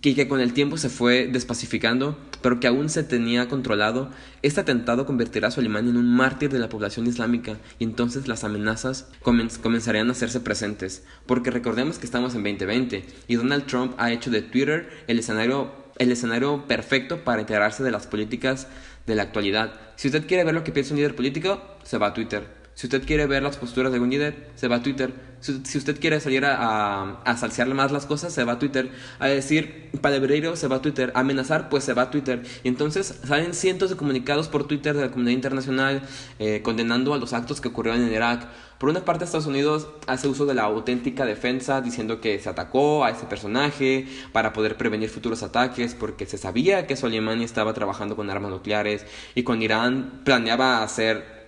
que, 0.00 0.14
que 0.14 0.28
con 0.28 0.40
el 0.40 0.52
tiempo 0.52 0.78
se 0.78 0.88
fue 0.88 1.28
despacificando, 1.30 2.16
pero 2.40 2.60
que 2.60 2.66
aún 2.66 2.88
se 2.88 3.04
tenía 3.04 3.48
controlado, 3.48 4.10
este 4.42 4.60
atentado 4.60 5.06
convertirá 5.06 5.48
a 5.48 5.50
Soleimani 5.50 5.90
en 5.90 5.96
un 5.96 6.14
mártir 6.14 6.50
de 6.50 6.58
la 6.58 6.68
población 6.68 7.06
islámica 7.06 7.58
y 7.78 7.84
entonces 7.84 8.26
las 8.26 8.44
amenazas 8.44 9.08
comenzarían 9.22 10.08
a 10.08 10.12
hacerse 10.12 10.40
presentes. 10.40 11.04
Porque 11.26 11.50
recordemos 11.50 11.98
que 11.98 12.06
estamos 12.06 12.34
en 12.34 12.42
2020 12.42 13.04
y 13.28 13.34
Donald 13.36 13.66
Trump 13.66 13.94
ha 13.98 14.12
hecho 14.12 14.30
de 14.30 14.42
Twitter 14.42 14.88
el 15.06 15.18
escenario, 15.18 15.72
el 15.98 16.10
escenario 16.10 16.66
perfecto 16.66 17.22
para 17.22 17.42
enterarse 17.42 17.84
de 17.84 17.90
las 17.90 18.06
políticas 18.06 18.68
de 19.06 19.14
la 19.14 19.22
actualidad. 19.22 19.78
Si 19.96 20.08
usted 20.08 20.26
quiere 20.26 20.44
ver 20.44 20.54
lo 20.54 20.64
que 20.64 20.72
piensa 20.72 20.94
un 20.94 20.98
líder 20.98 21.14
político, 21.14 21.62
se 21.84 21.98
va 21.98 22.08
a 22.08 22.14
Twitter. 22.14 22.61
Si 22.74 22.86
usted 22.86 23.04
quiere 23.04 23.26
ver 23.26 23.42
las 23.42 23.58
posturas 23.58 23.92
de 23.92 24.00
un 24.00 24.08
líder, 24.08 24.48
se 24.54 24.66
va 24.66 24.76
a 24.76 24.82
Twitter. 24.82 25.12
Si, 25.40 25.76
usted 25.76 25.98
quiere 26.00 26.20
salir 26.20 26.44
a, 26.44 27.20
a, 27.22 27.36
salsearle 27.36 27.74
más 27.74 27.90
las 27.92 28.06
cosas, 28.06 28.32
se 28.32 28.44
va 28.44 28.52
a 28.52 28.58
Twitter. 28.58 28.90
A 29.18 29.26
decir 29.26 29.90
palabreiro, 30.00 30.56
se 30.56 30.68
va 30.68 30.76
a 30.76 30.82
Twitter. 30.82 31.12
A 31.14 31.20
amenazar, 31.20 31.68
pues 31.68 31.84
se 31.84 31.92
va 31.92 32.02
a 32.02 32.10
Twitter. 32.10 32.42
Y 32.62 32.68
entonces 32.68 33.20
salen 33.26 33.52
cientos 33.52 33.90
de 33.90 33.96
comunicados 33.96 34.48
por 34.48 34.66
Twitter 34.66 34.94
de 34.94 35.02
la 35.02 35.10
comunidad 35.10 35.34
internacional 35.34 36.02
eh, 36.38 36.62
condenando 36.62 37.12
a 37.12 37.18
los 37.18 37.32
actos 37.32 37.60
que 37.60 37.68
ocurrieron 37.68 38.02
en 38.02 38.12
Irak. 38.12 38.48
Por 38.78 38.88
una 38.88 39.04
parte, 39.04 39.24
Estados 39.24 39.46
Unidos 39.46 39.88
hace 40.06 40.26
uso 40.26 40.46
de 40.46 40.54
la 40.54 40.62
auténtica 40.62 41.24
defensa, 41.24 41.80
diciendo 41.82 42.20
que 42.20 42.40
se 42.40 42.48
atacó 42.48 43.04
a 43.04 43.10
ese 43.10 43.26
personaje 43.26 44.08
para 44.32 44.52
poder 44.52 44.76
prevenir 44.76 45.08
futuros 45.08 45.42
ataques, 45.42 45.94
porque 45.94 46.26
se 46.26 46.38
sabía 46.38 46.86
que 46.86 46.96
Soleimani 46.96 47.44
estaba 47.44 47.74
trabajando 47.74 48.16
con 48.16 48.30
armas 48.30 48.50
nucleares 48.50 49.06
y 49.34 49.42
con 49.42 49.62
Irán 49.62 50.22
planeaba 50.24 50.82
hacer 50.82 51.41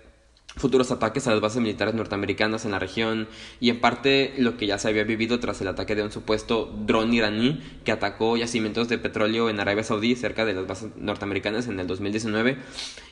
futuros 0.57 0.90
ataques 0.90 1.26
a 1.26 1.32
las 1.32 1.40
bases 1.40 1.61
militares 1.61 1.94
norteamericanas 1.94 2.64
en 2.64 2.70
la 2.70 2.78
región 2.78 3.28
y 3.61 3.70
en 3.70 3.80
parte 3.80 4.34
lo 4.38 4.57
que 4.57 4.66
ya 4.66 4.78
se 4.78 4.88
había 4.88 5.05
vivido 5.05 5.40
tras 5.40 5.61
el 5.61 5.68
ataque 5.68 5.94
de 5.96 6.02
un 6.02 6.12
supuesto 6.12 6.72
dron 6.86 7.12
iraní 7.12 7.61
que 7.84 7.92
atacó 7.92 8.36
yacimientos 8.36 8.88
de 8.88 8.98
petróleo 8.98 9.50
en 9.50 9.59
Arabia 9.59 9.82
Saudí 9.82 10.14
cerca 10.14 10.44
de 10.44 10.55
las 10.55 10.66
bases 10.66 10.90
norteamericanas 10.96 11.66
en 11.66 11.80
el 11.80 11.86
2019 11.86 12.57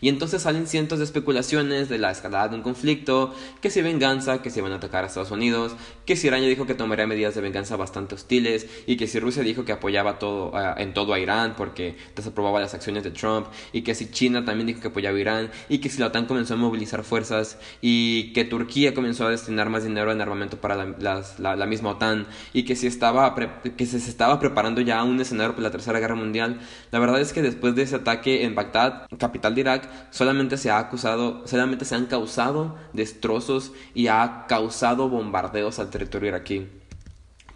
y 0.01 0.09
entonces 0.09 0.43
salen 0.43 0.66
cientos 0.66 0.99
de 0.99 1.05
especulaciones 1.05 1.88
de 1.88 1.99
la 1.99 2.11
escalada 2.11 2.49
de 2.49 2.57
un 2.57 2.62
conflicto 2.62 3.34
que 3.61 3.70
si 3.70 3.82
venganza, 3.82 4.40
que 4.40 4.51
si 4.51 4.61
van 4.61 4.72
a 4.72 4.76
atacar 4.76 5.05
a 5.05 5.09
Estados 5.09 5.32
Unidos, 5.32 5.74
que 6.07 6.14
si 6.16 6.28
Irán 6.28 6.43
ya 6.43 6.49
dijo 6.49 6.66
que 6.66 6.74
tomaría 6.74 7.07
medidas 7.07 7.34
de 7.34 7.40
venganza 7.40 7.76
bastante 7.76 8.14
hostiles 8.14 8.68
y 8.86 8.97
que 8.97 9.09
si 9.09 9.18
Rusia 9.18 9.43
dijo 9.43 9.64
que 9.64 9.72
apoyaba 9.72 10.18
todo, 10.18 10.53
en 10.76 10.95
todo 10.95 11.12
a 11.12 11.18
Irán 11.18 11.55
porque 11.57 11.97
desaprobaba 12.14 12.61
las 12.61 12.74
acciones 12.74 13.03
de 13.03 13.11
Trump 13.11 13.49
y 13.72 13.82
que 13.82 13.95
si 13.95 14.11
China 14.11 14.45
también 14.45 14.68
dijo 14.68 14.80
que 14.80 14.88
apoyaba 14.88 15.16
a 15.16 15.20
Irán 15.20 15.51
y 15.68 15.78
que 15.78 15.88
si 15.88 15.99
la 15.99 16.07
OTAN 16.07 16.26
comenzó 16.26 16.55
a 16.55 16.57
movilizar 16.57 17.03
fuerzas 17.03 17.32
y 17.80 18.33
que 18.33 18.45
Turquía 18.45 18.95
comenzó 18.95 19.26
a 19.26 19.30
destinar 19.30 19.70
más 19.70 19.85
dinero 19.85 20.12
en 20.12 20.20
armamento 20.20 20.59
para 20.59 20.76
la, 20.76 21.66
misma 21.66 21.91
OTAN 21.91 22.26
y 22.53 22.64
que, 22.64 22.76
si 22.76 22.87
estaba 22.87 23.35
que 23.76 23.87
se 23.87 23.97
estaba 23.97 24.39
preparando 24.39 24.80
ya 24.80 25.03
un 25.05 25.20
escenario 25.20 25.53
para 25.53 25.64
la 25.64 25.70
Tercera 25.70 26.01
Guerra 26.01 26.14
Mundial. 26.14 26.61
La 26.91 26.99
verdad 26.99 27.20
es 27.20 27.33
que 27.33 27.43
después 27.43 27.74
de 27.74 27.83
ese 27.83 27.97
ataque 27.97 28.45
en 28.45 28.55
Bagdad, 28.55 29.07
capital 29.18 29.55
de 29.55 29.61
Irak, 29.62 29.89
solamente 30.11 30.57
se 30.57 30.70
ha 30.70 30.78
acusado, 30.78 31.47
solamente 31.47 31.85
se 31.85 31.95
han 31.95 32.07
causado 32.07 32.76
destrozos 32.93 33.72
y 33.95 34.09
ha 34.09 34.47
causado 34.49 35.09
bombardeos 35.09 35.78
al 35.78 35.91
territorio 35.91 36.28
iraquí. 36.28 36.66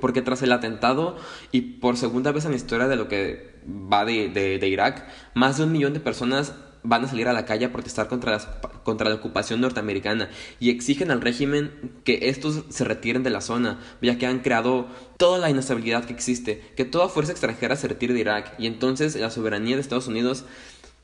Porque 0.01 0.23
tras 0.23 0.43
el 0.43 0.53
atentado 0.53 1.17
y 1.53 1.61
por 1.81 1.97
segunda 1.97 2.33
vez 2.33 2.45
en 2.45 2.51
la 2.51 2.57
historia 2.57 2.87
de 2.87 2.97
lo 2.97 3.09
que 3.09 3.57
va 3.67 4.05
de, 4.05 4.29
de 4.29 4.69
Irak, 4.69 5.07
más 5.35 5.57
de 5.57 5.65
un 5.65 5.73
millón 5.73 5.95
de 5.95 6.01
personas 6.01 6.53
van 6.87 7.05
a 7.05 7.09
salir 7.09 7.29
a 7.29 7.33
la 7.33 7.45
calle 7.45 7.67
a 7.67 7.73
protestar 7.73 8.09
contra, 8.09 8.39
contra 8.85 9.09
la 9.09 9.17
ocupación 9.17 9.61
norteamericana 9.61 10.31
y 10.61 10.71
exigen 10.71 11.11
al 11.11 11.21
régimen 11.21 11.73
que 12.05 12.29
estos 12.29 12.65
se 12.69 12.85
retiren 12.85 13.23
de 13.23 13.31
la 13.31 13.41
zona, 13.41 13.81
ya 14.01 14.19
que 14.19 14.27
han 14.27 14.41
creado 14.41 14.87
toda 15.17 15.39
la 15.39 15.51
inestabilidad 15.51 16.05
que 16.05 16.13
existe, 16.13 16.63
que 16.77 16.85
toda 16.85 17.09
fuerza 17.09 17.33
extranjera 17.33 17.77
se 17.77 17.89
retire 17.89 18.15
de 18.15 18.21
Irak. 18.21 18.55
Y 18.59 18.67
entonces 18.67 19.17
la 19.17 19.31
soberanía 19.31 19.77
de 19.77 19.83
Estados 19.83 20.07
Unidos 20.07 20.45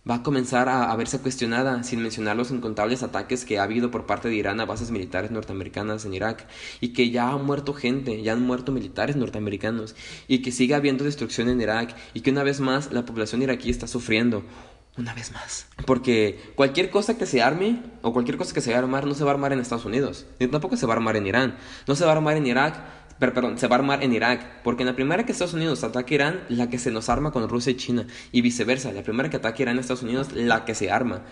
va 0.08 0.16
a 0.16 0.22
comenzar 0.22 0.68
a, 0.68 0.94
verse 0.96 1.20
cuestionada, 1.20 1.82
sin 1.84 2.02
mencionar 2.02 2.36
los 2.36 2.50
incontables 2.50 3.02
ataques 3.02 3.44
que 3.44 3.58
ha 3.58 3.62
habido 3.62 3.90
por 3.90 4.06
parte 4.06 4.28
de 4.28 4.34
Irán 4.34 4.60
a 4.60 4.64
bases 4.64 4.90
militares 4.90 5.30
norteamericanas 5.30 6.04
en 6.04 6.14
Irak, 6.14 6.46
y 6.80 6.88
que 6.88 7.10
ya 7.10 7.28
ha 7.28 7.36
muerto 7.36 7.72
gente, 7.72 8.20
ya 8.22 8.32
han 8.32 8.42
muerto 8.42 8.72
militares 8.72 9.14
norteamericanos, 9.14 9.94
y 10.26 10.42
que 10.42 10.50
sigue 10.50 10.74
habiendo 10.74 11.04
destrucción 11.04 11.48
en 11.48 11.60
Irak, 11.60 11.94
y 12.14 12.20
que 12.22 12.30
una 12.30 12.42
vez 12.42 12.58
más 12.58 12.92
la 12.92 13.04
población 13.04 13.42
iraquí 13.42 13.70
está 13.70 13.86
sufriendo 13.86 14.42
una 14.96 15.14
vez 15.14 15.32
más. 15.32 15.66
Porque 15.86 16.52
cualquier 16.54 16.90
cosa 16.90 17.16
que 17.16 17.26
se 17.26 17.42
arme 17.42 17.82
o 18.02 18.12
cualquier 18.12 18.36
cosa 18.36 18.52
que 18.54 18.60
se 18.60 18.70
va 18.70 18.76
a 18.76 18.80
armar 18.80 19.06
no 19.06 19.14
se 19.14 19.24
va 19.24 19.30
a 19.30 19.34
armar 19.34 19.52
en 19.52 19.60
Estados 19.60 19.84
Unidos, 19.84 20.26
ni 20.38 20.46
tampoco 20.48 20.76
se 20.76 20.86
va 20.86 20.94
a 20.94 20.96
armar 20.96 21.16
en 21.16 21.26
Irán, 21.26 21.56
no 21.86 21.94
se 21.94 22.04
va 22.04 22.12
a 22.12 22.16
armar 22.16 22.36
en 22.36 22.46
Irak, 22.46 22.76
pero 23.18 23.34
perdón, 23.34 23.58
se 23.58 23.68
va 23.68 23.76
a 23.76 23.78
armar 23.78 24.02
en 24.02 24.12
Irak, 24.12 24.62
porque 24.64 24.82
en 24.82 24.88
la 24.88 24.96
primera 24.96 25.24
que 25.24 25.32
Estados 25.32 25.54
Unidos 25.54 25.84
ataque 25.84 26.16
Irán, 26.16 26.44
la 26.48 26.68
que 26.68 26.78
se 26.78 26.90
nos 26.90 27.08
arma 27.08 27.30
con 27.30 27.48
Rusia 27.48 27.72
y 27.72 27.76
China, 27.76 28.06
y 28.32 28.40
viceversa, 28.42 28.92
la 28.92 29.02
primera 29.02 29.30
que 29.30 29.36
ataque 29.36 29.62
Irán 29.62 29.78
a 29.78 29.80
Estados 29.80 30.02
Unidos, 30.02 30.32
la 30.32 30.64
que 30.64 30.74
se 30.74 30.90
arma. 30.90 31.22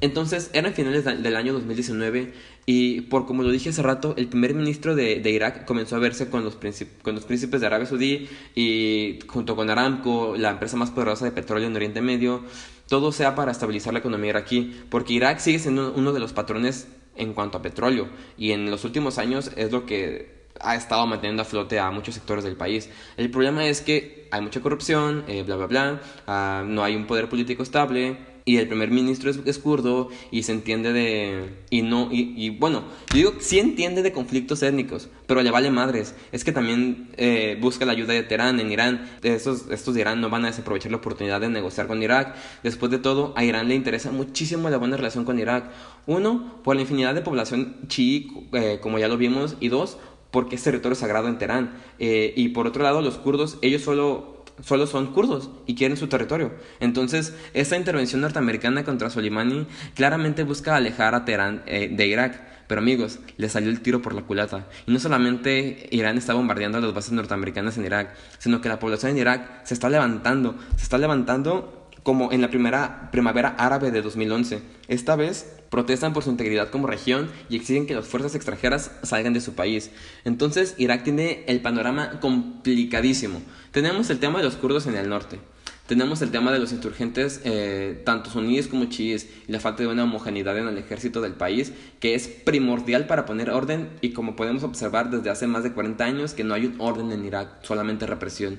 Entonces, 0.00 0.50
eran 0.54 0.72
finales 0.72 1.04
del 1.04 1.36
año 1.36 1.52
2019 1.52 2.32
y 2.64 3.02
por 3.02 3.26
como 3.26 3.42
lo 3.42 3.50
dije 3.50 3.68
hace 3.68 3.82
rato, 3.82 4.14
el 4.16 4.28
primer 4.28 4.54
ministro 4.54 4.94
de, 4.94 5.20
de 5.20 5.30
Irak 5.30 5.66
comenzó 5.66 5.96
a 5.96 5.98
verse 5.98 6.30
con 6.30 6.42
los, 6.42 6.56
con 7.02 7.14
los 7.14 7.24
príncipes 7.24 7.60
de 7.60 7.66
Arabia 7.66 7.86
Saudí 7.86 8.28
y 8.54 9.18
junto 9.28 9.56
con 9.56 9.68
Aramco, 9.68 10.36
la 10.38 10.50
empresa 10.50 10.76
más 10.76 10.90
poderosa 10.90 11.26
de 11.26 11.32
petróleo 11.32 11.68
en 11.68 11.76
Oriente 11.76 12.00
Medio, 12.00 12.44
todo 12.90 13.12
sea 13.12 13.36
para 13.36 13.52
estabilizar 13.52 13.92
la 13.92 14.00
economía 14.00 14.30
iraquí, 14.30 14.82
porque 14.90 15.12
Irak 15.12 15.38
sigue 15.38 15.60
siendo 15.60 15.94
uno 15.94 16.12
de 16.12 16.18
los 16.18 16.32
patrones 16.32 16.88
en 17.14 17.34
cuanto 17.34 17.56
a 17.56 17.62
petróleo 17.62 18.08
y 18.36 18.50
en 18.50 18.68
los 18.68 18.84
últimos 18.84 19.16
años 19.18 19.52
es 19.56 19.70
lo 19.70 19.86
que 19.86 20.40
ha 20.58 20.74
estado 20.74 21.06
manteniendo 21.06 21.42
a 21.42 21.44
flote 21.44 21.78
a 21.78 21.92
muchos 21.92 22.16
sectores 22.16 22.42
del 22.42 22.56
país. 22.56 22.90
El 23.16 23.30
problema 23.30 23.64
es 23.64 23.80
que 23.80 24.26
hay 24.32 24.40
mucha 24.40 24.60
corrupción, 24.60 25.22
eh, 25.28 25.44
bla, 25.44 25.54
bla, 25.54 25.66
bla, 25.66 26.00
ah, 26.26 26.64
no 26.66 26.82
hay 26.82 26.96
un 26.96 27.06
poder 27.06 27.28
político 27.28 27.62
estable, 27.62 28.18
y 28.44 28.56
el 28.56 28.66
primer 28.68 28.90
ministro 28.90 29.30
es, 29.30 29.58
kurdo 29.58 30.08
y 30.30 30.42
se 30.42 30.52
entiende 30.52 30.92
de 30.92 31.50
y 31.70 31.82
no 31.82 32.08
y, 32.10 32.50
bueno 32.50 32.84
yo 33.10 33.16
digo 33.16 33.32
sí 33.40 33.58
entiende 33.58 34.02
de 34.02 34.12
conflictos 34.12 34.62
étnicos 34.62 35.08
pero 35.26 35.42
le 35.42 35.52
vale 35.52 35.70
madres. 35.70 36.16
Es 36.32 36.42
que 36.42 36.50
también 36.50 37.10
eh, 37.16 37.56
busca 37.60 37.84
la 37.84 37.92
ayuda 37.92 38.14
de 38.14 38.24
Teherán 38.24 38.58
en 38.58 38.72
Irán 38.72 39.08
estos 39.22 39.70
estos 39.70 39.94
de 39.94 40.00
Irán 40.00 40.20
no 40.20 40.28
van 40.28 40.44
a 40.44 40.48
desaprovechar 40.48 40.90
la 40.90 40.96
oportunidad 40.96 41.40
de 41.40 41.48
negociar 41.48 41.86
con 41.86 42.02
Irak. 42.02 42.34
Después 42.64 42.90
de 42.90 42.98
todo 42.98 43.32
a 43.36 43.44
Irán 43.44 43.68
le 43.68 43.76
interesa 43.76 44.10
muchísimo 44.10 44.70
la 44.70 44.78
buena 44.78 44.96
relación 44.96 45.24
con 45.24 45.38
Irak. 45.38 45.70
Uno 46.06 46.60
por 46.64 46.74
la 46.74 46.82
infinidad 46.82 47.14
de 47.14 47.20
población 47.20 47.76
chií 47.86 48.48
eh, 48.52 48.78
como 48.82 48.98
ya 48.98 49.06
lo 49.06 49.16
vimos 49.16 49.56
y 49.60 49.68
dos 49.68 49.98
porque 50.32 50.56
es 50.56 50.62
territorio 50.62 50.94
sagrado 50.94 51.28
en 51.28 51.38
Teherán. 51.38 51.74
Eh, 51.98 52.32
y 52.36 52.48
por 52.48 52.66
otro 52.66 52.82
lado 52.82 53.00
los 53.00 53.16
kurdos 53.18 53.58
ellos 53.62 53.82
solo 53.82 54.39
solo 54.62 54.86
son 54.86 55.12
kurdos 55.12 55.50
y 55.66 55.74
quieren 55.74 55.96
su 55.96 56.06
territorio. 56.08 56.52
Entonces, 56.80 57.34
esta 57.54 57.76
intervención 57.76 58.20
norteamericana 58.20 58.84
contra 58.84 59.10
Soleimani 59.10 59.66
claramente 59.94 60.44
busca 60.44 60.76
alejar 60.76 61.14
a 61.14 61.24
Teherán 61.24 61.62
eh, 61.66 61.88
de 61.92 62.06
Irak. 62.06 62.50
Pero 62.66 62.80
amigos, 62.80 63.18
le 63.36 63.48
salió 63.48 63.68
el 63.68 63.80
tiro 63.80 64.00
por 64.00 64.14
la 64.14 64.22
culata. 64.22 64.68
Y 64.86 64.92
no 64.92 65.00
solamente 65.00 65.88
Irán 65.90 66.16
está 66.16 66.34
bombardeando 66.34 66.80
las 66.80 66.94
bases 66.94 67.10
norteamericanas 67.10 67.76
en 67.76 67.84
Irak, 67.84 68.14
sino 68.38 68.60
que 68.60 68.68
la 68.68 68.78
población 68.78 69.10
en 69.12 69.18
Irak 69.18 69.64
se 69.64 69.74
está 69.74 69.88
levantando. 69.88 70.54
Se 70.76 70.84
está 70.84 70.96
levantando 70.96 71.79
como 72.10 72.32
en 72.32 72.40
la 72.40 72.50
primera 72.50 73.08
primavera 73.12 73.50
árabe 73.56 73.92
de 73.92 74.02
2011. 74.02 74.62
Esta 74.88 75.14
vez 75.14 75.46
protestan 75.70 76.12
por 76.12 76.24
su 76.24 76.30
integridad 76.30 76.68
como 76.70 76.88
región 76.88 77.30
y 77.48 77.54
exigen 77.54 77.86
que 77.86 77.94
las 77.94 78.08
fuerzas 78.08 78.34
extranjeras 78.34 78.90
salgan 79.04 79.32
de 79.32 79.40
su 79.40 79.54
país. 79.54 79.92
Entonces 80.24 80.74
Irak 80.76 81.04
tiene 81.04 81.44
el 81.46 81.60
panorama 81.60 82.18
complicadísimo. 82.18 83.40
Tenemos 83.70 84.10
el 84.10 84.18
tema 84.18 84.38
de 84.38 84.44
los 84.44 84.56
kurdos 84.56 84.88
en 84.88 84.96
el 84.96 85.08
norte. 85.08 85.38
Tenemos 85.86 86.20
el 86.20 86.32
tema 86.32 86.50
de 86.50 86.58
los 86.58 86.72
insurgentes, 86.72 87.42
eh, 87.44 88.02
tanto 88.04 88.30
suníes 88.30 88.66
como 88.66 88.86
chiíes, 88.86 89.28
y 89.46 89.52
la 89.52 89.60
falta 89.60 89.84
de 89.84 89.88
una 89.88 90.02
homogeneidad 90.02 90.58
en 90.58 90.66
el 90.66 90.78
ejército 90.78 91.20
del 91.20 91.34
país, 91.34 91.72
que 92.00 92.16
es 92.16 92.26
primordial 92.26 93.06
para 93.06 93.24
poner 93.24 93.50
orden, 93.50 93.88
y 94.00 94.10
como 94.10 94.34
podemos 94.34 94.64
observar 94.64 95.10
desde 95.10 95.30
hace 95.30 95.46
más 95.46 95.62
de 95.62 95.72
40 95.72 96.04
años, 96.04 96.34
que 96.34 96.42
no 96.42 96.54
hay 96.54 96.66
un 96.66 96.74
orden 96.80 97.12
en 97.12 97.24
Irak, 97.24 97.62
solamente 97.62 98.06
represión. 98.06 98.58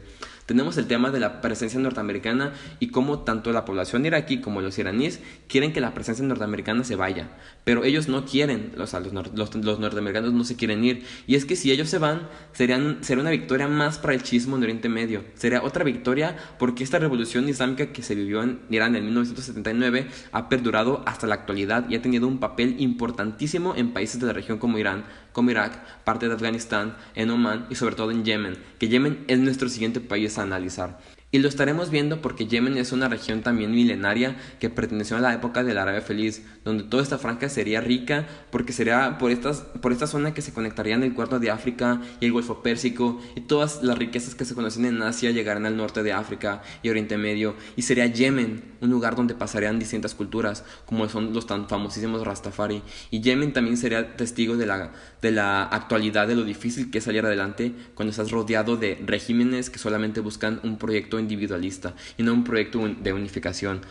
Tenemos 0.52 0.76
el 0.76 0.86
tema 0.86 1.12
de 1.12 1.22
la 1.22 1.39
presencia 1.39 1.80
norteamericana 1.80 2.52
y 2.82 2.89
cómo 2.89 3.20
tanto 3.20 3.54
la 3.54 3.64
población 3.64 4.06
iraquí 4.06 4.41
como 4.41 4.60
los 4.60 4.78
iraníes 4.78 5.22
quieren 5.47 5.72
que 5.72 5.80
la 5.80 5.93
presencia 5.93 6.26
norteamericana 6.26 6.84
se 6.84 6.97
vaya, 6.97 7.30
pero 7.64 7.86
ellos 7.86 8.10
no 8.10 8.26
quieren, 8.26 8.74
los, 8.76 8.91
los, 8.93 9.80
norteamericanos 9.80 10.34
no 10.34 10.43
se 10.43 10.58
quieren 10.58 10.84
ir. 10.84 11.06
Y 11.26 11.36
es 11.36 11.45
que 11.45 11.56
si 11.56 11.72
ellos 11.72 11.88
se 11.88 11.99
van, 11.99 12.28
serían, 12.52 12.97
sería 12.99 13.22
una 13.22 13.32
victoria 13.32 13.70
más 13.70 13.97
para 13.97 14.14
el 14.14 14.24
chismo 14.24 14.58
en 14.58 14.64
Oriente 14.64 14.89
Medio. 14.89 15.24
Sería 15.36 15.64
otra 15.64 15.86
victoria 15.86 16.36
porque 16.60 16.84
esta 16.84 16.99
revolución 16.99 17.47
islámica 17.47 17.93
que 17.93 18.04
se 18.04 18.14
vivió 18.14 18.43
en 18.43 18.60
Irán 18.70 18.97
en 18.97 19.06
1979 19.06 20.08
ha 20.34 20.49
perdurado 20.49 21.02
hasta 21.06 21.28
la 21.28 21.36
actualidad 21.36 21.89
y 21.89 21.95
ha 21.95 22.02
tenido 22.02 22.28
un 22.28 22.39
papel 22.41 22.76
importantísimo 22.80 23.74
en 23.74 23.93
países 23.93 24.20
de 24.20 24.28
la 24.28 24.34
región 24.34 24.58
como 24.58 24.78
Irán, 24.78 25.06
como 25.32 25.51
Irak, 25.51 26.03
parte 26.03 26.27
de 26.27 26.34
Afganistán, 26.34 26.95
en 27.15 27.29
Oman 27.29 27.67
y 27.69 27.75
sobre 27.75 27.95
todo 27.95 28.11
en 28.11 28.23
Yemen, 28.25 28.57
que 28.79 28.88
Yemen 28.88 29.23
es 29.27 29.39
nuestro 29.39 29.69
siguiente 29.69 29.99
país 29.99 30.38
a 30.38 30.43
analizar. 30.43 30.99
Y 31.34 31.39
lo 31.39 31.47
estaremos 31.47 31.91
viendo 31.91 32.21
porque 32.21 32.45
Yemen 32.45 32.77
es 32.77 32.91
una 32.91 33.07
región 33.07 33.41
también 33.41 33.71
milenaria 33.71 34.36
que 34.59 34.69
perteneció 34.69 35.15
a 35.15 35.21
la 35.21 35.34
época 35.34 35.63
de 35.63 35.73
la 35.73 35.84
Arabia 35.84 36.01
Feliz, 36.01 36.45
donde 36.65 36.84
toda 36.84 37.01
esta 37.01 37.17
franja 37.17 37.47
sería 37.47 37.79
rica 37.79 38.27
porque 38.51 38.73
sería 38.73 39.17
por, 39.17 39.32
estas, 39.32 39.61
por 39.82 39.93
esta 39.93 40.07
zona 40.07 40.34
que 40.34 40.41
se 40.41 40.51
conectarían 40.53 41.03
el 41.03 41.13
cuarto 41.13 41.39
de 41.39 41.49
África 41.49 42.01
y 42.19 42.25
el 42.25 42.34
Golfo 42.34 42.61
Pérsico 42.61 43.21
y 43.34 43.41
todas 43.41 43.82
las 43.82 43.97
riquezas 43.97 44.36
que 44.36 44.43
se 44.43 44.55
conocen 44.55 44.84
en 44.84 45.01
Asia 45.01 45.32
llegarán 45.32 45.65
al 45.65 45.77
norte 45.77 46.03
de 46.03 46.11
África 46.11 46.63
y 46.84 46.89
Oriente 46.89 47.17
Medio 47.17 47.55
y 47.77 47.84
sería 47.84 48.07
Yemen 48.07 48.63
un 48.82 48.89
lugar 48.89 49.15
donde 49.15 49.34
pasarían 49.34 49.79
distintas 49.79 50.13
culturas 50.13 50.65
como 50.86 51.07
son 51.07 51.34
los 51.34 51.47
tan 51.47 51.69
famosísimos 51.69 52.25
Rastafari. 52.25 52.82
Y 53.09 53.21
Yemen 53.21 53.53
también 53.53 53.77
sería 53.77 54.17
testigo 54.17 54.57
de 54.57 54.65
la, 54.65 54.91
de 55.21 55.32
la 55.32 55.63
actualidad 55.63 56.27
de 56.27 56.36
lo 56.36 56.43
difícil 56.43 56.91
que 56.91 56.97
es 56.97 57.05
salir 57.05 57.25
adelante 57.25 57.73
cuando 57.95 58.09
estás 58.09 58.32
rodeado 58.32 58.75
de 58.75 59.01
regímenes 59.05 59.69
que 59.69 59.79
solamente 59.79 60.19
buscan 60.19 60.59
un 60.63 60.77
proyecto 60.77 61.20
individualista 61.22 61.93
y 62.17 62.24
no 62.24 62.34
un 62.34 62.43
proyecto 62.43 62.80
de 62.88 63.13
unificación. 63.13 63.82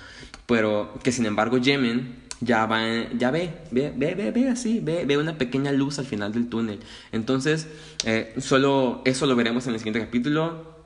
Pero 0.46 0.98
que 1.02 1.12
sin 1.12 1.26
embargo 1.26 1.58
Yemen 1.58 2.16
ya 2.40 2.66
va, 2.66 2.80
ya 3.16 3.30
ve, 3.30 3.52
ve, 3.70 3.92
ve, 3.94 4.14
ve, 4.14 4.30
ve 4.30 4.48
así, 4.48 4.80
ve, 4.80 5.04
ve 5.04 5.18
una 5.18 5.36
pequeña 5.36 5.72
luz 5.72 5.98
al 5.98 6.06
final 6.06 6.32
del 6.32 6.48
túnel. 6.48 6.80
Entonces, 7.12 7.68
eh, 8.04 8.34
solo 8.38 9.02
eso 9.04 9.26
lo 9.26 9.36
veremos 9.36 9.66
en 9.66 9.74
el 9.74 9.78
siguiente 9.78 10.00
capítulo. 10.00 10.80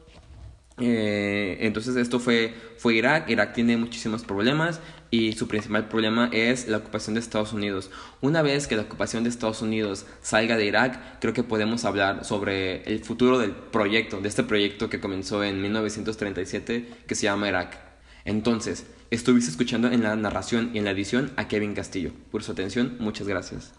Eh, 0.78 1.58
entonces 1.60 1.94
esto 1.96 2.18
fue, 2.18 2.54
fue 2.78 2.94
Irak. 2.94 3.30
Irak 3.30 3.54
tiene 3.54 3.76
muchísimos 3.76 4.24
problemas 4.24 4.80
y 5.14 5.32
su 5.32 5.46
principal 5.46 5.86
problema 5.86 6.28
es 6.32 6.66
la 6.66 6.78
ocupación 6.78 7.14
de 7.14 7.20
Estados 7.20 7.52
Unidos. 7.52 7.88
Una 8.20 8.42
vez 8.42 8.66
que 8.66 8.74
la 8.74 8.82
ocupación 8.82 9.22
de 9.22 9.30
Estados 9.30 9.62
Unidos 9.62 10.06
salga 10.22 10.56
de 10.56 10.66
Irak, 10.66 11.20
creo 11.20 11.32
que 11.32 11.44
podemos 11.44 11.84
hablar 11.84 12.24
sobre 12.24 12.82
el 12.82 12.98
futuro 13.04 13.38
del 13.38 13.52
proyecto, 13.52 14.20
de 14.20 14.28
este 14.28 14.42
proyecto 14.42 14.90
que 14.90 14.98
comenzó 14.98 15.44
en 15.44 15.62
1937 15.62 16.88
que 17.06 17.14
se 17.14 17.22
llama 17.22 17.48
Irak. 17.48 17.78
Entonces, 18.24 18.86
estuviste 19.10 19.52
escuchando 19.52 19.86
en 19.86 20.02
la 20.02 20.16
narración 20.16 20.70
y 20.74 20.78
en 20.78 20.84
la 20.84 20.90
edición 20.90 21.30
a 21.36 21.46
Kevin 21.46 21.74
Castillo. 21.74 22.10
Por 22.32 22.42
su 22.42 22.50
atención, 22.50 22.96
muchas 22.98 23.28
gracias. 23.28 23.72